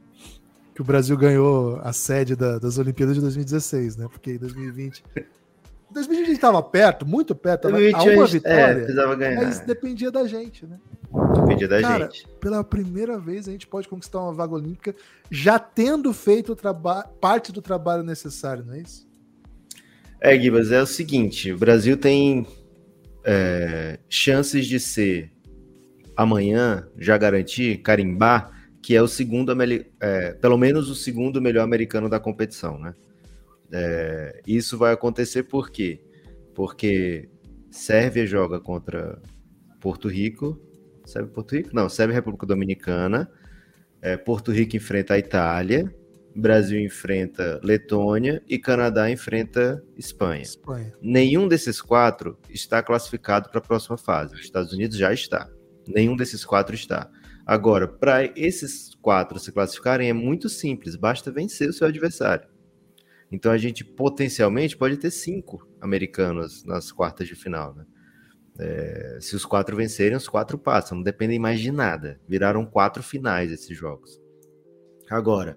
[0.76, 4.06] que o Brasil ganhou a sede da- das Olimpíadas de 2016, né?
[4.10, 5.02] Porque em 2020.
[5.90, 8.74] 2020 a gente estava perto, muito perto, tava a 2020 uma a gente- é, vitória,
[8.76, 9.42] precisava ganhar.
[9.42, 10.78] mas dependia da gente, né?
[11.34, 12.28] Dependia da Cara, gente.
[12.38, 14.94] pela primeira vez a gente pode conquistar uma vaga olímpica
[15.30, 16.54] já tendo feito
[17.20, 19.06] parte do trabalho necessário, não é isso?
[20.20, 22.46] É, Gibas, é o seguinte: o Brasil tem
[23.24, 25.32] é, chances de ser
[26.14, 28.50] amanhã, já garantir, carimbar,
[28.86, 29.52] que é o segundo,
[29.98, 32.94] é, pelo menos o segundo melhor americano da competição, né?
[33.72, 36.00] É, isso vai acontecer por quê?
[36.54, 37.28] Porque
[37.68, 39.20] Sérvia joga contra
[39.80, 40.56] Porto Rico.
[41.04, 41.70] Sérvia e Porto Rico?
[41.72, 43.28] Não, Sérvia República Dominicana.
[44.00, 45.92] É, Porto Rico enfrenta a Itália.
[46.32, 50.42] Brasil enfrenta Letônia e Canadá enfrenta Espanha.
[50.42, 50.94] Espanha.
[51.02, 54.36] Nenhum desses quatro está classificado para a próxima fase.
[54.36, 55.50] Os Estados Unidos já está.
[55.88, 57.10] Nenhum desses quatro está.
[57.46, 62.48] Agora, para esses quatro se classificarem é muito simples, basta vencer o seu adversário.
[63.30, 67.72] Então a gente potencialmente pode ter cinco americanos nas quartas de final.
[67.72, 67.86] Né?
[68.58, 72.20] É, se os quatro vencerem, os quatro passam, não dependem mais de nada.
[72.28, 74.20] Viraram quatro finais esses jogos.
[75.08, 75.56] Agora,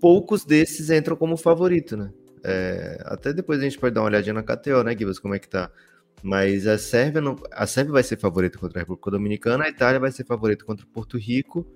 [0.00, 2.10] poucos desses entram como favorito, né?
[2.42, 5.38] É, até depois a gente pode dar uma olhadinha na KTO, né, Gibas, como é
[5.38, 5.70] que tá.
[6.22, 9.98] Mas a Sérvia, não, a Sérvia vai ser favorita contra a República Dominicana, a Itália
[9.98, 11.66] vai ser favorita contra Porto Rico.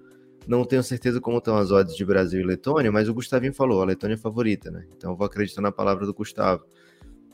[0.47, 3.81] Não tenho certeza como estão as odds de Brasil e Letônia, mas o Gustavinho falou,
[3.81, 4.85] a Letônia é favorita, né?
[4.95, 6.67] Então vou acreditar na palavra do Gustavo.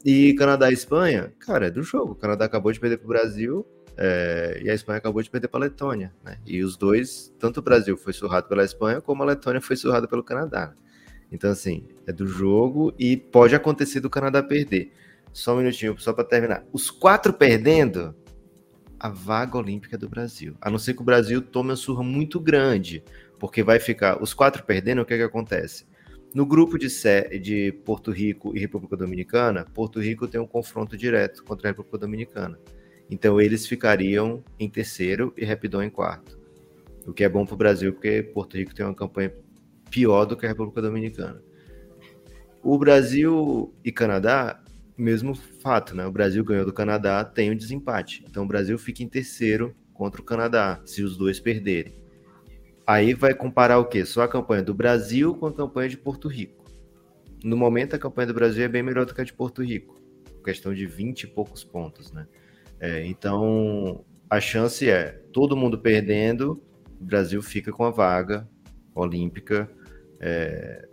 [0.05, 2.13] E Canadá e Espanha, cara, é do jogo.
[2.13, 3.67] O Canadá acabou de perder para o Brasil
[3.97, 6.39] é, e a Espanha acabou de perder para a Letônia, né?
[6.47, 10.07] E os dois, tanto o Brasil foi surrado pela Espanha, como a Letônia foi surrada
[10.07, 10.73] pelo Canadá.
[11.31, 14.93] Então, assim, é do jogo e pode acontecer do Canadá perder.
[15.33, 16.65] Só um minutinho, só para terminar.
[16.73, 18.15] Os quatro perdendo,
[18.99, 20.57] a vaga olímpica do Brasil.
[20.61, 23.03] A não ser que o Brasil tome uma surra muito grande,
[23.39, 25.87] porque vai ficar os quatro perdendo, o que, é que acontece?
[26.35, 26.87] No grupo de,
[27.41, 31.99] de Porto Rico e República Dominicana, Porto Rico tem um confronto direto contra a República
[31.99, 32.59] Dominicana.
[33.11, 36.39] Então eles ficariam em terceiro e Rapidão em quarto.
[37.05, 39.35] O que é bom para o Brasil, porque Porto Rico tem uma campanha
[39.91, 41.43] pior do que a República Dominicana.
[42.63, 44.63] O Brasil e Canadá,
[45.01, 46.07] mesmo fato, né?
[46.07, 48.25] O Brasil ganhou do Canadá, tem um desempate.
[48.29, 51.95] Então o Brasil fica em terceiro contra o Canadá, se os dois perderem.
[52.87, 54.05] Aí vai comparar o quê?
[54.05, 56.65] Só a campanha do Brasil com a campanha de Porto Rico.
[57.45, 60.01] No momento, a campanha do Brasil é bem melhor do que a de Porto Rico.
[60.45, 62.27] Questão de 20 e poucos pontos, né?
[62.79, 66.63] É, então, a chance é todo mundo perdendo,
[67.01, 68.49] o Brasil fica com a vaga
[68.95, 69.71] olímpica
[70.19, 70.89] é,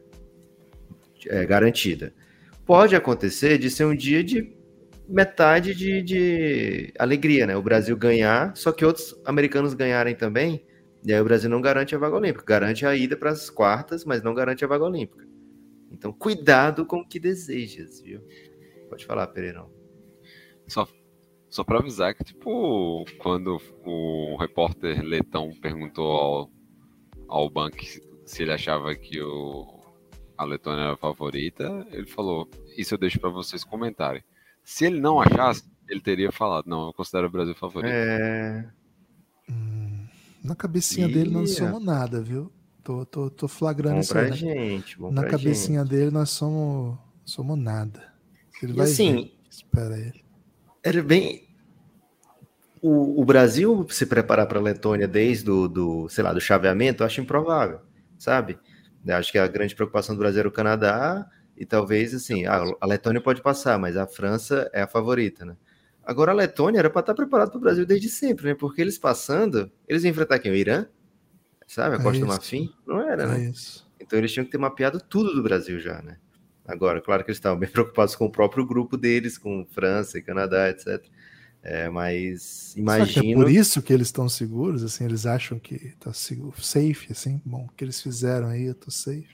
[1.27, 2.13] é, garantida.
[2.67, 4.53] Pode acontecer de ser um dia de
[5.07, 7.55] metade de, de alegria, né?
[7.55, 10.65] O Brasil ganhar, só que outros americanos ganharem também,
[11.05, 14.03] e aí o Brasil não garante a vaga olímpica, garante a ida para as quartas,
[14.03, 15.25] mas não garante a vaga olímpica.
[15.89, 18.19] Então, cuidado com o que desejas, viu?
[18.89, 19.71] Pode falar, Pereirão.
[20.67, 20.85] Só,
[21.49, 26.51] só pra avisar que, tipo, quando o repórter Letão perguntou ao,
[27.29, 29.76] ao Bank se ele achava que o,
[30.37, 34.23] a Letônia era a favorita, ele falou: Isso eu deixo pra vocês comentarem.
[34.63, 37.91] Se ele não achasse, ele teria falado: Não, eu considero o Brasil favorito.
[37.91, 38.67] É.
[40.43, 41.47] Na cabecinha Ih, dele não ó.
[41.47, 42.51] somos nada, viu?
[42.83, 44.29] Tô, tô, tô flagrando Bom isso pra aí.
[44.29, 44.35] né?
[44.37, 48.13] gente, Na cabecinha dele nós somos, somos nada.
[48.61, 49.33] Ele E vai assim, ver.
[49.49, 50.23] Espera ele.
[50.83, 51.47] Era bem.
[52.81, 57.01] O, o Brasil se preparar para a Letônia desde do, do, sei lá, do chaveamento,
[57.03, 57.79] eu acho improvável,
[58.17, 58.57] sabe?
[59.13, 62.63] Eu acho que a grande preocupação do Brasil era o Canadá e talvez assim, a,
[62.85, 65.55] Letônia pode passar, mas a França é a favorita, né?
[66.03, 68.55] Agora a Letônia era para estar preparado para o Brasil desde sempre, né?
[68.55, 70.51] Porque eles passando, eles iam enfrentar quem?
[70.51, 70.85] O Irã?
[71.67, 71.95] Sabe?
[71.95, 72.27] A É Costa do isso.
[72.27, 72.73] Marfim?
[72.85, 73.39] Não era, É né?
[73.49, 73.87] isso.
[73.99, 76.17] Então eles tinham que ter mapeado tudo do Brasil já, né?
[76.65, 80.21] Agora, claro que eles estavam bem preocupados com o próprio grupo deles, com França e
[80.21, 81.03] Canadá, etc.
[81.69, 83.41] É, mas é imagino.
[83.41, 84.83] por isso que eles estão seguros?
[84.83, 87.41] Assim, eles acham que tá seguro, safe, assim?
[87.43, 89.27] Bom, o que eles fizeram aí, eu tô safe.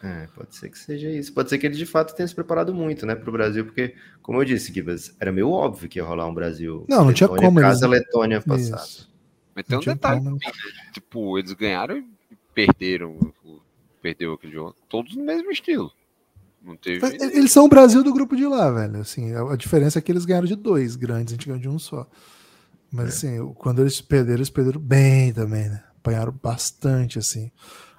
[0.00, 1.32] É, pode ser que seja isso.
[1.32, 3.94] Pode ser que ele de fato tenha se preparado muito, né, para o Brasil, porque,
[4.22, 6.84] como eu disse, Gibas, era meio óbvio que ia rolar um Brasil.
[6.88, 8.88] Não, não tinha Letônia, como Caso a eles- Letônia passasse.
[9.00, 9.14] Isso.
[9.56, 10.36] Mas tem um tinha detalhe como.
[10.36, 10.40] né?
[10.92, 12.04] Tipo, eles ganharam e
[12.54, 13.10] perderam.
[13.44, 13.60] o-
[14.02, 14.76] Perdeu aquele jogo.
[14.88, 15.90] Todos no mesmo estilo.
[16.64, 17.00] Não teve.
[17.00, 19.00] Mas Eles são o Brasil do grupo de lá, velho.
[19.00, 21.78] Assim, a diferença é que eles ganharam de dois grandes, a gente ganhou de um
[21.78, 22.08] só.
[22.90, 25.82] Mas assim, o- quando eles perderam, eles perderam bem também, né?
[25.98, 27.50] Apanharam bastante, assim.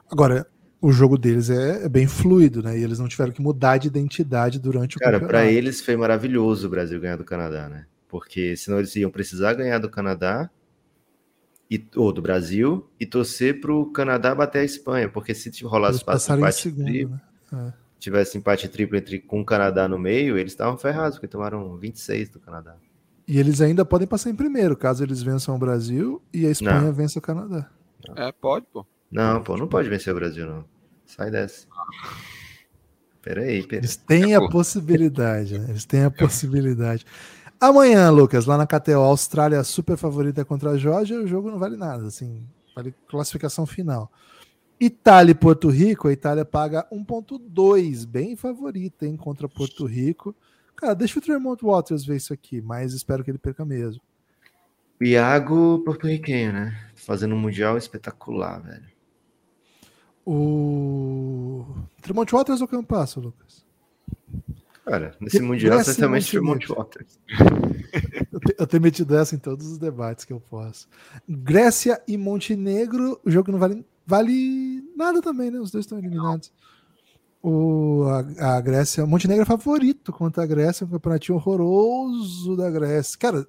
[0.09, 0.47] Agora,
[0.81, 2.77] o jogo deles é, é bem fluido, né?
[2.77, 5.27] E eles não tiveram que mudar de identidade durante o Cara, campeonato.
[5.43, 7.85] pra eles foi maravilhoso o Brasil ganhar do Canadá, né?
[8.07, 10.49] Porque senão eles iam precisar ganhar do Canadá
[11.69, 16.03] e, ou do Brasil e torcer pro Canadá bater a Espanha, porque se rolasse Eles
[16.29, 17.21] em segundo, né?
[17.53, 17.84] É.
[18.06, 22.30] tivesse empate triplo entre com o Canadá no meio, eles estavam ferrados, porque tomaram 26
[22.30, 22.76] do Canadá.
[23.27, 26.82] E eles ainda podem passar em primeiro, caso eles vençam o Brasil e a Espanha
[26.82, 26.94] Não.
[26.94, 27.68] vença o Canadá.
[28.15, 28.86] É, pode, pô.
[29.11, 30.64] Não, pô, não pode vencer o Brasil, não.
[31.03, 31.65] Sai dessa.
[33.23, 33.80] Peraí, peraí.
[33.80, 35.65] Eles têm a possibilidade, né?
[35.69, 37.03] Eles têm a possibilidade.
[37.60, 41.76] Amanhã, Lucas, lá na KTO, Austrália super favorita contra a Geórgia, o jogo não vale
[41.76, 44.11] nada, assim, vale classificação final.
[44.80, 50.35] Itália e Porto Rico, a Itália paga 1.2, bem favorita, hein, contra Porto Rico.
[50.76, 54.02] Cara, deixa o Tremont Waters ver isso aqui, mas espero que ele perca mesmo.
[54.99, 56.89] O Iago porto-riquenho, né?
[56.95, 58.85] Fazendo um mundial espetacular, velho.
[60.26, 61.65] O
[62.02, 63.64] Tremont Waters ou Campasso, Lucas?
[64.85, 66.65] Cara, nesse Gre- mundial, certamente Tremont.
[66.68, 67.19] Waters.
[68.31, 70.88] Eu, te- eu tenho metido essa em todos os debates que eu posso.
[71.27, 75.60] Grécia e Montenegro, o jogo não vale, vale nada também, né?
[75.60, 76.52] Os dois estão eliminados.
[77.41, 78.06] O,
[78.40, 83.18] a, a Grécia, Montenegro é favorito contra a Grécia, um campeonatinho horroroso da Grécia.
[83.19, 83.48] Cara,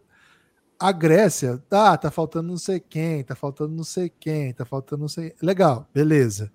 [0.78, 5.01] a Grécia, tá, tá faltando não sei quem, tá faltando não sei quem, tá faltando
[5.01, 5.35] não sei.
[5.41, 6.53] Legal, beleza.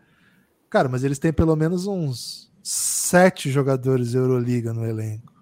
[0.69, 5.33] Cara, mas eles têm pelo menos uns sete jogadores Euroliga no elenco.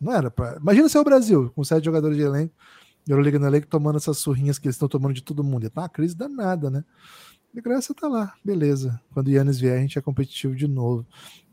[0.00, 0.56] Não era pra...
[0.56, 2.54] Imagina ser o Brasil, com sete jogadores de elenco,
[3.06, 5.70] Euroliga no elenco, tomando essas surrinhas que eles estão tomando de todo mundo.
[5.70, 6.84] Tá uma crise danada, né?
[7.56, 9.00] E a Grécia tá lá, beleza.
[9.14, 11.06] Quando o Yannis vier, a gente é competitivo de novo.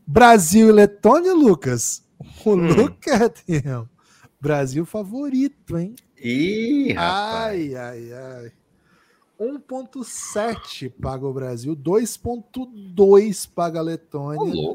[0.06, 2.04] Brasil e Letônia, Lucas.
[2.44, 3.88] O look at him.
[4.38, 5.94] Brasil favorito, hein?
[6.22, 7.46] Ih, rapaz.
[7.46, 8.52] Ai, ai, ai.
[9.40, 14.74] 1.7 paga o Brasil, 2.2 paga a Letônia.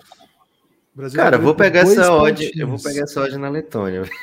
[0.95, 4.01] Brasil Cara, vai vou pegar essa odd, eu vou pegar essa odd na Letônia.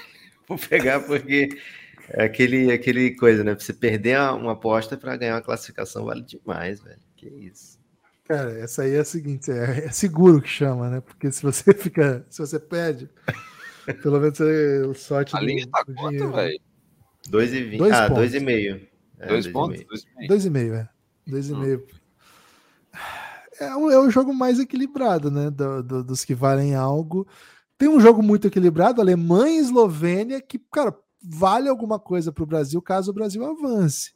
[0.49, 1.49] Vou pegar porque
[2.11, 3.55] é aquele, aquele coisa, né?
[3.55, 7.01] Pra você perder uma, aposta pra ganhar uma classificação vale demais, velho.
[7.16, 7.78] Que isso.
[8.24, 11.01] Cara, essa aí é a seguinte, é, é seguro que chama, né?
[11.01, 13.09] Porque se você fica, se você pede,
[14.03, 16.33] pelo menos você sorte A do, linha tá do quanto, dinheiro.
[16.33, 16.61] velho?
[17.31, 17.78] 2,20.
[17.78, 18.33] Dois Ah, pontos.
[18.33, 18.89] 2,5.
[19.19, 19.53] É, Dois 2,5.
[19.53, 19.85] pontos?
[19.87, 20.28] Dois e meio.
[20.28, 20.89] Dois e meio, é.
[21.27, 21.87] Dois e meio.
[23.61, 25.51] É, o- é o jogo mais equilibrado, né?
[25.51, 27.27] do- do- dos que valem algo.
[27.78, 30.95] Tem um jogo muito equilibrado, Alemanha e Eslovênia, que, cara,
[31.28, 34.12] vale alguma coisa para o Brasil caso o Brasil avance.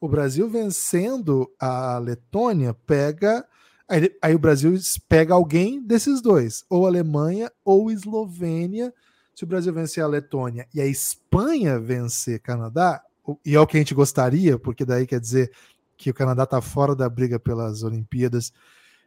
[0.00, 3.46] O Brasil vencendo a Letônia pega.
[3.88, 4.74] Aí, aí o Brasil
[5.08, 8.92] pega alguém desses dois, ou Alemanha ou Eslovênia.
[9.34, 13.02] Se o Brasil vencer a Letônia e a Espanha vencer Canadá,
[13.44, 15.50] e é o que a gente gostaria, porque daí quer dizer
[15.96, 18.52] que o Canadá está fora da briga pelas Olimpíadas,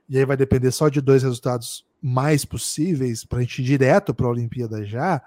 [0.07, 4.13] e aí vai depender só de dois resultados mais possíveis para a gente ir direto
[4.13, 5.21] para a Olimpíada já.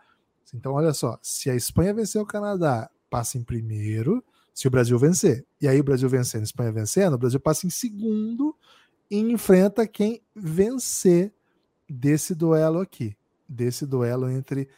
[0.55, 4.23] Então, olha só, se a Espanha vencer o Canadá, passa em primeiro,
[4.55, 5.45] se o Brasil vencer.
[5.61, 8.55] E aí o Brasil vencendo, a Espanha vencendo, o Brasil passa em segundo
[9.11, 11.33] e enfrenta quem vencer
[11.89, 13.17] desse duelo aqui,
[13.49, 14.69] desse duelo entre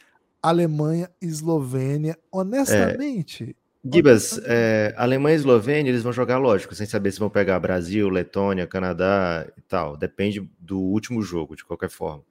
[0.41, 2.17] Alemanha e Eslovênia.
[2.31, 7.59] Honestamente, Gibas, é, Alemanha e Eslovênia, eles vão jogar, lógico, sem saber se vão pegar
[7.59, 9.95] Brasil, Letônia, Canadá e tal.
[9.95, 12.23] Depende do último jogo, de qualquer forma.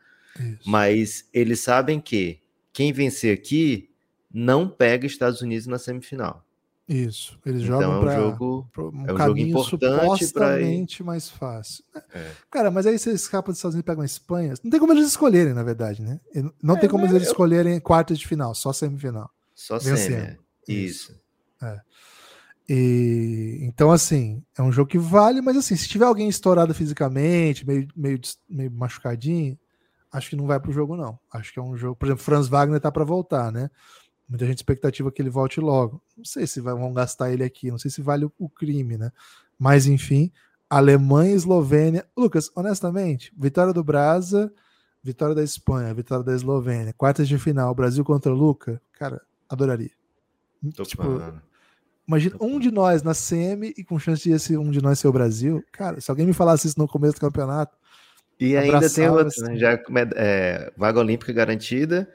[0.64, 2.38] Mas eles sabem que
[2.78, 3.90] quem vencer aqui
[4.32, 6.44] não pega Estados Unidos na semifinal.
[6.88, 11.02] Isso, eles Então jogam é um jogo- um, é um jogo importante pra ir- supostamente
[11.02, 11.82] mais fácil.
[12.14, 12.30] É.
[12.50, 14.54] Cara, mas aí você escapa dos Estados Unidos e pega uma Espanha.
[14.62, 16.20] Não tem como eles escolherem, na verdade, né?
[16.62, 19.28] Não É, tem como mas eles escolherem quartas de final, só semifinal.
[19.54, 20.36] Só semi, é.
[20.68, 21.20] Isso.
[21.60, 21.80] É.
[22.68, 27.66] E, então, assim, é um jogo que vale, mas assim, se tiver alguém estourado fisicamente,
[27.66, 29.58] meio, meio, meio machucadinho,
[30.12, 31.18] acho que não vai pro jogo, não.
[31.32, 31.96] Acho que é um jogo.
[31.96, 33.70] Por exemplo, Franz Wagner tá para voltar, né?
[34.28, 36.02] Muita gente expectativa que ele volte logo.
[36.16, 39.10] Não sei se vão gastar ele aqui, não sei se vale o, o crime, né?
[39.58, 40.30] Mas enfim,
[40.68, 42.06] Alemanha e Eslovênia.
[42.16, 44.52] Lucas, honestamente, vitória do Brasa,
[45.02, 49.90] vitória da Espanha, vitória da Eslovênia, quartas de final, Brasil contra Luca, cara, adoraria.
[50.76, 51.40] Tô Tipo, falando.
[52.06, 55.08] Imagina um de nós na semi e com chance de esse um de nós ser
[55.08, 55.62] o Brasil.
[55.70, 57.76] Cara, se alguém me falasse isso no começo do campeonato.
[58.40, 59.48] E ainda tem outro, né?
[59.48, 59.58] assim.
[59.58, 59.78] Já
[60.16, 62.08] é, vaga olímpica garantida.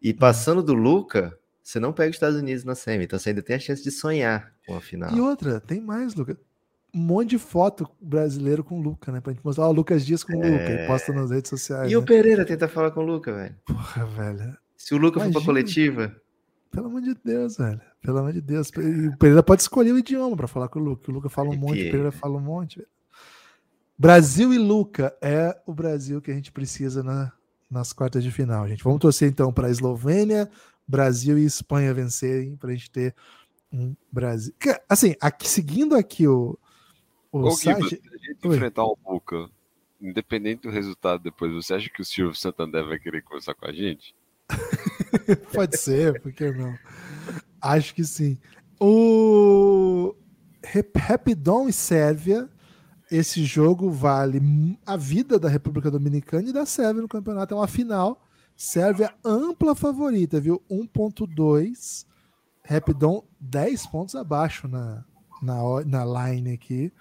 [0.00, 3.04] E passando do Luca, você não pega os Estados Unidos na semi.
[3.04, 5.14] Então você ainda tem a chance de sonhar com a final.
[5.14, 6.36] E outra, tem mais, Lucas.
[6.94, 9.20] Um monte de foto brasileiro com o Luca, né?
[9.20, 10.70] Pra gente mostrar, ó, o Lucas Dias com o Luca.
[10.70, 11.88] E posta nas redes sociais.
[11.88, 11.94] É.
[11.94, 12.06] E o né?
[12.06, 13.54] Pereira tenta falar com o Luca, velho.
[13.64, 14.56] Porra, velho.
[14.76, 15.46] Se o Luca for pra Imagina.
[15.46, 16.16] coletiva,
[16.70, 17.80] Pelo amor de Deus, velho.
[18.02, 18.70] Pelo amor de Deus.
[18.76, 21.10] E o Pereira pode escolher o idioma pra falar com o Luca.
[21.10, 21.90] O Luca fala um monte, o.
[21.90, 22.76] Pereira fala um monte.
[22.78, 22.88] velho.
[24.02, 27.32] Brasil e Luca é o Brasil que a gente precisa na,
[27.70, 28.82] nas quartas de final, gente.
[28.82, 30.50] Vamos torcer então para a Eslovênia,
[30.88, 33.14] Brasil e Espanha vencerem para a gente ter
[33.72, 34.52] um Brasil.
[34.88, 36.58] Assim, aqui, seguindo aqui o,
[37.30, 37.90] o Ô, site.
[37.90, 38.56] se a gente Oi.
[38.56, 39.48] enfrentar o Luca,
[40.00, 43.72] independente do resultado depois, você acha que o Silvio Santander vai querer conversar com a
[43.72, 44.16] gente?
[45.54, 46.76] Pode ser, por que não?
[47.60, 48.36] Acho que sim.
[48.80, 50.12] O
[50.64, 52.50] Rap- Rapidon e Sérvia,
[53.12, 54.40] esse jogo vale
[54.86, 57.52] a vida da República Dominicana e da Sérvia no campeonato.
[57.52, 58.26] É uma final.
[58.56, 60.62] Sérvia ampla favorita, viu?
[60.70, 62.06] 1.2.
[62.64, 65.04] Rapidon 10 pontos abaixo na,
[65.42, 66.92] na, na line aqui.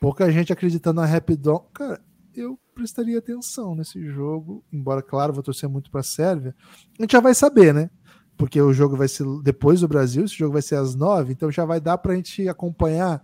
[0.00, 1.68] Pouca gente acreditando na Rapidon.
[1.74, 2.00] Cara,
[2.34, 6.54] eu prestaria atenção nesse jogo, embora, claro, vou torcer muito para a Sérvia.
[6.98, 7.90] A gente já vai saber, né?
[8.36, 11.50] Porque o jogo vai ser depois do Brasil, esse jogo vai ser às nove, então
[11.52, 13.20] já vai dar para a gente acompanhar,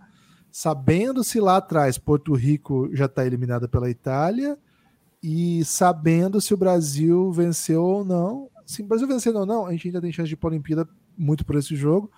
[0.57, 4.57] sabendo se lá atrás Porto Rico já está eliminada pela Itália
[5.21, 8.49] e sabendo se o Brasil venceu ou não.
[8.65, 10.53] Se o Brasil vencendo ou não, a gente ainda tem chance de ir para a
[10.53, 12.11] Olimpíada muito por esse jogo.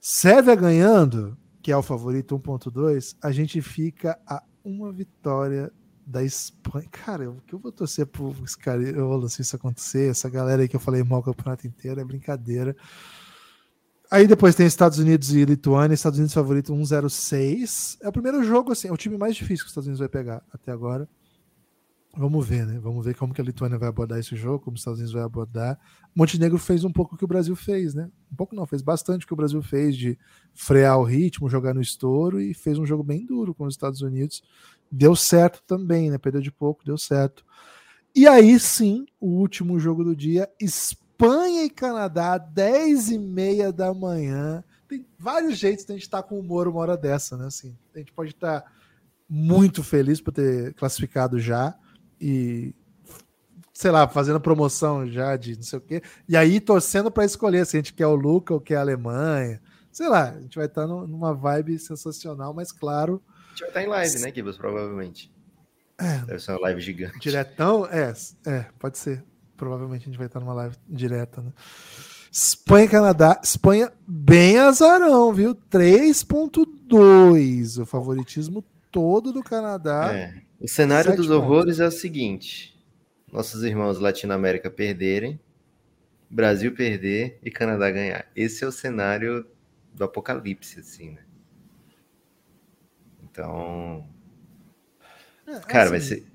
[0.00, 5.70] Sérvia ganhando, que é o favorito 1.2, a gente fica a uma vitória
[6.06, 6.88] da Espanha.
[6.90, 10.76] Cara, o que eu vou torcer pro Scariolo se isso acontecer, essa galera aí que
[10.76, 12.74] eu falei mal o campeonato inteiro, é brincadeira.
[14.14, 17.98] Aí depois tem Estados Unidos e Lituânia, Estados Unidos favorito 1-0-6.
[18.00, 20.08] É o primeiro jogo, assim, é o time mais difícil que os Estados Unidos vai
[20.08, 21.08] pegar até agora.
[22.16, 22.78] Vamos ver, né?
[22.78, 25.24] Vamos ver como que a Lituânia vai abordar esse jogo, como os Estados Unidos vai
[25.24, 25.76] abordar.
[26.14, 28.08] Montenegro fez um pouco o que o Brasil fez, né?
[28.32, 30.16] Um pouco não, fez bastante o que o Brasil fez de
[30.54, 34.00] frear o ritmo, jogar no estouro e fez um jogo bem duro com os Estados
[34.00, 34.44] Unidos.
[34.88, 36.18] Deu certo também, né?
[36.18, 37.44] Perdeu de pouco, deu certo.
[38.14, 40.48] E aí sim, o último jogo do dia,
[41.20, 44.62] e Canadá, 10 e meia da manhã.
[44.88, 47.46] Tem vários jeitos de a gente estar com humor uma hora dessa, né?
[47.46, 48.64] Assim, a gente pode estar
[49.28, 51.74] muito feliz por ter classificado já
[52.20, 52.74] e
[53.72, 57.66] sei lá, fazendo promoção já de não sei o quê, e aí torcendo para escolher
[57.66, 59.60] se a gente quer o Luca ou quer a Alemanha.
[59.90, 63.68] Sei lá, a gente vai estar no- numa vibe sensacional, mas claro, A gente vai
[63.68, 64.56] estar em live, né, Gibas?
[64.56, 65.32] Provavelmente.
[65.98, 66.18] É.
[66.18, 67.18] Deve ser uma live gigante.
[67.20, 67.86] Diretão?
[67.86, 68.12] É,
[68.46, 69.24] é, pode ser.
[69.56, 71.52] Provavelmente a gente vai estar numa live direta, né?
[72.30, 73.40] Espanha e Canadá.
[73.42, 75.54] Espanha bem azarão, viu?
[75.54, 77.80] 3.2.
[77.80, 80.12] O favoritismo todo do Canadá.
[80.12, 80.42] É.
[80.60, 81.42] O cenário dos pontos.
[81.42, 82.76] horrores é o seguinte:
[83.30, 85.38] nossos irmãos Latinoamérica perderem,
[86.28, 88.26] Brasil perder e Canadá ganhar.
[88.34, 89.46] Esse é o cenário
[89.92, 91.22] do apocalipse, assim, né?
[93.22, 94.08] Então,
[95.46, 96.33] É, cara, vai assim, ser.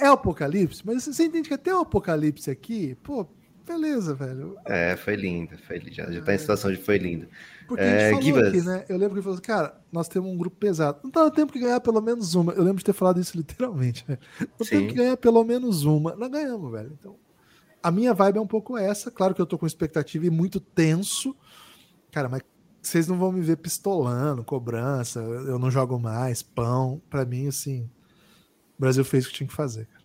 [0.00, 3.26] É apocalipse, mas você entende que até o apocalipse aqui, pô,
[3.66, 4.56] beleza, velho.
[4.64, 5.92] É, foi lindo, foi lindo.
[5.94, 7.28] Já, já tá em situação de foi lindo.
[7.66, 8.84] Porque a É, gente falou Gibas, aqui, né?
[8.88, 11.00] Eu lembro que ele falou assim, cara, nós temos um grupo pesado.
[11.04, 12.52] Não no tempo que ganhar pelo menos uma.
[12.54, 14.18] Eu lembro de ter falado isso literalmente, né?
[14.58, 14.70] Não Sim.
[14.70, 16.14] temos que ganhar pelo menos uma.
[16.16, 16.96] Nós ganhamos, velho.
[16.98, 17.16] Então,
[17.82, 19.10] a minha vibe é um pouco essa.
[19.10, 21.36] Claro que eu tô com expectativa e muito tenso.
[22.10, 22.42] Cara, mas
[22.82, 27.02] vocês não vão me ver pistolando, cobrança, eu não jogo mais, pão.
[27.10, 27.90] Pra mim, assim,
[28.78, 29.86] o Brasil fez o que tinha que fazer.
[29.86, 29.98] cara.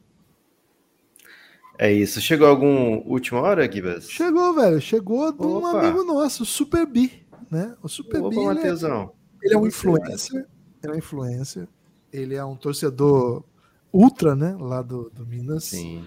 [1.78, 2.22] É isso.
[2.22, 4.10] Chegou algum última hora, Gibas?
[4.10, 4.80] Chegou, velho.
[4.80, 5.80] Chegou de um Opa.
[5.80, 7.12] amigo nosso, o Super B,
[7.50, 7.76] né?
[7.82, 8.36] O Super Opa, B.
[8.36, 9.10] ele é-.
[9.41, 10.48] Ele é um influencer.
[10.82, 11.68] Ele é um influencer.
[12.12, 13.44] Ele é um torcedor
[13.91, 14.56] ultra, né?
[14.60, 15.66] Lá do, do Minas.
[15.66, 16.06] Sim.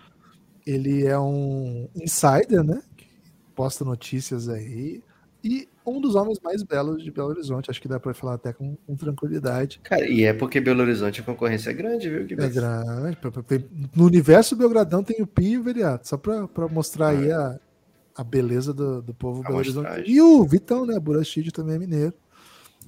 [0.66, 2.82] Ele é um insider, né?
[2.96, 3.06] Que
[3.54, 5.02] posta notícias aí.
[5.42, 7.70] E um dos homens mais belos de Belo Horizonte.
[7.70, 9.80] Acho que dá pra falar até com, com tranquilidade.
[9.82, 12.52] Cara, e é porque Belo Horizonte a concorrência é grande, viu, É Gibas?
[12.54, 13.18] grande.
[13.94, 16.08] No universo Belgradão tem o Pi e o Veriato.
[16.08, 17.58] Só pra, pra mostrar aí a,
[18.16, 20.02] a beleza do, do povo Belo Horizonte.
[20.06, 20.98] E o Vitão, né?
[20.98, 22.14] Burachide também é mineiro.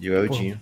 [0.00, 0.60] E o Eldinho.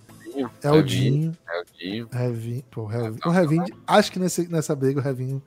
[0.62, 1.32] É o Dinho.
[1.50, 2.08] Eldinho.
[2.12, 5.42] Revinho, pô, o Revinho, o Revinho, acho que nesse, nessa briga o Revinho,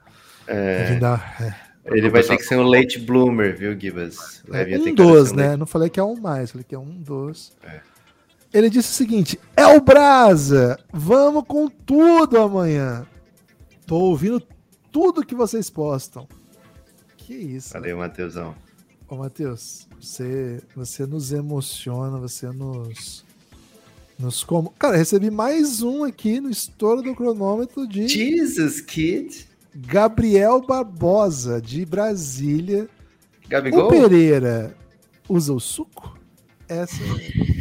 [0.48, 0.78] É.
[0.80, 1.69] Revinho dá, é.
[1.84, 4.42] Ele vai ter que ser um late bloomer, viu, Gibas?
[4.52, 5.48] É um dos, né?
[5.48, 7.52] late- Não falei que é um mais, falei que é um dos.
[7.62, 7.80] É.
[8.52, 13.06] Ele disse o seguinte: é o Brasa, vamos com tudo amanhã.
[13.86, 14.42] Tô ouvindo
[14.92, 16.28] tudo que vocês postam.
[17.16, 17.72] Que isso.
[17.72, 18.54] Valeu, Matheusão.
[19.08, 23.24] Ô, Matheus, você, você nos emociona, você nos.
[24.18, 24.70] Nos como.
[24.78, 28.06] Cara, recebi mais um aqui no estouro do cronômetro de.
[28.06, 29.48] Jesus, kid.
[29.74, 32.88] Gabriel Barbosa, de Brasília.
[33.48, 33.86] Gabigol?
[33.86, 34.74] O Pereira
[35.28, 36.18] usa o suco?
[36.68, 37.02] Essa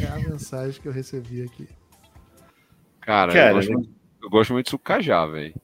[0.02, 1.68] é a mensagem que eu recebi aqui.
[3.02, 3.90] Cara, Cara, eu, gosto muito,
[4.23, 5.56] eu gosto muito de sucajá, velho.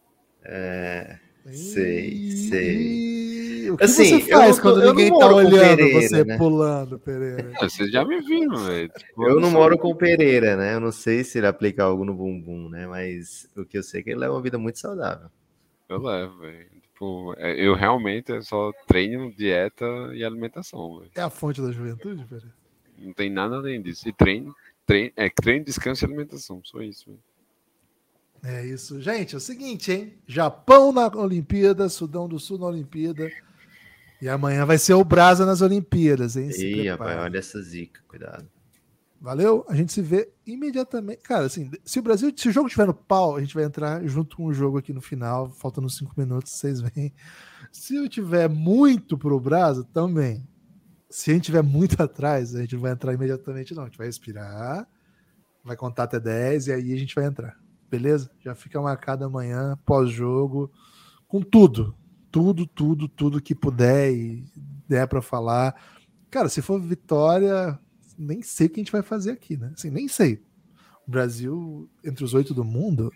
[0.44, 1.20] É.
[1.52, 3.70] Sei, sei.
[3.70, 6.02] O que Assim, você faz eu quando eu não ninguém tá moro com olhando Pereira,
[6.02, 6.38] você né?
[6.38, 7.52] pulando, Pereira?
[7.62, 8.92] Ah, Vocês já me viram, velho.
[9.18, 10.74] Eu não moro com o Pereira, né?
[10.74, 12.88] Eu não sei se ele aplica algo no bumbum, né?
[12.88, 15.30] Mas o que eu sei é que ele leva uma vida muito saudável.
[15.88, 16.70] Eu levo, velho.
[16.82, 21.12] Tipo, é, eu realmente é só treino, dieta e alimentação, velho.
[21.16, 22.54] É a fonte da juventude, Pereira?
[22.98, 24.08] Não tem nada além disso.
[24.08, 24.56] E treino,
[24.86, 26.62] treino, é treino, descanso e alimentação.
[26.64, 27.20] Só isso, velho.
[28.44, 29.02] É isso.
[29.02, 30.14] Gente, é o seguinte, hein?
[30.28, 33.30] Japão na Olimpíada, Sudão do Sul na Olimpíada.
[34.22, 36.52] E amanhã vai ser o Brasa nas Olimpíadas, hein?
[36.52, 38.48] Se Ih, rapaz, olha essa zica, cuidado.
[39.20, 39.66] Valeu?
[39.68, 41.22] A gente se vê imediatamente.
[41.22, 44.06] Cara, assim, se o Brasil, se o jogo tiver no pau, a gente vai entrar
[44.06, 47.14] junto com o jogo aqui no final, faltando cinco minutos, vocês veem.
[47.72, 50.48] Se eu tiver muito pro Brasa, também.
[51.10, 53.84] Se a gente tiver muito atrás, a gente não vai entrar imediatamente, não.
[53.84, 54.88] A gente vai respirar,
[55.64, 57.58] vai contar até 10 e aí a gente vai entrar.
[57.90, 58.30] Beleza?
[58.40, 60.72] Já fica marcado amanhã, pós-jogo,
[61.28, 61.96] com tudo.
[62.32, 64.44] Tudo, tudo, tudo que puder e
[64.88, 65.74] der para falar.
[66.30, 67.80] Cara, se for vitória,
[68.18, 69.72] nem sei o que a gente vai fazer aqui, né?
[69.74, 70.42] Assim, nem sei.
[71.08, 73.12] O Brasil, entre os oito do mundo.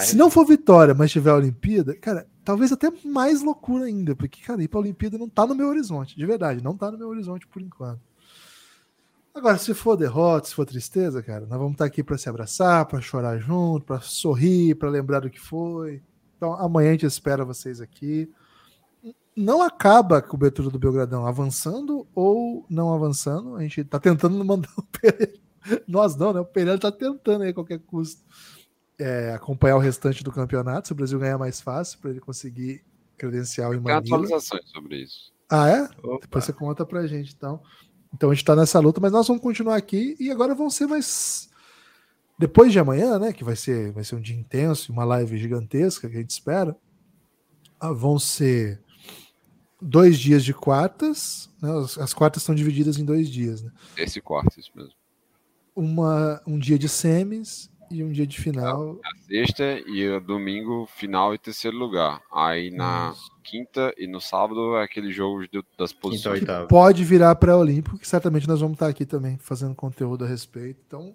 [0.00, 4.42] Se não for vitória, mas tiver a Olimpíada, cara, talvez até mais loucura ainda, porque,
[4.42, 7.08] cara, ir pra Olimpíada não tá no meu horizonte, de verdade, não tá no meu
[7.08, 8.00] horizonte por enquanto.
[9.34, 12.84] Agora, se for derrota, se for tristeza, cara, nós vamos estar aqui para se abraçar,
[12.84, 16.02] para chorar junto, para sorrir, para lembrar do que foi.
[16.36, 18.30] Então, amanhã a gente espera vocês aqui.
[19.36, 23.56] Não acaba a cobertura do Belgradão avançando ou não avançando.
[23.56, 25.32] A gente tá tentando mandar o Pereira.
[25.86, 26.40] Nós não, né?
[26.40, 28.22] O Pereira tá tentando aí a qualquer custo
[29.00, 30.88] é, acompanhar o restante do campeonato.
[30.88, 32.84] Se o Brasil ganhar mais fácil, para ele conseguir
[33.16, 33.98] credencial em Tem Manila.
[34.00, 35.32] atualizações sobre isso.
[35.48, 35.88] Ah, é?
[36.20, 37.62] Depois você conta pra gente, então.
[38.12, 40.86] Então a gente tá nessa luta, mas nós vamos continuar aqui e agora vão ser
[40.86, 41.48] mais.
[42.38, 43.32] Depois de amanhã, né?
[43.32, 46.76] Que vai ser, vai ser um dia intenso, uma live gigantesca que a gente espera.
[47.78, 48.82] ah, vão ser
[49.80, 51.48] dois dias de quartas.
[51.60, 53.70] Né, as, as quartas estão divididas em dois dias, né?
[53.96, 54.92] Esse quarto, isso mesmo.
[55.74, 58.94] Uma, um dia de semis e um dia de final.
[59.02, 62.20] Na sexta e o domingo, final e terceiro lugar.
[62.32, 66.40] Aí na quinta e no sábado é aquele jogo de- das posições.
[66.40, 70.78] que pode virar pré-olímpico, que certamente nós vamos estar aqui também fazendo conteúdo a respeito.
[70.86, 71.14] Então,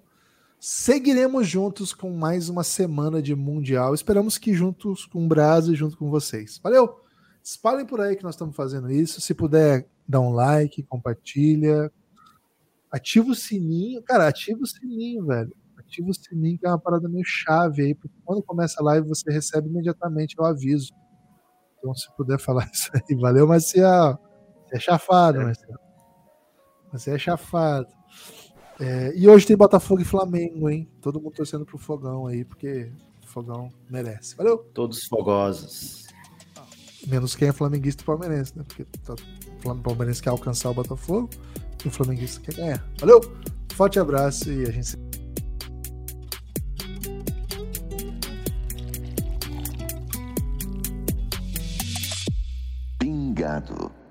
[0.59, 3.93] seguiremos juntos com mais uma semana de Mundial.
[3.93, 6.59] Esperamos que juntos com o Brasil e junto com vocês.
[6.63, 7.04] Valeu!
[7.45, 9.21] Espalhem por aí que nós estamos fazendo isso.
[9.21, 11.91] Se puder, dá um like, compartilha.
[12.91, 14.01] Ativa o sininho.
[14.01, 15.55] Cara, ativa o sininho, velho.
[15.77, 19.07] Ativa o sininho, que é uma parada meio chave aí, porque quando começa a live
[19.07, 20.91] você recebe imediatamente o aviso.
[21.77, 24.19] Então, se puder falar isso aí, valeu, Marcial.
[24.65, 25.79] Você é chafado, Marcial.
[26.93, 27.87] Você é chafado.
[28.79, 30.89] É, e hoje tem Botafogo e Flamengo, hein?
[30.99, 32.91] Todo mundo torcendo pro Fogão aí, porque
[33.23, 34.35] o Fogão merece.
[34.35, 34.57] Valeu!
[34.73, 36.04] Todos fogosos.
[37.07, 38.63] Menos quem é flamenguista e palmeirense, né?
[38.67, 39.15] Porque tá,
[39.63, 41.29] o palmeirense quer alcançar o Botafogo
[41.83, 42.87] e o flamenguista quer ganhar.
[42.99, 43.21] Valeu!
[43.73, 44.97] Forte abraço e a gente se
[52.97, 54.04] Pingado.